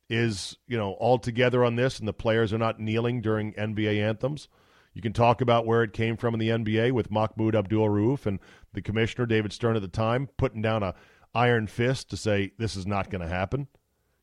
is, 0.09 0.57
you 0.67 0.77
know, 0.77 0.91
all 0.93 1.17
together 1.17 1.63
on 1.65 1.75
this 1.75 1.99
and 1.99 2.07
the 2.07 2.13
players 2.13 2.53
are 2.53 2.57
not 2.57 2.79
kneeling 2.79 3.21
during 3.21 3.53
NBA 3.53 4.01
anthems. 4.01 4.47
You 4.93 5.01
can 5.01 5.13
talk 5.13 5.41
about 5.41 5.65
where 5.65 5.83
it 5.83 5.91
came 5.91 6.15
from 6.15 6.33
in 6.33 6.39
the 6.39 6.49
NBA 6.49 6.93
with 6.93 7.11
Mahmoud 7.11 7.55
Abdul 7.55 7.89
Rauf 7.89 8.25
and 8.25 8.39
the 8.73 8.81
commissioner 8.81 9.25
David 9.25 9.51
Stern 9.51 9.75
at 9.75 9.81
the 9.81 9.89
time 9.89 10.29
putting 10.37 10.61
down 10.61 10.83
a 10.83 10.95
iron 11.35 11.67
fist 11.67 12.09
to 12.09 12.17
say 12.17 12.53
this 12.57 12.75
is 12.75 12.87
not 12.87 13.09
going 13.09 13.21
to 13.21 13.27
happen. 13.27 13.67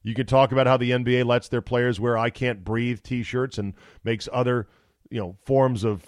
You 0.02 0.14
can 0.14 0.26
talk 0.26 0.50
about 0.50 0.66
how 0.66 0.76
the 0.76 0.90
NBA 0.90 1.24
lets 1.24 1.48
their 1.48 1.62
players 1.62 2.00
wear 2.00 2.18
"I 2.18 2.30
can't 2.30 2.64
breathe" 2.64 3.02
T-shirts 3.02 3.58
and 3.58 3.74
makes 4.02 4.28
other, 4.32 4.66
you 5.10 5.20
know, 5.20 5.36
forms 5.44 5.84
of 5.84 6.04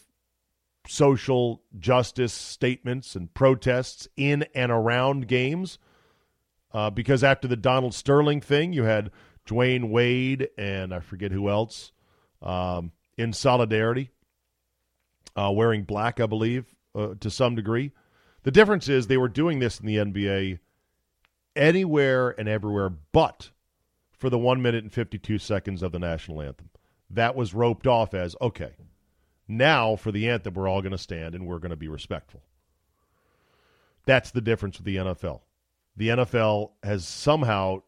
social 0.89 1.63
justice 1.79 2.33
statements 2.33 3.15
and 3.15 3.33
protests 3.33 4.09
in 4.17 4.45
and 4.55 4.73
around 4.73 5.29
games. 5.29 5.79
Uh, 6.73 6.91
because 6.91 7.23
after 7.23 7.47
the 7.47 7.57
Donald 7.57 7.95
Sterling 7.95 8.41
thing, 8.41 8.73
you 8.73 8.83
had 8.83 9.13
Dwyane 9.47 9.91
Wade 9.91 10.49
and 10.59 10.93
I 10.93 10.99
forget 10.99 11.31
who 11.31 11.49
else 11.49 11.93
um, 12.43 12.91
in 13.17 13.33
solidarity, 13.33 14.11
uh, 15.37 15.53
wearing 15.53 15.85
black, 15.85 16.19
I 16.19 16.27
believe, 16.27 16.67
uh, 16.95 17.15
to 17.21 17.31
some 17.31 17.55
degree. 17.55 17.93
The 18.43 18.51
difference 18.51 18.89
is 18.89 19.07
they 19.07 19.17
were 19.17 19.29
doing 19.29 19.61
this 19.61 19.79
in 19.79 19.87
the 19.87 19.97
NBA 19.97 20.59
anywhere 21.57 22.31
and 22.39 22.49
everywhere 22.49 22.91
but 22.91 23.51
for 24.13 24.31
the 24.31 24.39
one 24.39 24.63
minute 24.63 24.83
and 24.83 24.93
52 24.93 25.39
seconds 25.39 25.83
of 25.83 25.93
the 25.93 25.99
national 25.99 26.41
anthem. 26.41 26.71
That 27.11 27.37
was 27.37 27.55
roped 27.55 27.87
off 27.87 28.15
as 28.15 28.37
okay, 28.41 28.73
now 29.47 29.97
for 29.97 30.11
the 30.11 30.29
anthem, 30.29 30.55
we're 30.55 30.69
all 30.69 30.83
going 30.83 30.93
to 30.93 30.99
stand 30.99 31.35
and 31.35 31.47
we're 31.47 31.59
going 31.59 31.71
to 31.71 31.77
be 31.77 31.89
respectful. 31.89 32.43
That's 34.07 34.31
the 34.31 34.41
difference 34.41 34.79
with 34.79 34.87
the 34.87 34.97
NFL. 34.97 35.41
The 35.97 36.09
NFL 36.09 36.71
has 36.83 37.07
somehow 37.07 37.83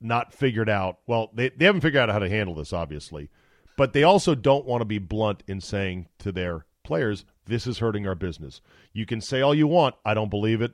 not 0.00 0.34
figured 0.34 0.68
out, 0.68 0.98
well, 1.06 1.30
they, 1.32 1.50
they 1.50 1.64
haven't 1.64 1.80
figured 1.80 2.02
out 2.02 2.10
how 2.10 2.18
to 2.18 2.28
handle 2.28 2.54
this, 2.54 2.72
obviously, 2.72 3.30
but 3.76 3.92
they 3.92 4.02
also 4.02 4.34
don't 4.34 4.66
want 4.66 4.80
to 4.80 4.86
be 4.86 4.98
blunt 4.98 5.42
in 5.46 5.60
saying 5.60 6.08
to 6.18 6.32
their 6.32 6.66
players, 6.82 7.24
this 7.46 7.66
is 7.66 7.78
hurting 7.78 8.06
our 8.06 8.14
business. 8.14 8.60
You 8.92 9.06
can 9.06 9.20
say 9.20 9.40
all 9.40 9.54
you 9.54 9.66
want. 9.66 9.94
I 10.04 10.14
don't 10.14 10.30
believe 10.30 10.60
it. 10.60 10.72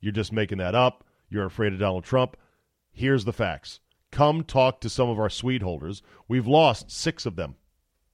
You're 0.00 0.12
just 0.12 0.32
making 0.32 0.58
that 0.58 0.74
up. 0.74 1.04
You're 1.28 1.46
afraid 1.46 1.72
of 1.72 1.78
Donald 1.78 2.04
Trump. 2.04 2.36
Here's 2.90 3.24
the 3.24 3.32
facts. 3.32 3.80
Come 4.10 4.42
talk 4.42 4.80
to 4.80 4.88
some 4.88 5.08
of 5.08 5.18
our 5.18 5.30
suite 5.30 5.62
holders. 5.62 6.02
We've 6.26 6.46
lost 6.46 6.90
six 6.90 7.26
of 7.26 7.36
them. 7.36 7.56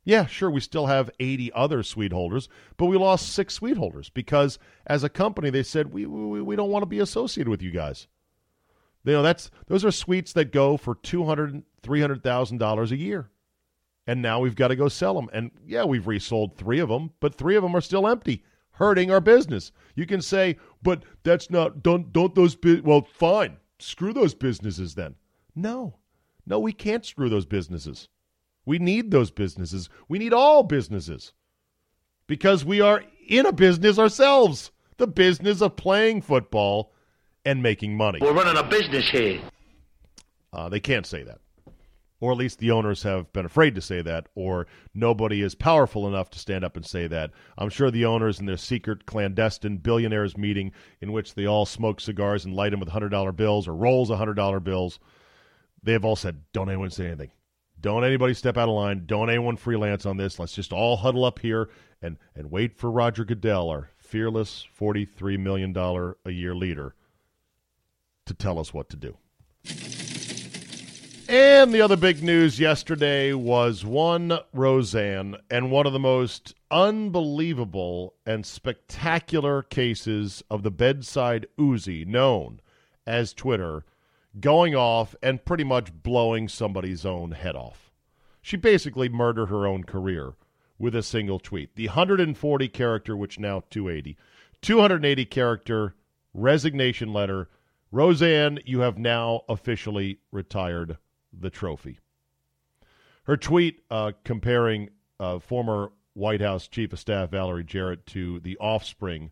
Yeah, 0.05 0.27
sure, 0.27 0.51
we 0.51 0.61
still 0.61 0.87
have 0.87 1.11
80 1.19 1.53
other 1.53 1.83
suite 1.83 2.13
holders, 2.13 2.49
but 2.77 2.87
we 2.87 2.99
lost 2.99 3.33
six 3.33 3.55
suite 3.55 3.79
holders 3.79 4.11
because 4.11 4.59
as 4.87 5.03
a 5.03 5.09
company, 5.09 5.49
they 5.49 5.63
said, 5.63 5.93
we, 5.93 6.05
we, 6.05 6.43
we 6.43 6.57
don't 6.57 6.71
want 6.71 6.83
to 6.83 6.87
be 6.87 6.99
associated 6.99 7.49
with 7.49 7.63
you 7.63 7.71
guys. 7.71 8.07
You 9.05 9.13
know, 9.13 9.23
that's 9.23 9.51
those 9.67 9.85
are 9.85 9.91
suites 9.91 10.33
that 10.35 10.53
go 10.53 10.77
for 10.77 10.95
$200,000, 10.95 11.63
$300,000 11.83 12.91
a 12.91 12.97
year. 12.97 13.31
And 14.07 14.21
now 14.21 14.41
we've 14.41 14.57
got 14.57 14.69
to 14.69 14.77
go 14.77 14.89
sell 14.89 15.15
them. 15.15 15.31
And 15.33 15.51
yeah, 15.65 15.85
we've 15.85 16.07
resold 16.07 16.57
three 16.57 16.79
of 16.79 16.91
them, 16.91 17.13
but 17.21 17.35
three 17.35 17.57
of 17.57 17.63
them 17.63 17.75
are 17.75 17.81
still 17.81 18.07
empty, 18.07 18.45
hurting 18.73 19.11
our 19.11 19.21
business. 19.21 19.73
You 19.95 20.07
can 20.07 20.21
say, 20.21 20.59
but 20.85 21.03
that's 21.25 21.51
not, 21.51 21.83
don't, 21.83 22.13
don't 22.13 22.37
those, 22.37 22.57
well, 22.85 23.09
fine, 23.13 23.57
screw 23.81 24.13
those 24.13 24.35
businesses 24.35 24.95
then. 24.95 25.17
No, 25.57 25.99
no, 26.47 26.61
we 26.61 26.73
can't 26.73 27.05
screw 27.05 27.29
those 27.29 27.47
businesses. 27.47 28.09
We 28.65 28.79
need 28.79 29.11
those 29.11 29.33
businesses. 29.33 29.91
We 30.09 30.19
need 30.19 30.33
all 30.33 30.63
businesses 30.63 31.33
because 32.27 32.65
we 32.65 32.81
are 32.81 33.03
in 33.27 33.47
a 33.47 33.53
business 33.53 33.99
ourselves 33.99 34.71
the 34.97 35.07
business 35.07 35.61
of 35.61 35.77
playing 35.77 36.23
football 36.23 36.93
and 37.45 37.63
making 37.63 37.97
money. 37.97 38.21
We're 38.23 38.33
running 38.33 38.57
a 38.57 38.63
business 38.67 39.09
here. 39.11 39.41
Uh, 40.53 40.69
they 40.69 40.81
can't 40.81 41.07
say 41.07 41.25
that. 41.25 41.41
Or 42.25 42.33
at 42.33 42.39
least 42.39 42.59
the 42.59 42.71
owners 42.71 43.03
have 43.03 43.31
been 43.35 43.45
afraid 43.45 43.75
to 43.75 43.83
say 43.83 44.01
that, 44.01 44.31
or 44.35 44.67
nobody 44.95 45.43
is 45.43 45.55
powerful 45.55 46.09
enough 46.09 46.31
to 46.31 46.39
stand 46.39 46.65
up 46.65 46.75
and 46.75 46.87
say 46.87 47.07
that. 47.07 47.33
I'm 47.59 47.69
sure 47.69 47.91
the 47.91 48.07
owners 48.07 48.41
in 48.41 48.47
their 48.47 48.57
secret, 48.57 49.05
clandestine 49.05 49.77
billionaires 49.77 50.35
meeting, 50.35 50.73
in 51.03 51.13
which 51.13 51.35
they 51.35 51.45
all 51.45 51.67
smoke 51.67 52.01
cigars 52.01 52.47
and 52.47 52.57
light 52.57 52.71
them 52.71 52.81
with 52.81 52.89
$100 52.89 53.37
bills 53.37 53.69
or 53.69 53.75
rolls 53.75 54.09
of 54.09 54.19
$100 54.19 54.65
bills, 54.65 54.99
they 55.83 55.93
have 55.93 56.07
all 56.07 56.17
said, 56.17 56.41
don't 56.55 56.71
anyone 56.71 56.89
say 56.89 57.09
anything. 57.09 57.31
Don't 57.79 58.05
anybody 58.05 58.33
step 58.33 58.57
out 58.57 58.71
of 58.71 58.75
line. 58.75 59.05
Don't 59.05 59.29
anyone 59.29 59.59
freelance 59.59 60.07
on 60.07 60.17
this. 60.17 60.39
Let's 60.39 60.55
just 60.55 60.73
all 60.73 60.97
huddle 60.97 61.27
up 61.27 61.41
here 61.41 61.69
and, 62.01 62.17
and 62.35 62.51
wait 62.51 62.79
for 62.79 62.91
Roger 62.91 63.27
Goodell, 63.27 63.69
our 63.69 63.91
fearless 63.99 64.67
$43 64.81 65.39
million 65.39 65.77
a 65.77 66.31
year 66.31 66.55
leader 66.55 66.95
to 68.25 68.33
tell 68.33 68.59
us 68.59 68.73
what 68.73 68.89
to 68.89 68.97
do. 68.97 69.19
And 71.37 71.75
the 71.75 71.81
other 71.81 71.97
big 71.97 72.23
news 72.23 72.61
yesterday 72.61 73.33
was 73.33 73.85
one 73.85 74.39
Roseanne 74.53 75.35
and 75.51 75.73
one 75.73 75.85
of 75.85 75.93
the 75.93 75.99
most 75.99 76.55
unbelievable 76.71 78.15
and 78.25 78.47
spectacular 78.47 79.61
cases 79.63 80.45
of 80.49 80.63
the 80.63 80.71
bedside 80.71 81.49
Uzi 81.59 82.07
known 82.07 82.61
as 83.05 83.35
Twitter 83.35 83.83
going 84.39 84.77
off 84.77 85.17
and 85.25 85.45
pretty 85.45 85.65
much 85.65 85.93
blowing 85.93 86.49
somebody's 86.49 87.05
own 87.05 87.33
head 87.33 87.57
off. 87.57 87.91
She 88.41 88.57
basically 88.57 89.09
murdered 89.09 89.47
her 89.47 89.67
own 89.67 89.83
career 89.83 90.35
with 90.79 90.95
a 90.95 91.03
single 91.03 91.41
tweet. 91.41 91.75
The 91.75 91.89
140 91.89 92.69
character, 92.69 93.17
which 93.17 93.41
now 93.41 93.65
280, 93.71 94.17
280 94.63 95.25
character 95.25 95.97
resignation 96.33 97.13
letter. 97.13 97.49
Roseanne, 97.91 98.61
you 98.65 98.81
have 98.81 98.99
now 98.99 99.41
officially 99.49 100.21
retired 100.31 100.97
the 101.41 101.51
trophy. 101.51 101.99
Her 103.25 103.37
tweet 103.37 103.83
uh, 103.91 104.13
comparing 104.25 104.91
uh, 105.19 105.39
former 105.39 105.93
White 106.15 106.41
House 106.41 106.69
Chief 106.69 106.93
of 106.93 106.99
Staff 106.99 107.31
Valerie 107.31 107.65
Jarrett 107.65 108.07
to 108.07 108.41
the 108.41 108.57
offspring 108.59 109.31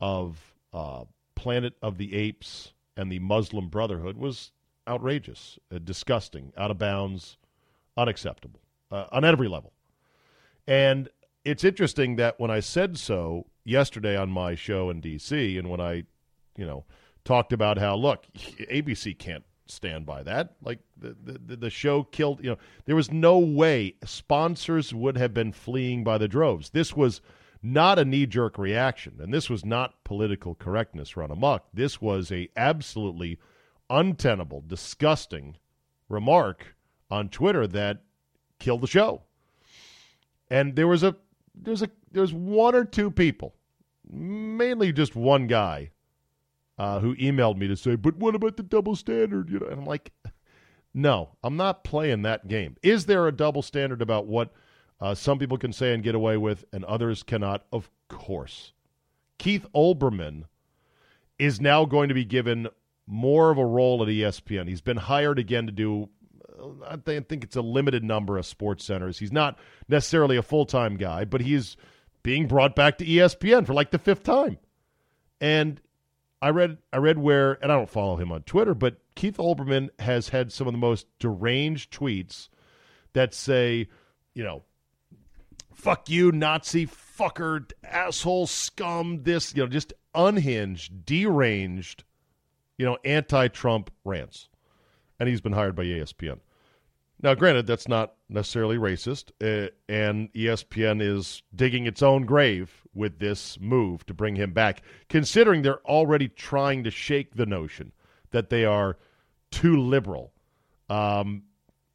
of 0.00 0.54
uh, 0.72 1.04
Planet 1.34 1.74
of 1.82 1.98
the 1.98 2.14
Apes 2.14 2.72
and 2.96 3.10
the 3.10 3.18
Muslim 3.18 3.68
Brotherhood 3.68 4.16
was 4.16 4.52
outrageous, 4.86 5.58
uh, 5.74 5.78
disgusting, 5.78 6.52
out 6.56 6.70
of 6.70 6.78
bounds, 6.78 7.36
unacceptable 7.96 8.60
uh, 8.90 9.06
on 9.10 9.24
every 9.24 9.48
level. 9.48 9.72
And 10.66 11.08
it's 11.44 11.64
interesting 11.64 12.16
that 12.16 12.38
when 12.38 12.50
I 12.50 12.60
said 12.60 12.98
so 12.98 13.46
yesterday 13.64 14.16
on 14.16 14.30
my 14.30 14.54
show 14.54 14.90
in 14.90 15.00
D.C., 15.00 15.58
and 15.58 15.68
when 15.68 15.80
I, 15.80 16.04
you 16.56 16.66
know, 16.66 16.84
talked 17.24 17.52
about 17.52 17.78
how 17.78 17.96
look, 17.96 18.26
ABC 18.34 19.18
can't 19.18 19.44
stand 19.66 20.06
by 20.06 20.22
that. 20.22 20.54
Like 20.62 20.80
the, 20.96 21.16
the 21.20 21.56
the 21.56 21.70
show 21.70 22.04
killed. 22.04 22.42
You 22.42 22.50
know, 22.50 22.58
there 22.84 22.96
was 22.96 23.10
no 23.10 23.38
way 23.38 23.94
sponsors 24.04 24.92
would 24.94 25.16
have 25.16 25.34
been 25.34 25.52
fleeing 25.52 26.04
by 26.04 26.18
the 26.18 26.28
droves. 26.28 26.70
This 26.70 26.96
was 26.96 27.20
not 27.62 27.98
a 27.98 28.04
knee 28.04 28.26
jerk 28.26 28.58
reaction, 28.58 29.18
and 29.20 29.32
this 29.32 29.48
was 29.48 29.64
not 29.64 30.02
political 30.04 30.54
correctness 30.54 31.16
run 31.16 31.30
amok. 31.30 31.66
This 31.72 32.00
was 32.00 32.32
a 32.32 32.48
absolutely 32.56 33.38
untenable, 33.88 34.64
disgusting 34.66 35.56
remark 36.08 36.76
on 37.10 37.28
Twitter 37.28 37.66
that 37.68 38.02
killed 38.58 38.80
the 38.80 38.86
show. 38.86 39.22
And 40.50 40.74
there 40.74 40.88
was 40.88 41.02
a 41.02 41.16
there's 41.54 41.82
a 41.82 41.90
there's 42.10 42.32
one 42.32 42.74
or 42.74 42.84
two 42.84 43.10
people, 43.10 43.54
mainly 44.10 44.92
just 44.92 45.14
one 45.14 45.46
guy, 45.46 45.91
uh, 46.82 46.98
who 46.98 47.14
emailed 47.14 47.58
me 47.58 47.68
to 47.68 47.76
say, 47.76 47.94
"But 47.94 48.16
what 48.16 48.34
about 48.34 48.56
the 48.56 48.64
double 48.64 48.96
standard?" 48.96 49.48
You 49.48 49.60
know, 49.60 49.66
and 49.66 49.78
I'm 49.78 49.84
like, 49.84 50.10
"No, 50.92 51.36
I'm 51.44 51.56
not 51.56 51.84
playing 51.84 52.22
that 52.22 52.48
game." 52.48 52.76
Is 52.82 53.06
there 53.06 53.28
a 53.28 53.32
double 53.32 53.62
standard 53.62 54.02
about 54.02 54.26
what 54.26 54.52
uh, 55.00 55.14
some 55.14 55.38
people 55.38 55.58
can 55.58 55.72
say 55.72 55.94
and 55.94 56.02
get 56.02 56.16
away 56.16 56.36
with, 56.36 56.64
and 56.72 56.84
others 56.84 57.22
cannot? 57.22 57.66
Of 57.72 57.88
course. 58.08 58.72
Keith 59.38 59.64
Olbermann 59.72 60.46
is 61.38 61.60
now 61.60 61.84
going 61.84 62.08
to 62.08 62.14
be 62.14 62.24
given 62.24 62.66
more 63.06 63.52
of 63.52 63.58
a 63.58 63.64
role 63.64 64.02
at 64.02 64.08
ESPN. 64.08 64.66
He's 64.66 64.80
been 64.80 64.96
hired 64.96 65.38
again 65.38 65.66
to 65.66 65.72
do. 65.72 66.08
I 66.84 66.96
think 66.96 67.44
it's 67.44 67.54
a 67.54 67.62
limited 67.62 68.02
number 68.02 68.38
of 68.38 68.44
sports 68.44 68.84
centers. 68.84 69.20
He's 69.20 69.30
not 69.30 69.56
necessarily 69.88 70.36
a 70.36 70.42
full 70.42 70.66
time 70.66 70.96
guy, 70.96 71.26
but 71.26 71.42
he's 71.42 71.76
being 72.24 72.48
brought 72.48 72.74
back 72.74 72.98
to 72.98 73.06
ESPN 73.06 73.66
for 73.66 73.72
like 73.72 73.92
the 73.92 74.00
fifth 74.00 74.24
time. 74.24 74.58
And 75.40 75.80
I 76.42 76.50
read 76.50 76.78
I 76.92 76.96
read 76.96 77.18
where, 77.18 77.52
and 77.62 77.70
I 77.70 77.76
don't 77.76 77.88
follow 77.88 78.16
him 78.16 78.32
on 78.32 78.42
Twitter, 78.42 78.74
but 78.74 78.96
Keith 79.14 79.36
Olbermann 79.36 79.90
has 80.00 80.30
had 80.30 80.52
some 80.52 80.66
of 80.66 80.72
the 80.72 80.78
most 80.78 81.06
deranged 81.20 81.92
tweets 81.92 82.48
that 83.12 83.32
say, 83.32 83.88
you 84.34 84.42
know, 84.42 84.64
fuck 85.72 86.10
you, 86.10 86.32
Nazi 86.32 86.86
fucker, 86.86 87.70
asshole, 87.84 88.48
scum, 88.48 89.22
this, 89.22 89.54
you 89.54 89.62
know, 89.62 89.68
just 89.68 89.92
unhinged, 90.16 91.06
deranged, 91.06 92.02
you 92.76 92.86
know, 92.86 92.98
anti-Trump 93.04 93.92
rants, 94.04 94.48
and 95.20 95.28
he's 95.28 95.40
been 95.40 95.52
hired 95.52 95.76
by 95.76 95.84
ESPN. 95.84 96.40
Now, 97.22 97.34
granted, 97.34 97.68
that's 97.68 97.86
not 97.86 98.14
necessarily 98.28 98.76
racist, 98.76 99.30
uh, 99.40 99.70
and 99.88 100.32
ESPN 100.32 101.00
is 101.00 101.42
digging 101.54 101.86
its 101.86 102.02
own 102.02 102.26
grave 102.26 102.82
with 102.94 103.20
this 103.20 103.60
move 103.60 104.04
to 104.06 104.14
bring 104.14 104.34
him 104.34 104.52
back, 104.52 104.82
considering 105.08 105.62
they're 105.62 105.86
already 105.86 106.28
trying 106.28 106.82
to 106.82 106.90
shake 106.90 107.36
the 107.36 107.46
notion 107.46 107.92
that 108.32 108.50
they 108.50 108.64
are 108.64 108.98
too 109.52 109.76
liberal. 109.76 110.32
Um, 110.90 111.44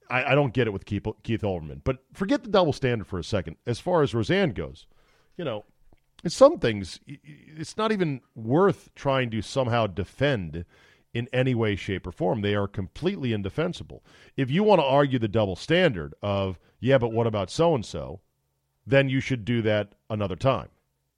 I, 0.09 0.31
I, 0.31 0.35
don't 0.35 0.53
get 0.53 0.67
it 0.67 0.71
with 0.71 0.85
Keith, 0.85 1.05
Keith 1.23 1.41
Olbermann, 1.41 1.81
but 1.83 1.97
forget 2.13 2.43
the 2.43 2.49
double 2.49 2.71
standard 2.71 3.05
for 3.05 3.19
a 3.19 3.23
second. 3.23 3.57
As 3.65 3.79
far 3.79 4.03
as 4.03 4.15
Roseanne 4.15 4.51
goes, 4.51 4.87
you 5.35 5.43
know, 5.43 5.65
some 6.25 6.57
things 6.57 6.99
it's 7.05 7.77
not 7.77 7.91
even 7.91 8.21
worth 8.33 8.89
trying 8.95 9.29
to 9.31 9.41
somehow 9.41 9.85
defend 9.85 10.65
in 11.13 11.27
any 11.33 11.55
way, 11.55 11.75
shape, 11.75 12.05
or 12.05 12.11
form. 12.11 12.41
They 12.41 12.55
are 12.55 12.67
completely 12.67 13.33
indefensible. 13.33 14.03
If 14.35 14.51
you 14.51 14.63
want 14.63 14.79
to 14.81 14.85
argue 14.85 15.19
the 15.19 15.27
double 15.27 15.55
standard 15.55 16.13
of, 16.21 16.59
yeah, 16.79 16.97
but 16.97 17.11
what 17.11 17.27
about 17.27 17.49
so 17.49 17.73
and 17.73 17.85
so, 17.85 18.21
then 18.85 19.09
you 19.09 19.19
should 19.19 19.45
do 19.45 19.61
that 19.63 19.95
another 20.09 20.35
time. 20.35 20.69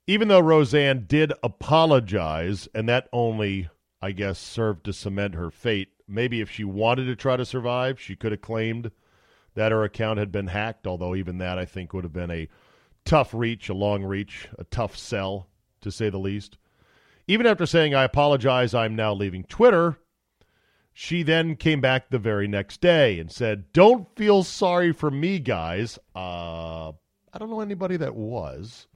Even 0.06 0.28
though 0.28 0.40
Roseanne 0.40 1.04
did 1.06 1.32
apologize, 1.42 2.68
and 2.74 2.88
that 2.88 3.08
only, 3.12 3.68
I 4.02 4.12
guess, 4.12 4.38
served 4.38 4.84
to 4.84 4.92
cement 4.92 5.34
her 5.34 5.50
fate, 5.50 5.90
maybe 6.08 6.40
if 6.40 6.50
she 6.50 6.64
wanted 6.64 7.04
to 7.04 7.16
try 7.16 7.36
to 7.36 7.44
survive, 7.44 8.00
she 8.00 8.16
could 8.16 8.32
have 8.32 8.40
claimed 8.40 8.90
that 9.54 9.72
her 9.72 9.84
account 9.84 10.18
had 10.18 10.32
been 10.32 10.48
hacked, 10.48 10.86
although 10.86 11.14
even 11.14 11.38
that, 11.38 11.58
I 11.58 11.64
think, 11.64 11.92
would 11.92 12.04
have 12.04 12.12
been 12.12 12.30
a 12.30 12.48
tough 13.04 13.34
reach, 13.34 13.68
a 13.68 13.74
long 13.74 14.02
reach, 14.02 14.48
a 14.58 14.64
tough 14.64 14.96
sell, 14.96 15.48
to 15.80 15.90
say 15.90 16.10
the 16.10 16.18
least. 16.18 16.58
Even 17.30 17.46
after 17.46 17.64
saying, 17.64 17.94
I 17.94 18.02
apologize, 18.02 18.74
I'm 18.74 18.96
now 18.96 19.14
leaving 19.14 19.44
Twitter, 19.44 20.00
she 20.92 21.22
then 21.22 21.54
came 21.54 21.80
back 21.80 22.10
the 22.10 22.18
very 22.18 22.48
next 22.48 22.80
day 22.80 23.20
and 23.20 23.30
said, 23.30 23.72
Don't 23.72 24.08
feel 24.16 24.42
sorry 24.42 24.92
for 24.92 25.12
me, 25.12 25.38
guys. 25.38 25.96
Uh, 26.12 26.88
I 26.88 27.38
don't 27.38 27.48
know 27.48 27.60
anybody 27.60 27.96
that 27.98 28.16
was. 28.16 28.88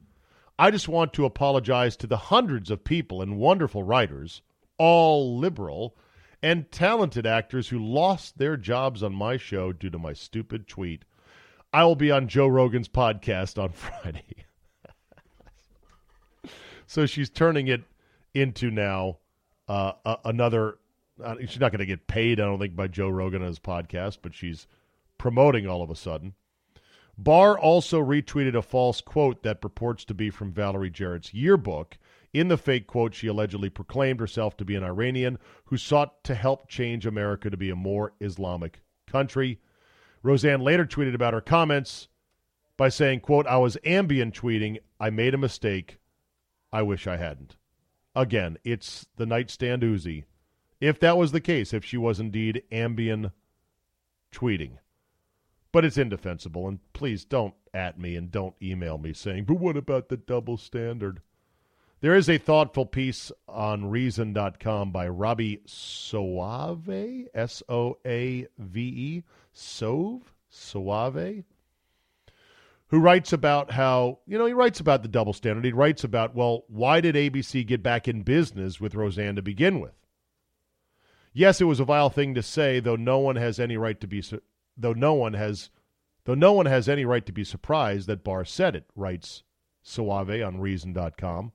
I 0.58 0.72
just 0.72 0.88
want 0.88 1.12
to 1.12 1.26
apologize 1.26 1.96
to 1.98 2.08
the 2.08 2.16
hundreds 2.16 2.72
of 2.72 2.82
people 2.82 3.22
and 3.22 3.38
wonderful 3.38 3.84
writers, 3.84 4.42
all 4.78 5.38
liberal, 5.38 5.96
and 6.42 6.72
talented 6.72 7.26
actors 7.26 7.68
who 7.68 7.78
lost 7.78 8.36
their 8.36 8.56
jobs 8.56 9.04
on 9.04 9.14
my 9.14 9.36
show 9.36 9.72
due 9.72 9.90
to 9.90 9.98
my 10.00 10.12
stupid 10.12 10.66
tweet. 10.66 11.04
I 11.72 11.84
will 11.84 11.94
be 11.94 12.10
on 12.10 12.26
Joe 12.26 12.48
Rogan's 12.48 12.88
podcast 12.88 13.62
on 13.62 13.70
Friday. 13.74 14.44
so 16.88 17.06
she's 17.06 17.30
turning 17.30 17.68
it 17.68 17.84
into 18.34 18.70
now 18.70 19.18
uh, 19.68 19.92
a, 20.04 20.18
another. 20.24 20.78
Uh, 21.22 21.36
she's 21.40 21.60
not 21.60 21.70
going 21.70 21.78
to 21.78 21.86
get 21.86 22.06
paid, 22.06 22.40
I 22.40 22.44
don't 22.44 22.58
think, 22.58 22.74
by 22.74 22.88
Joe 22.88 23.08
Rogan 23.08 23.42
on 23.42 23.48
his 23.48 23.60
podcast, 23.60 24.18
but 24.20 24.34
she's 24.34 24.66
promoting 25.16 25.66
all 25.66 25.82
of 25.82 25.90
a 25.90 25.96
sudden. 25.96 26.34
Barr 27.16 27.56
also 27.56 28.00
retweeted 28.00 28.56
a 28.56 28.62
false 28.62 29.00
quote 29.00 29.44
that 29.44 29.60
purports 29.60 30.04
to 30.06 30.14
be 30.14 30.30
from 30.30 30.52
Valerie 30.52 30.90
Jarrett's 30.90 31.32
yearbook. 31.32 31.96
In 32.32 32.48
the 32.48 32.58
fake 32.58 32.88
quote, 32.88 33.14
she 33.14 33.28
allegedly 33.28 33.70
proclaimed 33.70 34.18
herself 34.18 34.56
to 34.56 34.64
be 34.64 34.74
an 34.74 34.82
Iranian 34.82 35.38
who 35.66 35.76
sought 35.76 36.24
to 36.24 36.34
help 36.34 36.68
change 36.68 37.06
America 37.06 37.48
to 37.48 37.56
be 37.56 37.70
a 37.70 37.76
more 37.76 38.12
Islamic 38.20 38.82
country. 39.06 39.60
Roseanne 40.24 40.60
later 40.60 40.84
tweeted 40.84 41.14
about 41.14 41.34
her 41.34 41.40
comments 41.40 42.08
by 42.76 42.88
saying, 42.88 43.20
quote, 43.20 43.46
I 43.46 43.58
was 43.58 43.76
Ambien 43.84 44.32
tweeting. 44.32 44.78
I 44.98 45.10
made 45.10 45.34
a 45.34 45.38
mistake. 45.38 45.98
I 46.72 46.82
wish 46.82 47.06
I 47.06 47.16
hadn't. 47.18 47.56
Again, 48.16 48.58
it's 48.64 49.06
the 49.16 49.26
nightstand 49.26 49.82
Uzi. 49.82 50.24
If 50.80 51.00
that 51.00 51.16
was 51.16 51.32
the 51.32 51.40
case, 51.40 51.72
if 51.72 51.84
she 51.84 51.96
was 51.96 52.20
indeed 52.20 52.62
Ambien 52.70 53.32
tweeting. 54.32 54.78
But 55.72 55.84
it's 55.84 55.98
indefensible, 55.98 56.68
and 56.68 56.78
please 56.92 57.24
don't 57.24 57.54
at 57.72 57.98
me 57.98 58.14
and 58.14 58.30
don't 58.30 58.54
email 58.62 58.98
me 58.98 59.12
saying, 59.12 59.44
but 59.44 59.58
what 59.58 59.76
about 59.76 60.08
the 60.08 60.16
double 60.16 60.56
standard? 60.56 61.20
There 62.00 62.14
is 62.14 62.28
a 62.28 62.38
thoughtful 62.38 62.86
piece 62.86 63.32
on 63.48 63.90
Reason.com 63.90 64.92
by 64.92 65.08
Robbie 65.08 65.62
Soave, 65.66 67.28
S 67.34 67.62
O 67.68 67.96
A 68.06 68.46
V 68.58 68.80
E, 68.80 69.24
Sove, 69.54 70.22
Soave, 70.48 71.44
who 72.88 73.00
writes 73.00 73.32
about 73.32 73.72
how, 73.72 74.18
you 74.26 74.38
know, 74.38 74.46
he 74.46 74.52
writes 74.52 74.80
about 74.80 75.02
the 75.02 75.08
double 75.08 75.32
standard. 75.32 75.64
He 75.64 75.72
writes 75.72 76.04
about, 76.04 76.34
well, 76.34 76.64
why 76.68 77.00
did 77.00 77.14
ABC 77.14 77.66
get 77.66 77.82
back 77.82 78.06
in 78.06 78.22
business 78.22 78.80
with 78.80 78.94
Roseanne 78.94 79.36
to 79.36 79.42
begin 79.42 79.80
with? 79.80 79.94
Yes, 81.32 81.60
it 81.60 81.64
was 81.64 81.80
a 81.80 81.84
vile 81.84 82.10
thing 82.10 82.34
to 82.34 82.42
say, 82.42 82.78
though 82.78 82.96
no 82.96 83.18
one 83.18 83.36
has 83.36 83.58
any 83.58 83.76
right 83.76 84.00
to 84.00 84.06
be 84.06 84.22
though 84.76 84.92
no 84.92 85.14
one 85.14 85.34
has 85.34 85.70
though 86.24 86.34
no 86.34 86.52
one 86.52 86.66
has 86.66 86.88
any 86.88 87.04
right 87.04 87.26
to 87.26 87.32
be 87.32 87.44
surprised 87.44 88.06
that 88.06 88.24
Barr 88.24 88.44
said 88.44 88.76
it, 88.76 88.86
writes 88.94 89.42
Soave 89.82 90.42
on 90.42 90.60
reason.com. 90.60 91.52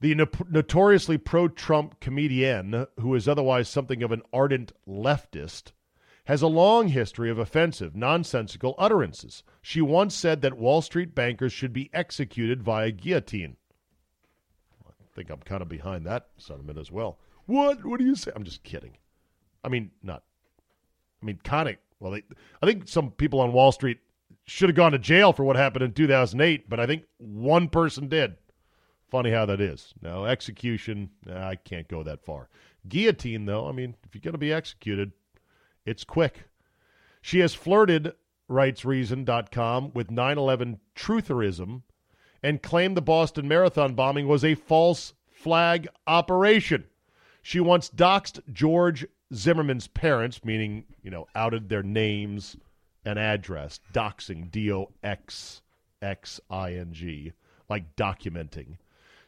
The 0.00 0.14
no- 0.14 0.28
notoriously 0.48 1.18
pro 1.18 1.48
Trump 1.48 1.98
comedian, 2.00 2.86
who 3.00 3.14
is 3.16 3.26
otherwise 3.26 3.68
something 3.68 4.02
of 4.02 4.12
an 4.12 4.22
ardent 4.32 4.72
leftist, 4.86 5.72
has 6.28 6.42
a 6.42 6.46
long 6.46 6.88
history 6.88 7.30
of 7.30 7.38
offensive, 7.38 7.96
nonsensical 7.96 8.74
utterances. 8.76 9.42
She 9.62 9.80
once 9.80 10.14
said 10.14 10.42
that 10.42 10.58
Wall 10.58 10.82
Street 10.82 11.14
bankers 11.14 11.54
should 11.54 11.72
be 11.72 11.88
executed 11.94 12.62
via 12.62 12.90
guillotine. 12.90 13.56
I 14.86 14.92
think 15.14 15.30
I'm 15.30 15.38
kind 15.38 15.62
of 15.62 15.70
behind 15.70 16.04
that 16.04 16.28
sentiment 16.36 16.78
as 16.78 16.92
well. 16.92 17.18
What? 17.46 17.82
What 17.82 17.98
do 17.98 18.04
you 18.04 18.14
say? 18.14 18.30
I'm 18.36 18.44
just 18.44 18.62
kidding. 18.62 18.98
I 19.64 19.70
mean, 19.70 19.90
not. 20.02 20.22
I 21.22 21.24
mean, 21.24 21.40
kind 21.44 21.70
of. 21.70 21.76
Well, 21.98 22.12
they, 22.12 22.22
I 22.62 22.66
think 22.66 22.88
some 22.88 23.10
people 23.12 23.40
on 23.40 23.54
Wall 23.54 23.72
Street 23.72 23.98
should 24.44 24.68
have 24.68 24.76
gone 24.76 24.92
to 24.92 24.98
jail 24.98 25.32
for 25.32 25.44
what 25.44 25.56
happened 25.56 25.82
in 25.82 25.92
2008, 25.94 26.68
but 26.68 26.78
I 26.78 26.84
think 26.84 27.04
one 27.16 27.70
person 27.70 28.06
did. 28.06 28.36
Funny 29.10 29.30
how 29.30 29.46
that 29.46 29.62
is. 29.62 29.94
No, 30.02 30.26
execution, 30.26 31.08
I 31.26 31.54
can't 31.54 31.88
go 31.88 32.02
that 32.02 32.22
far. 32.22 32.50
Guillotine, 32.86 33.46
though, 33.46 33.66
I 33.66 33.72
mean, 33.72 33.94
if 34.04 34.14
you're 34.14 34.20
going 34.20 34.32
to 34.32 34.38
be 34.38 34.52
executed, 34.52 35.12
it's 35.88 36.04
quick. 36.04 36.48
She 37.22 37.40
has 37.40 37.54
flirted, 37.54 38.12
writes 38.46 38.84
Reason.com, 38.84 39.92
with 39.94 40.10
9 40.10 40.38
11 40.38 40.80
trutherism 40.94 41.82
and 42.42 42.62
claimed 42.62 42.96
the 42.96 43.02
Boston 43.02 43.48
Marathon 43.48 43.94
bombing 43.94 44.28
was 44.28 44.44
a 44.44 44.54
false 44.54 45.14
flag 45.26 45.88
operation. 46.06 46.84
She 47.42 47.60
once 47.60 47.88
doxed 47.88 48.40
George 48.52 49.06
Zimmerman's 49.34 49.88
parents, 49.88 50.44
meaning, 50.44 50.84
you 51.02 51.10
know, 51.10 51.26
outed 51.34 51.68
their 51.68 51.82
names 51.82 52.56
and 53.04 53.18
address, 53.18 53.80
doxing, 53.92 54.50
D 54.50 54.70
O 54.70 54.90
X 55.02 55.62
X 56.02 56.40
I 56.50 56.74
N 56.74 56.92
G, 56.92 57.32
like 57.68 57.96
documenting. 57.96 58.76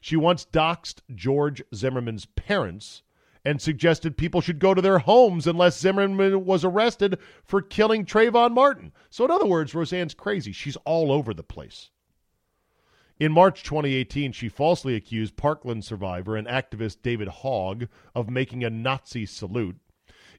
She 0.00 0.16
once 0.16 0.46
doxed 0.46 1.00
George 1.14 1.62
Zimmerman's 1.74 2.26
parents 2.26 3.02
and 3.44 3.60
suggested 3.60 4.16
people 4.16 4.40
should 4.40 4.58
go 4.58 4.74
to 4.74 4.82
their 4.82 4.98
homes 4.98 5.46
unless 5.46 5.80
Zimmerman 5.80 6.44
was 6.44 6.64
arrested 6.64 7.18
for 7.44 7.62
killing 7.62 8.04
Trayvon 8.04 8.52
Martin. 8.52 8.92
So, 9.08 9.24
in 9.24 9.30
other 9.30 9.46
words, 9.46 9.74
Roseanne's 9.74 10.14
crazy. 10.14 10.52
She's 10.52 10.76
all 10.84 11.10
over 11.10 11.32
the 11.32 11.42
place. 11.42 11.90
In 13.18 13.32
March 13.32 13.62
2018, 13.62 14.32
she 14.32 14.48
falsely 14.48 14.94
accused 14.94 15.36
Parkland 15.36 15.84
survivor 15.84 16.36
and 16.36 16.48
activist 16.48 17.02
David 17.02 17.28
Hogg 17.28 17.86
of 18.14 18.30
making 18.30 18.64
a 18.64 18.70
Nazi 18.70 19.26
salute. 19.26 19.76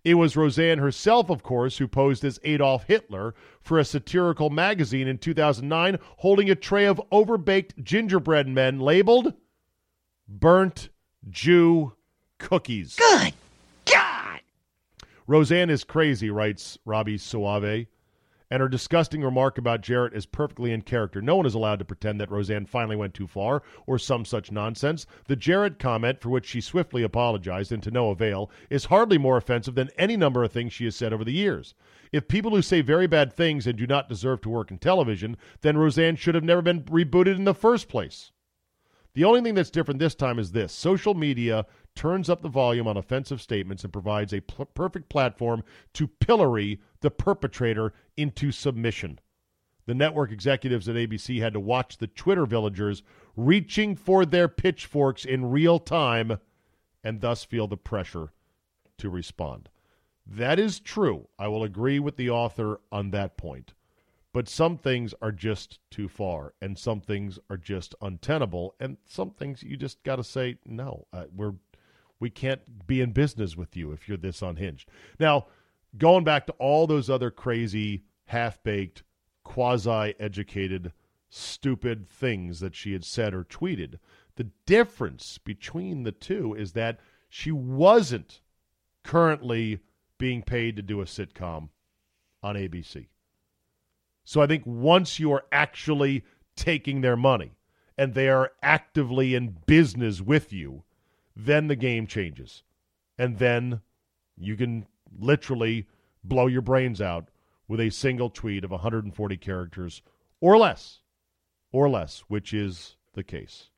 It 0.03 0.15
was 0.15 0.35
Roseanne 0.35 0.79
herself, 0.79 1.29
of 1.29 1.43
course, 1.43 1.77
who 1.77 1.87
posed 1.87 2.23
as 2.25 2.39
Adolf 2.43 2.85
Hitler 2.85 3.35
for 3.61 3.77
a 3.77 3.85
satirical 3.85 4.49
magazine 4.49 5.07
in 5.07 5.19
2009, 5.19 5.99
holding 6.17 6.49
a 6.49 6.55
tray 6.55 6.85
of 6.85 6.99
overbaked 7.11 7.83
gingerbread 7.83 8.47
men 8.47 8.79
labeled 8.79 9.33
burnt 10.27 10.89
Jew 11.29 11.93
cookies. 12.41 12.95
Good 12.95 13.33
God! 13.85 14.41
Roseanne 15.27 15.69
is 15.69 15.83
crazy, 15.83 16.29
writes 16.29 16.77
Robby 16.85 17.17
Soave. 17.17 17.87
and 18.49 18.59
her 18.59 18.67
disgusting 18.67 19.21
remark 19.21 19.57
about 19.57 19.79
Jarrett 19.79 20.13
is 20.13 20.25
perfectly 20.25 20.73
in 20.73 20.81
character. 20.81 21.21
No 21.21 21.37
one 21.37 21.45
is 21.45 21.53
allowed 21.53 21.79
to 21.79 21.85
pretend 21.85 22.19
that 22.19 22.29
Roseanne 22.29 22.65
finally 22.65 22.97
went 22.97 23.13
too 23.13 23.27
far 23.27 23.63
or 23.85 23.97
some 23.97 24.25
such 24.25 24.51
nonsense. 24.51 25.05
The 25.27 25.37
Jarrett 25.37 25.79
comment, 25.79 26.19
for 26.19 26.29
which 26.29 26.47
she 26.47 26.59
swiftly 26.59 27.03
apologized 27.03 27.71
and 27.71 27.81
to 27.83 27.91
no 27.91 28.09
avail, 28.09 28.51
is 28.69 28.85
hardly 28.85 29.17
more 29.17 29.37
offensive 29.37 29.75
than 29.75 29.89
any 29.97 30.17
number 30.17 30.43
of 30.43 30.51
things 30.51 30.73
she 30.73 30.83
has 30.85 30.97
said 30.97 31.13
over 31.13 31.23
the 31.23 31.31
years. 31.31 31.75
If 32.11 32.27
people 32.27 32.51
who 32.51 32.61
say 32.61 32.81
very 32.81 33.07
bad 33.07 33.31
things 33.31 33.65
and 33.65 33.77
do 33.77 33.87
not 33.87 34.09
deserve 34.09 34.41
to 34.41 34.49
work 34.49 34.69
in 34.69 34.79
television, 34.79 35.37
then 35.61 35.77
Roseanne 35.77 36.17
should 36.17 36.35
have 36.35 36.43
never 36.43 36.61
been 36.61 36.83
rebooted 36.83 37.37
in 37.37 37.45
the 37.45 37.53
first 37.53 37.87
place. 37.87 38.33
The 39.13 39.23
only 39.25 39.41
thing 39.41 39.55
that's 39.55 39.69
different 39.69 39.99
this 39.99 40.15
time 40.15 40.39
is 40.39 40.51
this 40.51 40.71
social 40.71 41.13
media 41.13 41.65
turns 41.95 42.29
up 42.29 42.41
the 42.41 42.49
volume 42.49 42.87
on 42.87 42.97
offensive 42.97 43.41
statements 43.41 43.83
and 43.83 43.93
provides 43.93 44.33
a 44.33 44.41
pl- 44.41 44.65
perfect 44.65 45.09
platform 45.09 45.63
to 45.93 46.07
pillory 46.07 46.79
the 47.01 47.11
perpetrator 47.11 47.93
into 48.17 48.51
submission. 48.51 49.19
The 49.85 49.95
network 49.95 50.31
executives 50.31 50.87
at 50.87 50.95
ABC 50.95 51.41
had 51.41 51.53
to 51.53 51.59
watch 51.59 51.97
the 51.97 52.07
Twitter 52.07 52.45
villagers 52.45 53.03
reaching 53.35 53.95
for 53.95 54.25
their 54.25 54.47
pitchforks 54.47 55.25
in 55.25 55.51
real 55.51 55.79
time 55.79 56.39
and 57.03 57.21
thus 57.21 57.43
feel 57.43 57.67
the 57.67 57.77
pressure 57.77 58.31
to 58.97 59.09
respond. 59.09 59.69
That 60.25 60.59
is 60.59 60.79
true. 60.79 61.27
I 61.39 61.47
will 61.47 61.63
agree 61.63 61.99
with 61.99 62.15
the 62.15 62.29
author 62.29 62.79
on 62.91 63.11
that 63.11 63.37
point. 63.37 63.73
But 64.33 64.47
some 64.47 64.77
things 64.77 65.13
are 65.21 65.31
just 65.31 65.79
too 65.89 66.07
far, 66.07 66.53
and 66.61 66.77
some 66.77 67.01
things 67.01 67.37
are 67.49 67.57
just 67.57 67.95
untenable, 68.01 68.75
and 68.79 68.95
some 69.05 69.31
things 69.31 69.61
you 69.61 69.75
just 69.75 70.01
got 70.03 70.17
to 70.17 70.23
say 70.23 70.57
no. 70.65 71.05
Uh, 71.11 71.25
we're 71.35 71.55
we 72.21 72.29
can't 72.29 72.87
be 72.87 73.01
in 73.01 73.11
business 73.11 73.57
with 73.57 73.75
you 73.75 73.91
if 73.91 74.07
you're 74.07 74.17
this 74.17 74.41
unhinged. 74.41 74.87
Now, 75.19 75.47
going 75.97 76.23
back 76.23 76.45
to 76.45 76.53
all 76.53 76.87
those 76.87 77.09
other 77.09 77.31
crazy, 77.31 78.03
half 78.27 78.63
baked, 78.63 79.03
quasi 79.43 80.13
educated, 80.19 80.93
stupid 81.29 82.07
things 82.07 82.59
that 82.59 82.75
she 82.75 82.93
had 82.93 83.03
said 83.03 83.33
or 83.33 83.43
tweeted, 83.43 83.95
the 84.35 84.49
difference 84.65 85.39
between 85.39 86.03
the 86.03 86.11
two 86.11 86.53
is 86.53 86.73
that 86.73 86.99
she 87.27 87.51
wasn't 87.51 88.41
currently 89.03 89.79
being 90.17 90.43
paid 90.43 90.75
to 90.75 90.81
do 90.81 91.01
a 91.01 91.05
sitcom 91.05 91.69
on 92.43 92.55
ABC. 92.55 93.07
So 94.23 94.41
I 94.41 94.47
think 94.47 94.63
once 94.65 95.19
you 95.19 95.31
are 95.33 95.45
actually 95.51 96.23
taking 96.55 97.01
their 97.01 97.17
money 97.17 97.53
and 97.97 98.13
they 98.13 98.29
are 98.29 98.51
actively 98.61 99.33
in 99.33 99.57
business 99.65 100.21
with 100.21 100.53
you, 100.53 100.83
then 101.35 101.67
the 101.67 101.75
game 101.75 102.07
changes. 102.07 102.63
And 103.17 103.37
then 103.37 103.81
you 104.37 104.55
can 104.55 104.87
literally 105.19 105.87
blow 106.23 106.47
your 106.47 106.61
brains 106.61 107.01
out 107.01 107.29
with 107.67 107.79
a 107.79 107.89
single 107.89 108.29
tweet 108.29 108.63
of 108.63 108.71
140 108.71 109.37
characters 109.37 110.01
or 110.39 110.57
less, 110.57 110.99
or 111.71 111.89
less, 111.89 112.23
which 112.27 112.53
is 112.53 112.95
the 113.13 113.23
case. 113.23 113.69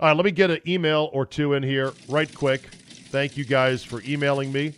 All 0.00 0.08
right, 0.08 0.16
let 0.16 0.24
me 0.24 0.32
get 0.32 0.50
an 0.50 0.60
email 0.66 1.10
or 1.12 1.24
two 1.24 1.52
in 1.52 1.62
here 1.62 1.92
right 2.08 2.32
quick. 2.34 2.62
Thank 2.62 3.36
you 3.36 3.44
guys 3.44 3.84
for 3.84 4.02
emailing 4.02 4.50
me. 4.52 4.74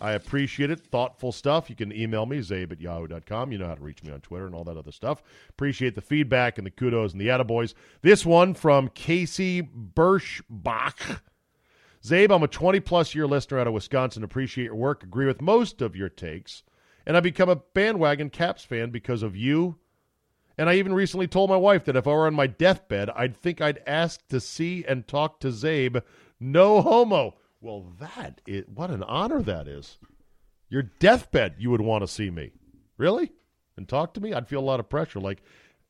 I 0.00 0.12
appreciate 0.12 0.70
it. 0.70 0.80
Thoughtful 0.80 1.32
stuff. 1.32 1.68
You 1.68 1.76
can 1.76 1.92
email 1.92 2.26
me, 2.26 2.38
czabe 2.38 2.72
at 2.72 2.80
yahoo.com. 2.80 3.50
You 3.50 3.58
know 3.58 3.66
how 3.66 3.74
to 3.74 3.82
reach 3.82 4.02
me 4.04 4.12
on 4.12 4.20
Twitter 4.20 4.46
and 4.46 4.54
all 4.54 4.64
that 4.64 4.76
other 4.76 4.92
stuff. 4.92 5.22
Appreciate 5.48 5.94
the 5.94 6.00
feedback 6.00 6.58
and 6.58 6.66
the 6.66 6.70
kudos 6.70 7.12
and 7.12 7.20
the 7.20 7.28
attaboys. 7.28 7.74
This 8.02 8.24
one 8.24 8.54
from 8.54 8.88
Casey 8.90 9.62
Birschbach. 9.62 11.20
Czabe, 12.04 12.34
I'm 12.34 12.42
a 12.42 12.48
20 12.48 12.80
plus 12.80 13.14
year 13.14 13.26
listener 13.26 13.58
out 13.58 13.66
of 13.66 13.72
Wisconsin. 13.72 14.22
Appreciate 14.22 14.66
your 14.66 14.74
work. 14.74 15.02
Agree 15.02 15.26
with 15.26 15.42
most 15.42 15.82
of 15.82 15.96
your 15.96 16.08
takes. 16.08 16.62
And 17.06 17.16
I 17.16 17.20
become 17.20 17.48
a 17.48 17.56
bandwagon 17.56 18.30
Caps 18.30 18.64
fan 18.64 18.90
because 18.90 19.22
of 19.22 19.36
you. 19.36 19.76
And 20.56 20.68
I 20.68 20.74
even 20.74 20.92
recently 20.92 21.28
told 21.28 21.50
my 21.50 21.56
wife 21.56 21.84
that 21.84 21.96
if 21.96 22.06
I 22.06 22.10
were 22.10 22.26
on 22.26 22.34
my 22.34 22.48
deathbed, 22.48 23.10
I'd 23.10 23.36
think 23.36 23.60
I'd 23.60 23.80
ask 23.86 24.26
to 24.28 24.40
see 24.40 24.84
and 24.86 25.06
talk 25.06 25.40
to 25.40 25.48
Czabe. 25.48 26.02
No 26.40 26.82
homo. 26.82 27.36
Well, 27.60 27.92
that 28.00 28.40
is 28.46 28.64
what 28.72 28.90
an 28.90 29.02
honor 29.04 29.40
that 29.42 29.68
is. 29.68 29.98
Your 30.68 30.82
deathbed, 30.82 31.54
you 31.58 31.70
would 31.70 31.80
want 31.80 32.02
to 32.02 32.08
see 32.08 32.30
me. 32.30 32.50
Really? 32.96 33.32
And 33.76 33.88
talk 33.88 34.14
to 34.14 34.20
me? 34.20 34.32
I'd 34.32 34.48
feel 34.48 34.60
a 34.60 34.60
lot 34.60 34.80
of 34.80 34.88
pressure. 34.88 35.20
Like, 35.20 35.42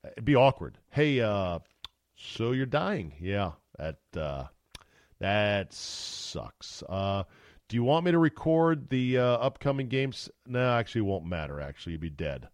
it'd 0.05 0.25
be 0.25 0.37
awkward. 0.37 0.79
Hey, 0.91 1.21
uh, 1.21 1.59
so 2.17 2.53
you're 2.53 2.67
dying. 2.67 3.15
Yeah, 3.21 3.53
that, 3.79 3.99
uh, 4.17 4.45
that 5.21 5.73
sucks. 5.73 6.83
Uh, 6.89 7.25
do 7.69 7.77
you 7.77 7.85
want 7.85 8.05
me 8.05 8.13
to 8.13 8.19
record 8.19 8.89
the 8.89 9.19
uh, 9.19 9.25
upcoming 9.25 9.89
games? 9.89 10.31
No, 10.47 10.73
actually, 10.73 11.01
it 11.01 11.05
won't 11.05 11.27
matter. 11.27 11.61
Actually, 11.61 11.93
you'd 11.93 12.01
be 12.01 12.11
dead. 12.11 12.49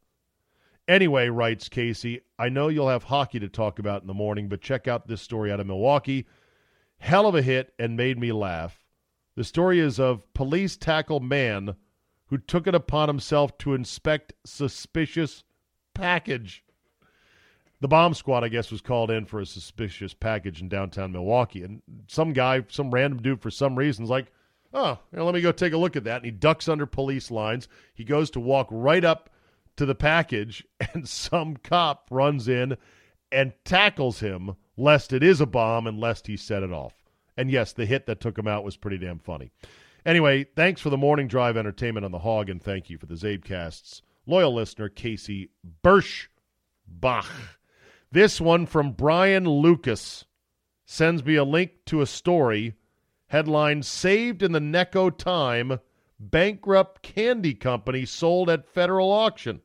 Anyway, 0.87 1.29
writes 1.29 1.69
Casey, 1.69 2.21
I 2.39 2.51
know 2.51 2.69
you'll 2.69 2.89
have 2.89 3.05
hockey 3.05 3.39
to 3.41 3.49
talk 3.49 3.79
about 3.79 4.03
in 4.03 4.07
the 4.07 4.13
morning, 4.13 4.49
but 4.49 4.61
check 4.61 4.87
out 4.87 5.07
this 5.07 5.23
story 5.23 5.51
out 5.51 5.61
of 5.61 5.67
Milwaukee. 5.67 6.27
Hell 6.99 7.27
of 7.27 7.35
a 7.35 7.43
hit 7.43 7.73
and 7.79 7.97
made 7.97 8.19
me 8.19 8.33
laugh. 8.33 8.85
The 9.37 9.45
story 9.45 9.79
is 9.79 9.99
of 9.99 10.33
police 10.35 10.77
tackle 10.77 11.21
man 11.21 11.77
who 12.27 12.39
took 12.39 12.67
it 12.67 12.75
upon 12.75 13.09
himself 13.09 13.57
to 13.59 13.75
inspect 13.75 14.35
suspicious 14.45 15.45
package. 15.95 16.65
The 17.81 17.89
bomb 17.89 18.15
squad, 18.15 18.45
I 18.45 18.49
guess, 18.49 18.71
was 18.71 18.81
called 18.81 19.11
in 19.11 19.27
for 19.27 19.41
a 19.41 19.47
suspicious 19.47 20.15
package 20.15 20.61
in 20.61 20.69
downtown 20.69 21.13
Milwaukee. 21.13 21.63
And 21.63 21.83
some 22.07 22.33
guy, 22.33 22.65
some 22.69 22.91
random 22.91 23.21
dude, 23.21 23.43
for 23.43 23.51
some 23.51 23.77
reason, 23.77 24.05
is 24.05 24.11
like, 24.11 24.33
oh, 24.73 24.99
let 25.13 25.35
me 25.35 25.41
go 25.41 25.53
take 25.53 25.73
a 25.73 25.79
look 25.79 25.97
at 25.97 26.05
that. 26.05 26.17
And 26.17 26.25
he 26.25 26.31
ducks 26.31 26.69
under 26.69 26.87
police 26.87 27.31
lines. 27.31 27.69
He 27.95 28.05
goes 28.05 28.31
to 28.31 28.41
walk 28.41 28.69
right 28.71 29.05
up 29.05 29.31
to 29.77 29.87
the 29.87 29.95
package, 29.95 30.65
and 30.95 31.09
some 31.09 31.57
cop 31.57 32.07
runs 32.11 32.49
in 32.49 32.77
and 33.33 33.53
tackles 33.65 34.21
him, 34.21 34.55
lest 34.77 35.13
it 35.13 35.23
is 35.23 35.41
a 35.41 35.47
bomb 35.47 35.87
and 35.87 35.99
lest 35.99 36.27
he 36.27 36.37
set 36.37 36.63
it 36.63 36.73
off. 36.73 36.95
And 37.37 37.51
yes, 37.51 37.73
the 37.73 37.87
hit 37.87 38.07
that 38.07 38.21
took 38.21 38.39
him 38.39 38.47
out 38.47 38.65
was 38.65 38.77
pretty 38.77 38.99
damn 38.99 39.19
funny. 39.19 39.51
Anyway, 40.07 40.45
thanks 40.55 40.81
for 40.81 40.91
the 40.91 40.97
morning 40.97 41.27
drive 41.27 41.57
entertainment 41.57 42.05
on 42.05 42.13
the 42.13 42.19
hog, 42.19 42.49
and 42.49 42.63
thank 42.63 42.91
you 42.91 42.99
for 42.99 43.07
the 43.07 43.15
CzabeCast's 43.15 44.03
loyal 44.27 44.55
listener, 44.55 44.89
Casey 44.89 45.51
Birschbach. 45.83 47.27
This 48.15 48.41
one 48.41 48.67
from 48.67 48.93
Brian 48.93 49.45
Lucas. 49.45 50.25
sends 50.85 51.25
me 51.25 51.35
a 51.35 51.43
link 51.43 51.73
to 51.87 52.01
a 52.01 52.07
story 52.07 52.75
headline 53.27 53.83
Saved 53.83 54.41
in 54.41 54.53
the 54.53 54.61
Necco 54.61 55.11
Time 55.19 55.81
Bankrupt 56.21 57.03
Candy 57.03 57.55
Company 57.55 58.05
Sold 58.05 58.49
at 58.49 58.69
Federal 58.69 59.11
Auction. 59.11 59.63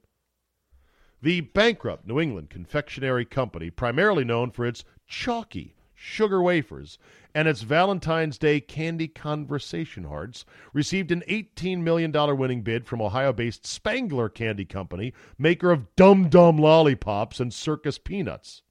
The 1.21 1.41
bankrupt 1.41 2.07
New 2.07 2.19
England 2.19 2.49
Confectionery 2.49 3.23
Company, 3.23 3.69
primarily 3.69 4.23
known 4.23 4.49
for 4.49 4.65
its 4.65 4.83
chalky 5.05 5.75
sugar 5.99 6.41
wafers 6.41 6.97
and 7.35 7.47
its 7.47 7.61
Valentine's 7.61 8.37
Day 8.37 8.61
candy 8.61 9.07
conversation 9.07 10.05
hearts, 10.05 10.45
received 10.73 11.11
an 11.11 11.23
$18 11.27 11.79
million 11.79 12.11
winning 12.37 12.61
bid 12.61 12.87
from 12.87 13.01
Ohio 13.01 13.33
based 13.33 13.67
Spangler 13.67 14.29
Candy 14.29 14.65
Company, 14.65 15.13
maker 15.37 15.71
of 15.71 15.93
Dum 15.95 16.29
Dum 16.29 16.57
Lollipops 16.57 17.39
and 17.39 17.53
Circus 17.53 17.97
Peanuts 17.97 18.63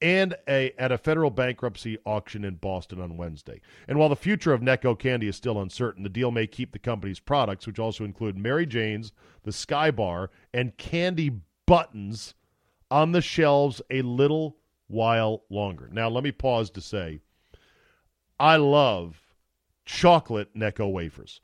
and 0.00 0.36
a, 0.46 0.72
at 0.78 0.92
a 0.92 0.98
federal 0.98 1.30
bankruptcy 1.30 1.98
auction 2.06 2.44
in 2.44 2.54
Boston 2.54 3.00
on 3.00 3.16
Wednesday. 3.16 3.60
And 3.88 3.98
while 3.98 4.08
the 4.08 4.14
future 4.14 4.52
of 4.52 4.60
Necco 4.60 4.96
Candy 4.96 5.26
is 5.26 5.34
still 5.34 5.60
uncertain, 5.60 6.04
the 6.04 6.08
deal 6.08 6.30
may 6.30 6.46
keep 6.46 6.70
the 6.70 6.78
company's 6.78 7.18
products, 7.18 7.66
which 7.66 7.80
also 7.80 8.04
include 8.04 8.38
Mary 8.38 8.64
Jane's, 8.64 9.12
the 9.42 9.50
Sky 9.50 9.90
Bar, 9.90 10.30
and 10.54 10.76
candy 10.76 11.40
buttons, 11.66 12.34
on 12.90 13.12
the 13.12 13.20
shelves 13.20 13.82
a 13.90 14.00
little 14.02 14.56
while 14.88 15.44
longer. 15.48 15.88
Now, 15.92 16.08
let 16.08 16.24
me 16.24 16.32
pause 16.32 16.70
to 16.70 16.80
say 16.80 17.20
I 18.40 18.56
love 18.56 19.20
chocolate 19.84 20.54
Necco 20.54 20.92
wafers. 20.92 21.40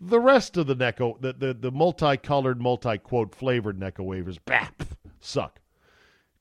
The 0.00 0.20
rest 0.20 0.56
of 0.56 0.66
the 0.66 0.76
Necco, 0.76 1.20
the, 1.20 1.32
the, 1.32 1.54
the 1.54 1.72
multicolored, 1.72 2.60
multi 2.60 2.98
quote 2.98 3.34
flavored 3.34 3.78
Necco 3.78 4.04
wafers, 4.04 4.38
bah, 4.38 4.68
suck. 5.20 5.60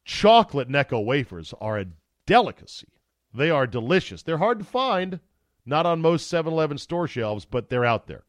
Chocolate 0.06 0.70
Necco 0.70 1.04
wafers 1.04 1.54
are 1.60 1.80
a 1.80 1.88
delicacy. 2.26 2.88
They 3.34 3.50
are 3.50 3.68
delicious. 3.68 4.24
They're 4.24 4.38
hard 4.38 4.60
to 4.60 4.66
find, 4.66 5.20
not 5.66 5.86
on 5.86 6.02
most 6.02 6.30
7 6.30 6.52
Eleven 6.52 6.78
store 6.78 7.08
shelves, 7.08 7.46
but 7.46 7.70
they're 7.70 7.86
out 7.86 8.08
there. 8.08 8.24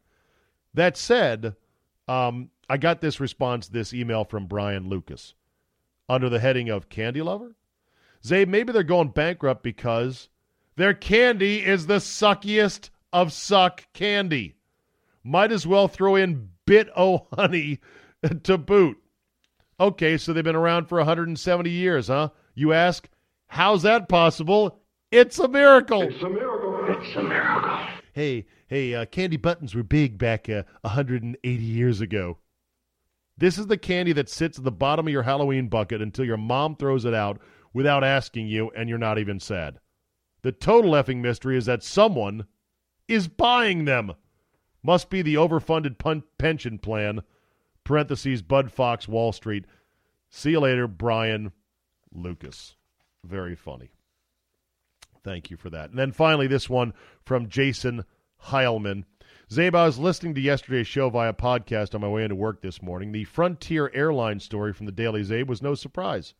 That 0.73 0.97
said, 0.97 1.55
um, 2.07 2.49
I 2.69 2.77
got 2.77 3.01
this 3.01 3.19
response, 3.19 3.67
this 3.67 3.93
email 3.93 4.23
from 4.23 4.45
Brian 4.45 4.89
Lucas 4.89 5.35
under 6.07 6.29
the 6.29 6.39
heading 6.39 6.69
of 6.69 6.89
Candy 6.89 7.21
Lover. 7.21 7.55
Zay, 8.25 8.45
maybe 8.45 8.73
they're 8.73 8.83
going 8.83 9.09
bankrupt 9.09 9.63
because 9.63 10.29
their 10.75 10.93
candy 10.93 11.65
is 11.65 11.87
the 11.87 11.95
suckiest 11.95 12.89
of 13.13 13.33
suck 13.33 13.85
candy. 13.93 14.55
Might 15.23 15.51
as 15.51 15.65
well 15.65 15.87
throw 15.87 16.15
in 16.15 16.49
Bit 16.65 16.89
O 16.95 17.27
Honey 17.33 17.79
to 18.43 18.57
boot. 18.57 18.97
Okay, 19.79 20.17
so 20.17 20.33
they've 20.33 20.43
been 20.43 20.55
around 20.55 20.87
for 20.87 20.97
170 20.97 21.69
years, 21.69 22.07
huh? 22.07 22.29
You 22.53 22.73
ask, 22.73 23.09
how's 23.47 23.83
that 23.83 24.09
possible? 24.09 24.81
It's 25.11 25.39
a 25.39 25.47
miracle. 25.47 26.01
It's 26.01 26.21
a 26.21 26.29
miracle. 26.29 26.85
It's 26.89 27.15
a 27.15 27.23
miracle. 27.23 27.79
Hey, 28.13 28.45
hey, 28.67 28.93
uh, 28.95 29.05
candy 29.05 29.37
buttons 29.37 29.73
were 29.73 29.83
big 29.83 30.17
back 30.17 30.49
uh, 30.49 30.63
180 30.81 31.63
years 31.63 32.01
ago. 32.01 32.37
This 33.37 33.57
is 33.57 33.67
the 33.67 33.77
candy 33.77 34.11
that 34.13 34.27
sits 34.27 34.57
at 34.57 34.65
the 34.65 34.71
bottom 34.71 35.07
of 35.07 35.13
your 35.13 35.23
Halloween 35.23 35.69
bucket 35.69 36.01
until 36.01 36.25
your 36.25 36.37
mom 36.37 36.75
throws 36.75 37.05
it 37.05 37.13
out 37.13 37.39
without 37.73 38.03
asking 38.03 38.47
you, 38.47 38.71
and 38.75 38.89
you're 38.89 38.97
not 38.97 39.19
even 39.19 39.39
sad. 39.39 39.79
The 40.41 40.51
total 40.51 40.91
effing 40.91 41.17
mystery 41.17 41.57
is 41.57 41.65
that 41.65 41.83
someone 41.83 42.45
is 43.07 43.27
buying 43.27 43.85
them. 43.85 44.13
Must 44.81 45.09
be 45.09 45.21
the 45.21 45.35
overfunded 45.35 45.97
pun- 45.97 46.23
pension 46.37 46.79
plan 46.79 47.21
parentheses, 47.83 48.43
Bud 48.43 48.71
Fox, 48.71 49.07
Wall 49.07 49.31
Street. 49.31 49.65
See 50.29 50.51
you 50.51 50.59
later, 50.59 50.87
Brian 50.87 51.51
Lucas. 52.13 52.75
Very 53.25 53.55
funny. 53.55 53.89
Thank 55.23 55.49
you 55.49 55.57
for 55.57 55.69
that. 55.71 55.89
And 55.89 55.97
then 55.97 56.11
finally, 56.11 56.47
this 56.47 56.69
one 56.69 56.93
from 57.25 57.49
Jason 57.49 58.05
Heilman. 58.45 59.05
Czabe, 59.51 59.75
I 59.75 59.85
was 59.87 59.97
listening 59.97 60.35
to 60.35 60.41
yesterday's 60.41 60.87
show 60.87 61.09
via 61.09 61.33
podcast 61.33 61.95
on 61.95 62.01
my 62.01 62.07
way 62.07 62.23
into 62.23 62.35
work 62.35 62.61
this 62.61 62.81
morning. 62.81 63.11
The 63.11 63.23
Frontier 63.23 63.89
Airlines 63.93 64.43
story 64.43 64.71
from 64.71 64.85
the 64.85 64.91
Daily 64.91 65.23
Czabe 65.23 65.47
was 65.47 65.63
no 65.63 65.73
surprise. 65.73 66.35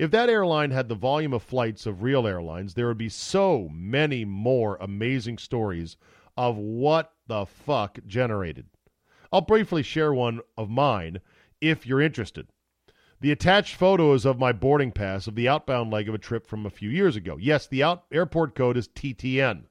If 0.00 0.10
that 0.12 0.30
airline 0.30 0.70
had 0.70 0.88
the 0.88 0.94
volume 0.94 1.34
of 1.34 1.42
flights 1.42 1.84
of 1.84 2.02
real 2.02 2.26
airlines, 2.26 2.72
there 2.72 2.86
would 2.86 2.96
be 2.96 3.10
so 3.10 3.68
many 3.70 4.24
more 4.24 4.78
amazing 4.80 5.36
stories 5.36 5.98
of 6.38 6.56
what 6.56 7.12
the 7.26 7.44
fuck 7.44 7.98
generated. 8.06 8.68
I'll 9.30 9.42
briefly 9.42 9.82
share 9.82 10.14
one 10.14 10.40
of 10.56 10.70
mine 10.70 11.20
if 11.60 11.86
you're 11.86 12.00
interested. 12.00 12.46
The 13.20 13.30
attached 13.30 13.74
photo 13.74 14.14
is 14.14 14.24
of 14.24 14.38
my 14.38 14.52
boarding 14.52 14.90
pass 14.90 15.26
of 15.26 15.34
the 15.34 15.48
outbound 15.48 15.92
leg 15.92 16.08
of 16.08 16.14
a 16.14 16.18
trip 16.18 16.46
from 16.46 16.64
a 16.64 16.70
few 16.70 16.88
years 16.88 17.14
ago. 17.14 17.36
Yes, 17.38 17.66
the 17.66 17.82
out- 17.82 18.04
airport 18.10 18.54
code 18.54 18.78
is 18.78 18.88
TTN. 18.88 19.64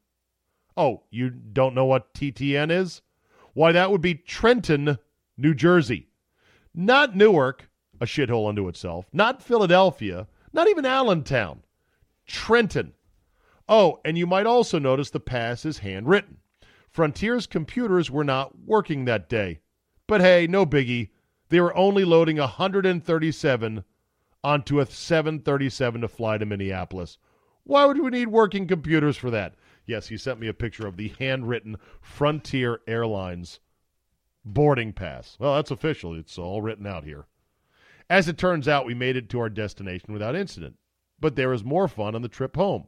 Oh, 0.77 1.05
you 1.09 1.32
don't 1.32 1.73
know 1.73 1.86
what 1.86 2.13
TTN 2.13 2.69
is? 2.69 3.01
Why, 3.55 3.71
that 3.71 3.89
would 3.89 4.01
be 4.01 4.13
Trenton, 4.13 4.99
New 5.38 5.55
Jersey. 5.55 6.09
Not 6.75 7.15
Newark, 7.15 7.68
a 7.99 8.05
shithole 8.05 8.49
unto 8.49 8.67
itself. 8.67 9.05
Not 9.11 9.43
Philadelphia. 9.43 10.27
Not 10.53 10.67
even 10.67 10.85
Allentown. 10.85 11.63
Trenton. 12.25 12.93
Oh, 13.67 13.99
and 14.03 14.17
you 14.17 14.25
might 14.25 14.45
also 14.45 14.79
notice 14.79 15.09
the 15.09 15.19
pass 15.19 15.65
is 15.65 15.79
handwritten. 15.79 16.37
Frontier's 16.89 17.45
computers 17.45 18.09
were 18.09 18.23
not 18.23 18.57
working 18.65 19.05
that 19.05 19.29
day. 19.29 19.59
But 20.07 20.21
hey, 20.21 20.47
no 20.47 20.65
biggie. 20.65 21.09
They 21.49 21.59
were 21.59 21.75
only 21.75 22.03
loading 22.03 22.37
137 22.37 23.83
onto 24.43 24.79
a 24.79 24.85
737 24.85 26.01
to 26.01 26.07
fly 26.07 26.37
to 26.37 26.45
Minneapolis. 26.45 27.17
Why 27.63 27.85
would 27.85 28.01
we 28.01 28.09
need 28.09 28.29
working 28.29 28.67
computers 28.67 29.17
for 29.17 29.29
that? 29.29 29.55
Yes, 29.85 30.07
he 30.07 30.17
sent 30.17 30.39
me 30.39 30.47
a 30.47 30.53
picture 30.53 30.87
of 30.87 30.97
the 30.97 31.09
handwritten 31.19 31.77
Frontier 32.01 32.81
Airlines 32.87 33.59
boarding 34.45 34.93
pass. 34.93 35.37
Well, 35.39 35.55
that's 35.55 35.71
official. 35.71 36.15
It's 36.15 36.37
all 36.37 36.61
written 36.61 36.87
out 36.87 37.03
here. 37.03 37.25
As 38.10 38.28
it 38.28 38.38
turns 38.38 38.68
out, 38.68 38.86
we 38.86 38.93
made 38.93 39.16
it 39.16 39.30
to 39.30 39.39
our 39.39 39.49
destination 39.49 40.14
without 40.14 40.36
incident. 40.36 40.78
But 41.20 41.36
there 41.36 41.49
was 41.49 41.64
more 41.64 41.88
fun 41.88 42.16
on 42.16 42.22
the 42.22 42.28
trip 42.28 42.55
home. 42.55 42.88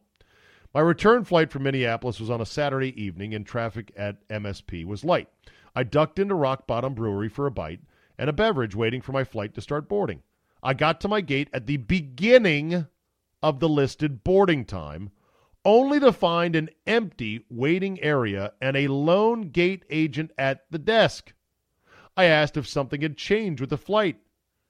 My 0.74 0.80
return 0.80 1.26
flight 1.26 1.52
from 1.52 1.64
Minneapolis 1.64 2.20
was 2.20 2.30
on 2.30 2.42
a 2.42 2.46
Saturday 2.46 3.00
evening, 3.02 3.34
and 3.34 3.46
traffic 3.46 3.92
at 3.96 4.28
MSP 4.30 4.86
was 4.86 5.04
light. 5.04 5.28
I 5.76 5.84
ducked 5.84 6.18
into 6.18 6.34
Rock 6.34 6.66
Bottom 6.66 6.94
Brewery 6.94 7.30
for 7.30 7.46
a 7.46 7.52
bite 7.52 7.82
and 8.18 8.30
a 8.30 8.34
beverage 8.34 8.76
waiting 8.76 9.02
for 9.02 9.12
my 9.12 9.24
flight 9.24 9.54
to 9.56 9.62
start 9.62 9.90
boarding. 9.90 10.24
I 10.64 10.74
got 10.74 11.02
to 11.02 11.08
my 11.08 11.22
gate 11.22 11.50
at 11.54 11.66
the 11.66 11.78
beginning 11.78 12.88
of 13.44 13.60
the 13.60 13.70
listed 13.70 14.24
boarding 14.24 14.66
time, 14.66 15.12
only 15.66 16.00
to 16.00 16.12
find 16.12 16.56
an 16.56 16.70
empty 16.88 17.46
waiting 17.50 18.02
area 18.02 18.54
and 18.62 18.76
a 18.76 18.88
lone 18.88 19.50
gate 19.50 19.86
agent 19.90 20.32
at 20.38 20.66
the 20.72 20.80
desk. 20.80 21.34
I 22.16 22.26
asked 22.26 22.58
if 22.58 22.68
something 22.68 23.02
had 23.02 23.18
changed 23.18 23.60
with 23.60 23.70
the 23.70 23.78
flight. 23.78 24.18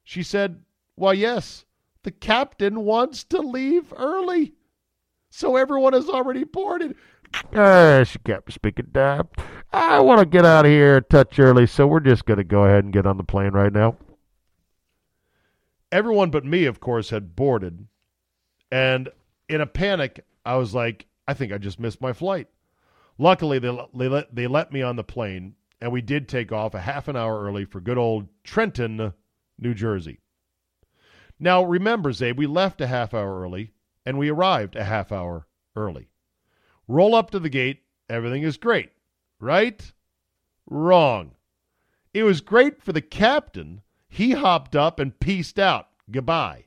She 0.04 0.24
said, 0.24 0.64
Why, 0.95 1.14
yes, 1.14 1.66
the 2.04 2.12
captain 2.12 2.84
wants 2.84 3.24
to 3.26 3.39
leave 3.39 3.93
early. 3.95 4.54
So 5.30 5.56
everyone 5.56 5.93
has 5.93 6.10
already 6.10 6.43
boarded. 6.43 6.95
Uh, 7.54 8.04
she 8.04 8.20
kept 8.20 8.52
speaking 8.52 8.88
down. 8.91 9.30
I 9.72 9.99
want 10.02 10.20
to 10.20 10.26
get 10.26 10.45
out 10.45 10.66
of 10.66 10.72
here 10.72 10.99
touch 10.99 11.39
early, 11.39 11.66
so 11.66 11.88
we're 11.88 12.02
just 12.02 12.26
going 12.26 12.38
to 12.38 12.43
go 12.43 12.66
ahead 12.66 12.84
and 12.84 12.91
get 12.91 13.06
on 13.06 13.18
the 13.18 13.24
plane 13.24 13.52
right 13.52 13.72
now. 13.72 13.95
Everyone 15.91 16.30
but 16.30 16.45
me, 16.45 16.66
of 16.66 16.80
course, 16.80 17.10
had 17.10 17.36
boarded. 17.36 17.88
And 18.72 19.10
in 19.47 19.62
a 19.62 19.66
panic, 19.66 20.26
I 20.45 20.56
was 20.56 20.74
like, 20.74 21.06
I 21.28 21.34
think 21.34 21.54
I 21.54 21.58
just 21.58 21.80
missed 21.80 22.02
my 22.02 22.14
flight. 22.14 22.47
Luckily, 23.18 23.60
they, 23.60 23.78
they, 23.93 24.08
let, 24.08 24.36
they 24.36 24.47
let 24.47 24.74
me 24.74 24.82
on 24.82 24.95
the 24.95 25.04
plane, 25.04 25.56
and 25.80 25.91
we 25.91 26.02
did 26.02 26.28
take 26.28 26.52
off 26.52 26.74
a 26.74 26.82
half 26.82 27.08
an 27.08 27.16
hour 27.16 27.43
early 27.43 27.66
for 27.66 27.80
good 27.80 27.97
old 27.97 28.28
Trenton, 28.43 29.14
New 29.62 29.74
Jersey. 29.74 30.20
Now, 31.39 31.64
remember, 31.64 32.12
Czabe, 32.12 32.36
we 32.36 32.47
left 32.47 32.82
a 32.82 32.88
half 32.88 33.14
hour 33.14 33.41
early 33.41 33.72
and 34.05 34.18
we 34.18 34.30
arrived 34.30 34.76
a 34.76 34.84
half 34.84 35.12
hour 35.12 35.47
early. 35.76 36.09
Roll 36.88 37.16
up 37.16 37.32
to 37.32 37.39
the 37.39 37.49
gate, 37.49 37.84
everything 38.09 38.43
is 38.43 38.57
great, 38.57 38.91
right? 39.39 39.93
Wrong. 40.70 41.32
It 42.14 42.24
was 42.24 42.41
great 42.41 42.82
for 42.82 42.91
the 42.91 43.01
captain. 43.01 43.82
He 44.09 44.32
hopped 44.32 44.76
up 44.76 44.99
and 44.99 45.20
pieced 45.20 45.57
out. 45.57 45.88
Goodbye. 46.09 46.66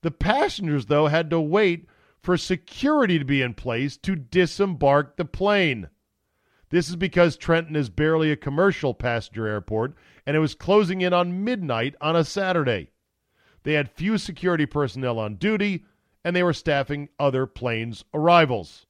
The 0.00 0.10
passengers, 0.10 0.86
though, 0.86 1.06
had 1.06 1.30
to 1.30 1.40
wait 1.40 1.86
for 2.20 2.36
security 2.36 3.18
to 3.18 3.24
be 3.24 3.42
in 3.42 3.54
place 3.54 3.96
to 3.98 4.16
disembark 4.16 5.16
the 5.16 5.24
plane. 5.24 5.88
This 6.72 6.88
is 6.88 6.96
because 6.96 7.36
Trenton 7.36 7.76
is 7.76 7.90
barely 7.90 8.32
a 8.32 8.36
commercial 8.36 8.94
passenger 8.94 9.46
airport 9.46 9.94
and 10.24 10.34
it 10.34 10.40
was 10.40 10.54
closing 10.54 11.02
in 11.02 11.12
on 11.12 11.44
midnight 11.44 11.94
on 12.00 12.16
a 12.16 12.24
Saturday. 12.24 12.88
They 13.62 13.74
had 13.74 13.90
few 13.90 14.16
security 14.16 14.64
personnel 14.64 15.18
on 15.18 15.34
duty, 15.34 15.84
and 16.24 16.34
they 16.34 16.42
were 16.42 16.54
staffing 16.54 17.10
other 17.18 17.44
planes' 17.44 18.04
arrivals. 18.14 18.86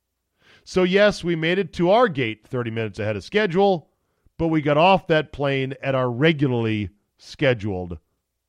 So, 0.62 0.85
yes, 0.85 1.24
we 1.24 1.35
made 1.35 1.59
it 1.59 1.72
to 1.72 1.91
our 1.91 2.07
gate 2.07 2.47
30 2.47 2.70
minutes 2.70 3.01
ahead 3.01 3.16
of 3.16 3.24
schedule, 3.24 3.91
but 4.39 4.47
we 4.47 4.62
got 4.62 4.78
off 4.78 5.09
that 5.09 5.33
plane 5.33 5.74
at 5.83 5.97
our 5.97 6.09
regularly 6.09 6.91
scheduled 7.18 7.99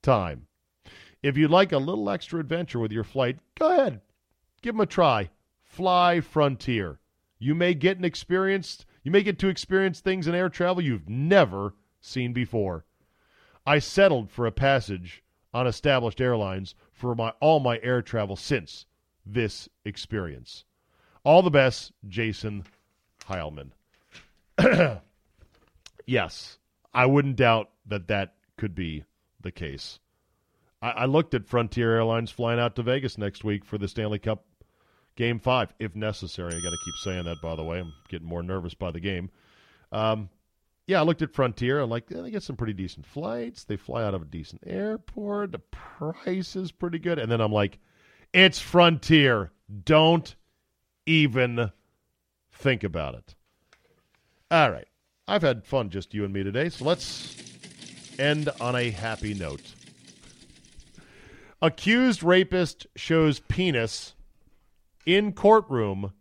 time. 0.03 0.45
If 1.23 1.37
you'd 1.37 1.49
like 1.49 1.71
a 1.71 1.79
little 1.79 2.07
extra 2.07 2.39
adventure 2.39 2.79
with 2.79 2.91
your 2.91 3.03
flight, 3.03 3.39
go 3.57 3.71
ahead. 3.71 4.01
give 4.61 4.75
them 4.75 4.81
a 4.81 4.85
try. 4.85 5.31
Fly 5.63 6.21
Frontier. 6.21 6.99
You 7.39 7.55
may 7.55 7.73
get 7.73 7.97
an 7.97 8.05
experience. 8.05 8.85
You 9.03 9.11
may 9.11 9.21
get 9.21 9.37
to 9.39 9.49
experience 9.49 9.99
things 9.99 10.27
in 10.27 10.35
air 10.35 10.49
travel 10.49 10.81
you've 10.81 11.09
never 11.09 11.75
seen 11.99 12.33
before. 12.33 12.85
I 13.65 13.79
settled 13.79 14.31
for 14.31 14.45
a 14.45 14.51
passage 14.51 15.23
on 15.53 15.67
established 15.67 16.19
airlines 16.19 16.73
for 16.91 17.13
my 17.15 17.33
all 17.39 17.59
my 17.59 17.79
air 17.83 18.01
travel 18.01 18.35
since 18.35 18.85
this 19.25 19.69
experience. 19.85 20.65
All 21.23 21.41
the 21.41 21.51
best, 21.51 21.91
Jason 22.07 22.65
Heilman. 23.27 23.71
yes, 26.05 26.57
I 26.93 27.05
wouldn't 27.05 27.37
doubt 27.37 27.69
that 27.85 28.07
that 28.07 28.35
could 28.57 28.75
be 28.75 29.05
the 29.41 29.51
case. 29.51 29.99
I, 30.81 30.89
I 30.91 31.05
looked 31.05 31.33
at 31.33 31.45
Frontier 31.45 31.95
Airlines 31.95 32.31
flying 32.31 32.59
out 32.59 32.75
to 32.75 32.83
Vegas 32.83 33.17
next 33.17 33.43
week 33.43 33.63
for 33.63 33.77
the 33.77 33.87
Stanley 33.87 34.19
Cup 34.19 34.45
Game 35.15 35.39
Five, 35.39 35.73
if 35.79 35.95
necessary. 35.95 36.55
I 36.55 36.61
got 36.61 36.71
to 36.71 36.77
keep 36.85 36.95
saying 37.03 37.25
that, 37.25 37.41
by 37.41 37.55
the 37.55 37.63
way. 37.63 37.79
I'm 37.79 37.93
getting 38.09 38.27
more 38.27 38.43
nervous 38.43 38.73
by 38.73 38.91
the 38.91 38.99
game. 38.99 39.29
Um, 39.91 40.29
yeah, 40.87 40.99
I 40.99 41.03
looked 41.03 41.21
at 41.21 41.33
Frontier. 41.33 41.79
I'm 41.79 41.89
like, 41.89 42.09
yeah, 42.09 42.21
they 42.21 42.31
get 42.31 42.43
some 42.43 42.57
pretty 42.57 42.73
decent 42.73 43.05
flights. 43.05 43.63
They 43.63 43.77
fly 43.77 44.03
out 44.03 44.13
of 44.13 44.21
a 44.21 44.25
decent 44.25 44.63
airport. 44.65 45.53
The 45.53 45.59
price 45.59 46.55
is 46.55 46.71
pretty 46.71 46.99
good. 46.99 47.19
And 47.19 47.31
then 47.31 47.39
I'm 47.39 47.53
like, 47.53 47.79
it's 48.33 48.59
Frontier. 48.59 49.51
Don't 49.85 50.35
even 51.05 51.71
think 52.51 52.83
about 52.83 53.15
it. 53.15 53.35
All 54.51 54.71
right. 54.71 54.87
I've 55.27 55.41
had 55.41 55.65
fun, 55.65 55.89
just 55.89 56.13
you 56.13 56.25
and 56.25 56.33
me 56.33 56.43
today. 56.43 56.67
So 56.67 56.83
let's 56.83 57.41
end 58.19 58.49
on 58.59 58.75
a 58.75 58.89
happy 58.89 59.33
note. 59.33 59.61
Accused 61.61 62.23
rapist 62.23 62.87
shows 62.97 63.39
penis 63.39 64.15
in 65.05 65.33
courtroom 65.33 66.13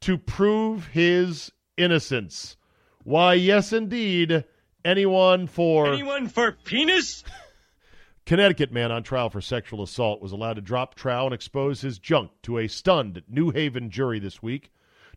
to 0.00 0.18
prove 0.18 0.88
his 0.88 1.52
innocence. 1.76 2.56
Why, 3.04 3.34
yes, 3.34 3.72
indeed. 3.72 4.44
Anyone 4.84 5.46
for. 5.46 5.92
Anyone 5.92 6.28
for 6.28 6.52
penis? 6.52 7.24
Connecticut 8.26 8.72
man 8.72 8.92
on 8.92 9.02
trial 9.02 9.30
for 9.30 9.40
sexual 9.40 9.82
assault 9.82 10.22
was 10.22 10.32
allowed 10.32 10.54
to 10.54 10.60
drop 10.60 10.94
trial 10.94 11.26
and 11.26 11.34
expose 11.34 11.80
his 11.80 11.98
junk 11.98 12.30
to 12.42 12.58
a 12.58 12.68
stunned 12.68 13.22
New 13.28 13.50
Haven 13.50 13.90
jury 13.90 14.20
this 14.20 14.42
week 14.42 14.70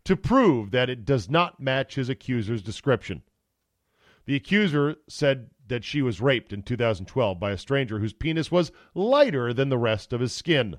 to 0.04 0.16
prove 0.16 0.72
that 0.72 0.90
it 0.90 1.04
does 1.04 1.30
not 1.30 1.60
match 1.60 1.94
his 1.94 2.08
accuser's 2.08 2.62
description. 2.62 3.22
The 4.24 4.34
accuser 4.34 4.96
said 5.08 5.50
that 5.68 5.84
she 5.84 6.02
was 6.02 6.20
raped 6.20 6.52
in 6.52 6.62
2012 6.62 7.38
by 7.38 7.52
a 7.52 7.58
stranger 7.58 8.00
whose 8.00 8.12
penis 8.12 8.50
was 8.50 8.72
lighter 8.94 9.52
than 9.52 9.68
the 9.68 9.78
rest 9.78 10.12
of 10.12 10.20
his 10.20 10.32
skin 10.32 10.76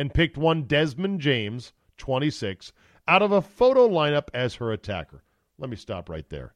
and 0.00 0.14
picked 0.14 0.38
one 0.38 0.62
Desmond 0.62 1.20
James, 1.20 1.74
26, 1.98 2.72
out 3.06 3.20
of 3.20 3.32
a 3.32 3.42
photo 3.42 3.86
lineup 3.86 4.28
as 4.32 4.54
her 4.54 4.72
attacker. 4.72 5.22
Let 5.58 5.68
me 5.68 5.76
stop 5.76 6.08
right 6.08 6.26
there. 6.30 6.54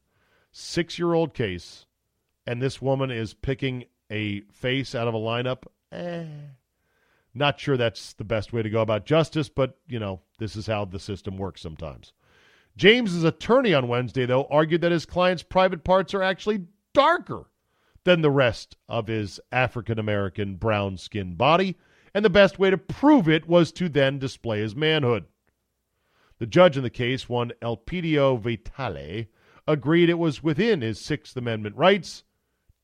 Six 0.50 0.98
year 0.98 1.12
old 1.12 1.34
case, 1.34 1.84
and 2.46 2.62
this 2.62 2.80
woman 2.80 3.10
is 3.10 3.34
picking 3.34 3.84
a 4.10 4.40
face 4.50 4.94
out 4.94 5.08
of 5.08 5.12
a 5.12 5.18
lineup. 5.18 5.64
Eh. 5.92 6.24
Not 7.34 7.60
sure 7.60 7.76
that's 7.76 8.14
the 8.14 8.24
best 8.24 8.54
way 8.54 8.62
to 8.62 8.70
go 8.70 8.80
about 8.80 9.04
justice, 9.04 9.50
but, 9.50 9.76
you 9.86 9.98
know, 9.98 10.22
this 10.38 10.56
is 10.56 10.66
how 10.66 10.86
the 10.86 10.98
system 10.98 11.36
works 11.36 11.60
sometimes. 11.60 12.14
James's 12.78 13.24
attorney 13.24 13.74
on 13.74 13.88
Wednesday, 13.88 14.24
though, 14.24 14.46
argued 14.48 14.80
that 14.80 14.90
his 14.90 15.04
client's 15.04 15.42
private 15.42 15.84
parts 15.84 16.14
are 16.14 16.22
actually 16.22 16.64
darker 16.94 17.50
than 18.04 18.22
the 18.22 18.30
rest 18.30 18.78
of 18.88 19.08
his 19.08 19.38
African 19.52 19.98
American 19.98 20.54
brown 20.54 20.96
skinned 20.96 21.36
body, 21.36 21.76
and 22.14 22.24
the 22.24 22.30
best 22.30 22.58
way 22.58 22.70
to 22.70 22.78
prove 22.78 23.28
it 23.28 23.48
was 23.48 23.72
to 23.72 23.88
then 23.88 24.18
display 24.18 24.60
his 24.60 24.76
manhood. 24.76 25.24
The 26.38 26.46
judge 26.46 26.76
in 26.76 26.82
the 26.82 26.90
case, 26.90 27.28
one 27.28 27.52
Elpidio 27.60 28.40
Vitale, 28.40 29.26
agreed 29.66 30.08
it 30.08 30.18
was 30.18 30.42
within 30.42 30.80
his 30.80 31.00
Sixth 31.00 31.36
Amendment 31.36 31.76
rights 31.76 32.22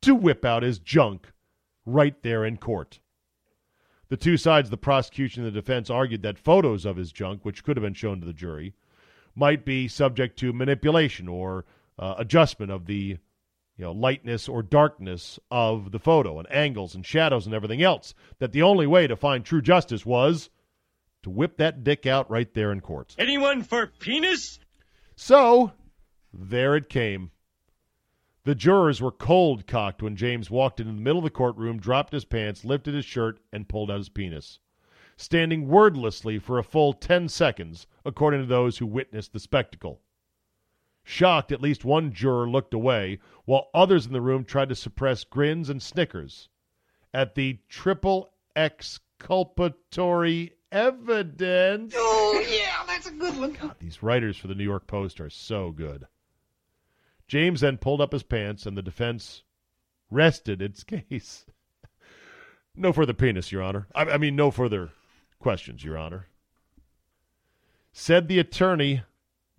to 0.02 0.14
whip 0.14 0.44
out 0.44 0.62
his 0.62 0.78
junk 0.78 1.32
right 1.84 2.20
there 2.22 2.44
in 2.44 2.56
court. 2.56 3.00
The 4.08 4.16
two 4.16 4.36
sides, 4.36 4.70
the 4.70 4.76
prosecution 4.76 5.44
and 5.44 5.54
the 5.54 5.60
defense, 5.60 5.88
argued 5.88 6.22
that 6.22 6.38
photos 6.38 6.84
of 6.84 6.96
his 6.96 7.12
junk, 7.12 7.44
which 7.44 7.62
could 7.62 7.76
have 7.76 7.84
been 7.84 7.94
shown 7.94 8.18
to 8.20 8.26
the 8.26 8.32
jury, 8.32 8.74
might 9.36 9.64
be 9.64 9.86
subject 9.86 10.38
to 10.40 10.52
manipulation 10.52 11.28
or 11.28 11.64
uh, 11.98 12.14
adjustment 12.18 12.72
of 12.72 12.86
the 12.86 13.18
you 13.80 13.86
know, 13.86 13.92
lightness 13.92 14.46
or 14.46 14.62
darkness 14.62 15.38
of 15.50 15.90
the 15.90 15.98
photo 15.98 16.38
and 16.38 16.52
angles 16.52 16.94
and 16.94 17.06
shadows 17.06 17.46
and 17.46 17.54
everything 17.54 17.80
else. 17.80 18.12
That 18.38 18.52
the 18.52 18.60
only 18.60 18.86
way 18.86 19.06
to 19.06 19.16
find 19.16 19.42
true 19.42 19.62
justice 19.62 20.04
was 20.04 20.50
to 21.22 21.30
whip 21.30 21.56
that 21.56 21.82
dick 21.82 22.04
out 22.04 22.30
right 22.30 22.52
there 22.52 22.72
in 22.72 22.82
court. 22.82 23.14
Anyone 23.18 23.62
for 23.62 23.86
penis? 23.86 24.60
So, 25.16 25.72
there 26.30 26.76
it 26.76 26.90
came. 26.90 27.30
The 28.44 28.54
jurors 28.54 29.00
were 29.00 29.10
cold 29.10 29.66
cocked 29.66 30.02
when 30.02 30.14
James 30.14 30.50
walked 30.50 30.78
into 30.78 30.92
the 30.92 31.00
middle 31.00 31.20
of 31.20 31.24
the 31.24 31.30
courtroom, 31.30 31.78
dropped 31.78 32.12
his 32.12 32.26
pants, 32.26 32.66
lifted 32.66 32.92
his 32.92 33.06
shirt, 33.06 33.40
and 33.50 33.66
pulled 33.66 33.90
out 33.90 33.96
his 33.96 34.10
penis. 34.10 34.58
Standing 35.16 35.68
wordlessly 35.68 36.38
for 36.38 36.58
a 36.58 36.62
full 36.62 36.92
10 36.92 37.30
seconds, 37.30 37.86
according 38.04 38.42
to 38.42 38.46
those 38.46 38.76
who 38.76 38.86
witnessed 38.86 39.32
the 39.32 39.40
spectacle. 39.40 40.02
Shocked, 41.02 41.50
at 41.52 41.62
least 41.62 41.84
one 41.84 42.12
juror 42.12 42.48
looked 42.48 42.74
away, 42.74 43.18
while 43.44 43.68
others 43.74 44.06
in 44.06 44.12
the 44.12 44.20
room 44.20 44.44
tried 44.44 44.68
to 44.68 44.74
suppress 44.74 45.24
grins 45.24 45.68
and 45.68 45.82
snickers 45.82 46.48
at 47.12 47.34
the 47.34 47.58
triple 47.68 48.30
exculpatory 48.54 50.52
evidence. 50.70 51.94
Oh, 51.96 52.46
yeah, 52.48 52.84
that's 52.86 53.08
a 53.08 53.12
good 53.12 53.36
one. 53.38 53.52
God, 53.54 53.74
these 53.80 54.02
writers 54.02 54.36
for 54.36 54.46
the 54.46 54.54
New 54.54 54.64
York 54.64 54.86
Post 54.86 55.20
are 55.20 55.30
so 55.30 55.70
good. 55.72 56.06
James 57.26 57.60
then 57.60 57.78
pulled 57.78 58.00
up 58.00 58.12
his 58.12 58.22
pants, 58.22 58.66
and 58.66 58.76
the 58.76 58.82
defense 58.82 59.42
rested 60.10 60.60
its 60.62 60.84
case. 61.10 61.46
no 62.74 62.92
further 62.92 63.14
penis, 63.14 63.50
Your 63.52 63.62
Honor. 63.62 63.86
I, 63.94 64.02
I 64.04 64.18
mean, 64.18 64.36
no 64.36 64.50
further 64.50 64.90
questions, 65.38 65.82
Your 65.84 65.96
Honor. 65.98 66.26
Said 67.92 68.28
the 68.28 68.38
attorney, 68.38 69.02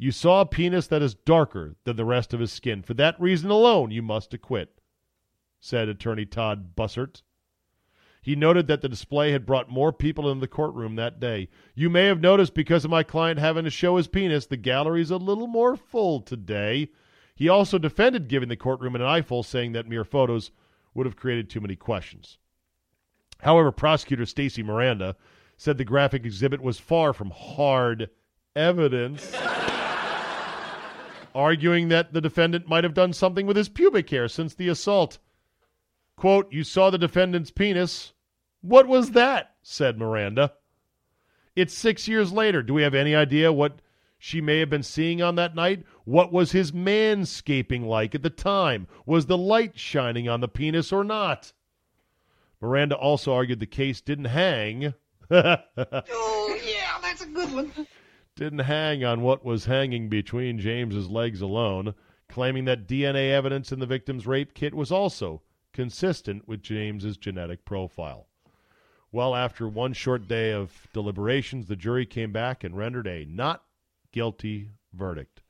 You 0.01 0.11
saw 0.11 0.41
a 0.41 0.47
penis 0.47 0.87
that 0.87 1.03
is 1.03 1.13
darker 1.13 1.75
than 1.83 1.95
the 1.95 2.05
rest 2.05 2.33
of 2.33 2.39
his 2.39 2.51
skin. 2.51 2.81
For 2.81 2.95
that 2.95 3.21
reason 3.21 3.51
alone, 3.51 3.91
you 3.91 4.01
must 4.01 4.33
acquit, 4.33 4.81
said 5.59 5.87
Attorney 5.87 6.25
Todd 6.25 6.75
Bussert. 6.75 7.21
He 8.19 8.35
noted 8.35 8.65
that 8.65 8.81
the 8.81 8.89
display 8.89 9.31
had 9.31 9.45
brought 9.45 9.69
more 9.69 9.93
people 9.93 10.27
into 10.27 10.41
the 10.41 10.47
courtroom 10.47 10.95
that 10.95 11.19
day. 11.19 11.49
You 11.75 11.87
may 11.91 12.05
have 12.05 12.19
noticed 12.19 12.55
because 12.55 12.83
of 12.83 12.89
my 12.89 13.03
client 13.03 13.37
having 13.37 13.63
to 13.65 13.69
show 13.69 13.97
his 13.97 14.07
penis, 14.07 14.47
the 14.47 14.57
gallery's 14.57 15.11
a 15.11 15.17
little 15.17 15.45
more 15.45 15.77
full 15.77 16.19
today. 16.19 16.89
He 17.35 17.47
also 17.47 17.77
defended 17.77 18.27
giving 18.27 18.49
the 18.49 18.55
courtroom 18.55 18.95
an 18.95 19.03
eyeful, 19.03 19.43
saying 19.43 19.73
that 19.73 19.87
mere 19.87 20.03
photos 20.03 20.49
would 20.95 21.05
have 21.05 21.15
created 21.15 21.47
too 21.47 21.61
many 21.61 21.75
questions. 21.75 22.39
However, 23.41 23.71
prosecutor 23.71 24.25
Stacy 24.25 24.63
Miranda 24.63 25.15
said 25.57 25.77
the 25.77 25.85
graphic 25.85 26.25
exhibit 26.25 26.59
was 26.59 26.79
far 26.79 27.13
from 27.13 27.29
hard 27.29 28.09
evidence, 28.55 29.31
arguing 31.35 31.89
that 31.89 32.13
the 32.13 32.21
defendant 32.21 32.67
might 32.67 32.83
have 32.83 32.93
done 32.93 33.13
something 33.13 33.45
with 33.45 33.57
his 33.57 33.69
pubic 33.69 34.09
hair 34.09 34.27
since 34.27 34.53
the 34.53 34.67
assault. 34.67 35.17
Quote, 36.15 36.51
You 36.51 36.63
saw 36.63 36.89
the 36.89 36.97
defendant's 36.97 37.51
penis. 37.51 38.13
What 38.61 38.87
was 38.87 39.11
that? 39.11 39.55
said 39.63 39.97
Miranda. 39.97 40.53
It's 41.55 41.73
six 41.73 42.07
years 42.07 42.31
later. 42.31 42.61
Do 42.63 42.73
we 42.73 42.83
have 42.83 42.93
any 42.95 43.15
idea 43.15 43.51
what 43.51 43.79
she 44.17 44.39
may 44.39 44.59
have 44.59 44.69
been 44.69 44.83
seeing 44.83 45.21
on 45.21 45.35
that 45.35 45.55
night? 45.55 45.83
What 46.05 46.31
was 46.31 46.51
his 46.51 46.71
manscaping 46.71 47.85
like 47.85 48.13
at 48.15 48.23
the 48.23 48.29
time? 48.29 48.87
Was 49.05 49.25
the 49.25 49.37
light 49.37 49.77
shining 49.77 50.29
on 50.29 50.41
the 50.41 50.47
penis 50.47 50.91
or 50.91 51.03
not? 51.03 51.53
Miranda 52.61 52.95
also 52.95 53.33
argued 53.33 53.59
the 53.59 53.65
case 53.65 54.01
didn't 54.01 54.25
hang. 54.25 54.93
Oh, 55.33 56.59
yeah, 56.65 56.99
that's 57.01 57.21
a 57.21 57.25
good 57.25 57.51
one. 57.53 57.71
Didn't 58.35 58.59
hang 58.59 59.03
on 59.03 59.21
what 59.21 59.43
was 59.43 59.65
hanging 59.65 60.09
between 60.09 60.59
James's 60.59 61.09
legs 61.09 61.41
alone, 61.41 61.93
claiming 62.29 62.65
that 62.65 62.87
DNA 62.87 63.31
evidence 63.31 63.71
in 63.71 63.79
the 63.79 63.85
victim's 63.85 64.25
rape 64.25 64.53
kit 64.53 64.73
was 64.73 64.91
also 64.91 65.41
consistent 65.73 66.47
with 66.47 66.61
James's 66.61 67.17
genetic 67.17 67.65
profile. 67.65 68.27
Well, 69.11 69.35
after 69.35 69.67
one 69.67 69.93
short 69.93 70.27
day 70.27 70.53
of 70.53 70.87
deliberations, 70.93 71.67
the 71.67 71.75
jury 71.75 72.05
came 72.05 72.31
back 72.31 72.63
and 72.63 72.77
rendered 72.77 73.07
a 73.07 73.25
not 73.25 73.63
guilty 74.11 74.69
verdict. 74.93 75.41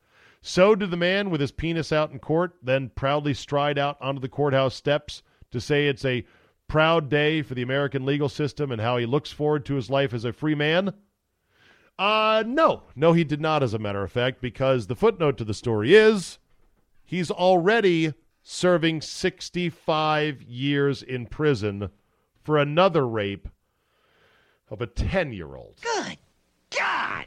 So 0.42 0.74
did 0.74 0.90
the 0.90 0.98
man 0.98 1.30
with 1.30 1.40
his 1.40 1.52
penis 1.52 1.92
out 1.92 2.12
in 2.12 2.18
court 2.18 2.56
then 2.64 2.90
proudly 2.90 3.36
stride 3.36 3.78
out 3.78 4.02
onto 4.02 4.20
the 4.20 4.28
courthouse 4.28 4.74
steps 4.74 5.22
to 5.52 5.62
say 5.62 5.88
it's 5.88 6.06
a 6.06 6.26
proud 6.68 7.10
day 7.10 7.44
for 7.44 7.54
the 7.54 7.62
American 7.62 8.06
legal 8.06 8.30
system 8.30 8.72
and 8.72 8.82
how 8.82 8.98
he 8.98 9.06
looks 9.06 9.32
forward 9.32 9.66
to 9.66 9.76
his 9.76 9.90
life 9.90 10.14
as 10.14 10.26
a 10.26 10.34
free 10.34 10.56
man? 10.56 10.96
Uh, 12.00 12.44
no. 12.48 12.84
No, 12.96 13.14
he 13.14 13.24
did 13.24 13.42
not, 13.42 13.64
as 13.64 13.74
a 13.74 13.80
matter 13.80 14.04
of 14.04 14.12
fact, 14.12 14.42
because 14.42 14.88
the 14.88 14.96
footnote 14.96 15.38
to 15.38 15.44
the 15.44 15.54
story 15.54 15.94
is 15.94 16.40
he's 17.04 17.30
already 17.30 18.14
serving 18.44 19.02
65 19.02 20.42
years 20.42 21.04
in 21.04 21.28
prison 21.28 21.90
for 22.44 22.58
another 22.58 23.08
rape 23.08 23.48
of 24.70 24.82
a 24.82 24.88
10 24.88 25.34
year 25.34 25.56
old. 25.56 25.76
Good 25.82 26.18
God! 26.76 27.26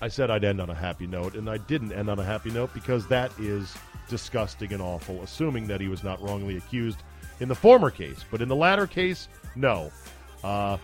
I 0.00 0.08
said 0.08 0.30
I'd 0.30 0.44
end 0.44 0.60
on 0.60 0.70
a 0.70 0.74
happy 0.74 1.06
note, 1.06 1.34
and 1.34 1.48
I 1.48 1.58
didn't 1.58 1.92
end 1.92 2.10
on 2.10 2.18
a 2.18 2.24
happy 2.24 2.50
note 2.50 2.74
because 2.74 3.06
that 3.08 3.30
is 3.38 3.74
disgusting 4.08 4.72
and 4.72 4.82
awful, 4.82 5.22
assuming 5.22 5.66
that 5.68 5.80
he 5.80 5.88
was 5.88 6.02
not 6.02 6.20
wrongly 6.20 6.56
accused 6.56 6.98
in 7.40 7.48
the 7.48 7.54
former 7.54 7.90
case. 7.90 8.24
But 8.30 8.42
in 8.42 8.48
the 8.48 8.56
latter 8.56 8.86
case, 8.86 9.28
no. 9.54 9.90
Uh, 10.42 10.78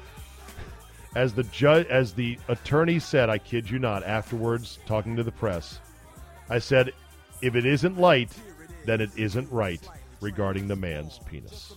as 1.15 1.35
the 1.35 1.45
judge, 1.45 1.87
as 1.89 2.13
the 2.13 2.39
attorney 2.49 2.99
said, 2.99 3.29
I 3.31 3.39
kid 3.39 3.69
you 3.69 3.79
not. 3.79 4.05
Afterwards, 4.05 4.79
talking 4.87 5.17
to 5.17 5.23
the 5.23 5.33
press, 5.33 5.81
I 6.49 6.59
said, 6.59 6.93
"If 7.43 7.55
it 7.57 7.67
isn't 7.67 7.99
light, 7.99 8.33
then 8.85 9.01
it 9.01 9.11
isn't 9.17 9.51
right." 9.51 9.81
Regarding 10.21 10.69
the 10.69 10.77
man's 10.77 11.19
penis, 11.25 11.77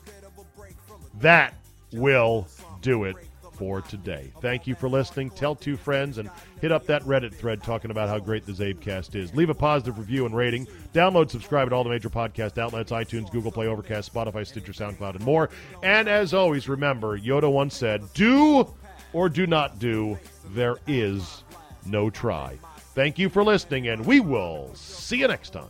that 1.21 1.53
will 1.93 2.45
do 2.81 3.05
it 3.05 3.15
for 3.53 3.79
today. 3.81 4.34
Thank 4.41 4.67
you 4.67 4.75
for 4.75 4.89
listening. 4.89 5.29
Tell 5.29 5.55
two 5.55 5.77
friends 5.77 6.17
and 6.17 6.29
hit 6.59 6.73
up 6.73 6.86
that 6.88 7.03
Reddit 7.03 7.34
thread 7.34 7.63
talking 7.63 7.89
about 7.89 8.09
how 8.09 8.19
great 8.19 8.45
the 8.45 8.51
CzabeCast 8.51 9.15
is. 9.15 9.34
Leave 9.34 9.49
a 9.49 9.53
positive 9.53 9.97
review 9.97 10.25
and 10.25 10.36
rating. 10.36 10.67
Download, 10.93 11.29
subscribe 11.29 11.67
at 11.67 11.73
all 11.73 11.86
the 11.86 11.89
major 11.89 12.09
podcast 12.09 12.57
outlets 12.57 12.91
iTunes, 12.91 13.31
Google 13.31 13.51
Play, 13.51 13.67
Overcast, 13.67 14.13
Spotify, 14.13 14.45
Stitcher, 14.45 14.73
SoundCloud, 14.73 15.15
and 15.15 15.23
more. 15.23 15.49
And 15.84 16.09
as 16.09 16.34
always, 16.34 16.67
remember, 16.67 17.17
Yoda 17.17 17.49
once 17.49 17.77
said, 17.77 18.03
do 18.13 18.67
or 19.14 19.30
do 19.30 19.47
not 19.47 19.80
do, 19.80 20.20
there 20.49 20.76
is 20.88 21.43
no 21.86 22.09
try. 22.09 22.57
Thank 22.95 23.18
you 23.18 23.30
for 23.30 23.43
listening, 23.43 23.88
and 23.88 24.05
we 24.05 24.20
will 24.20 24.72
see 24.76 25.18
you 25.18 25.28
next 25.28 25.51
time. 25.51 25.70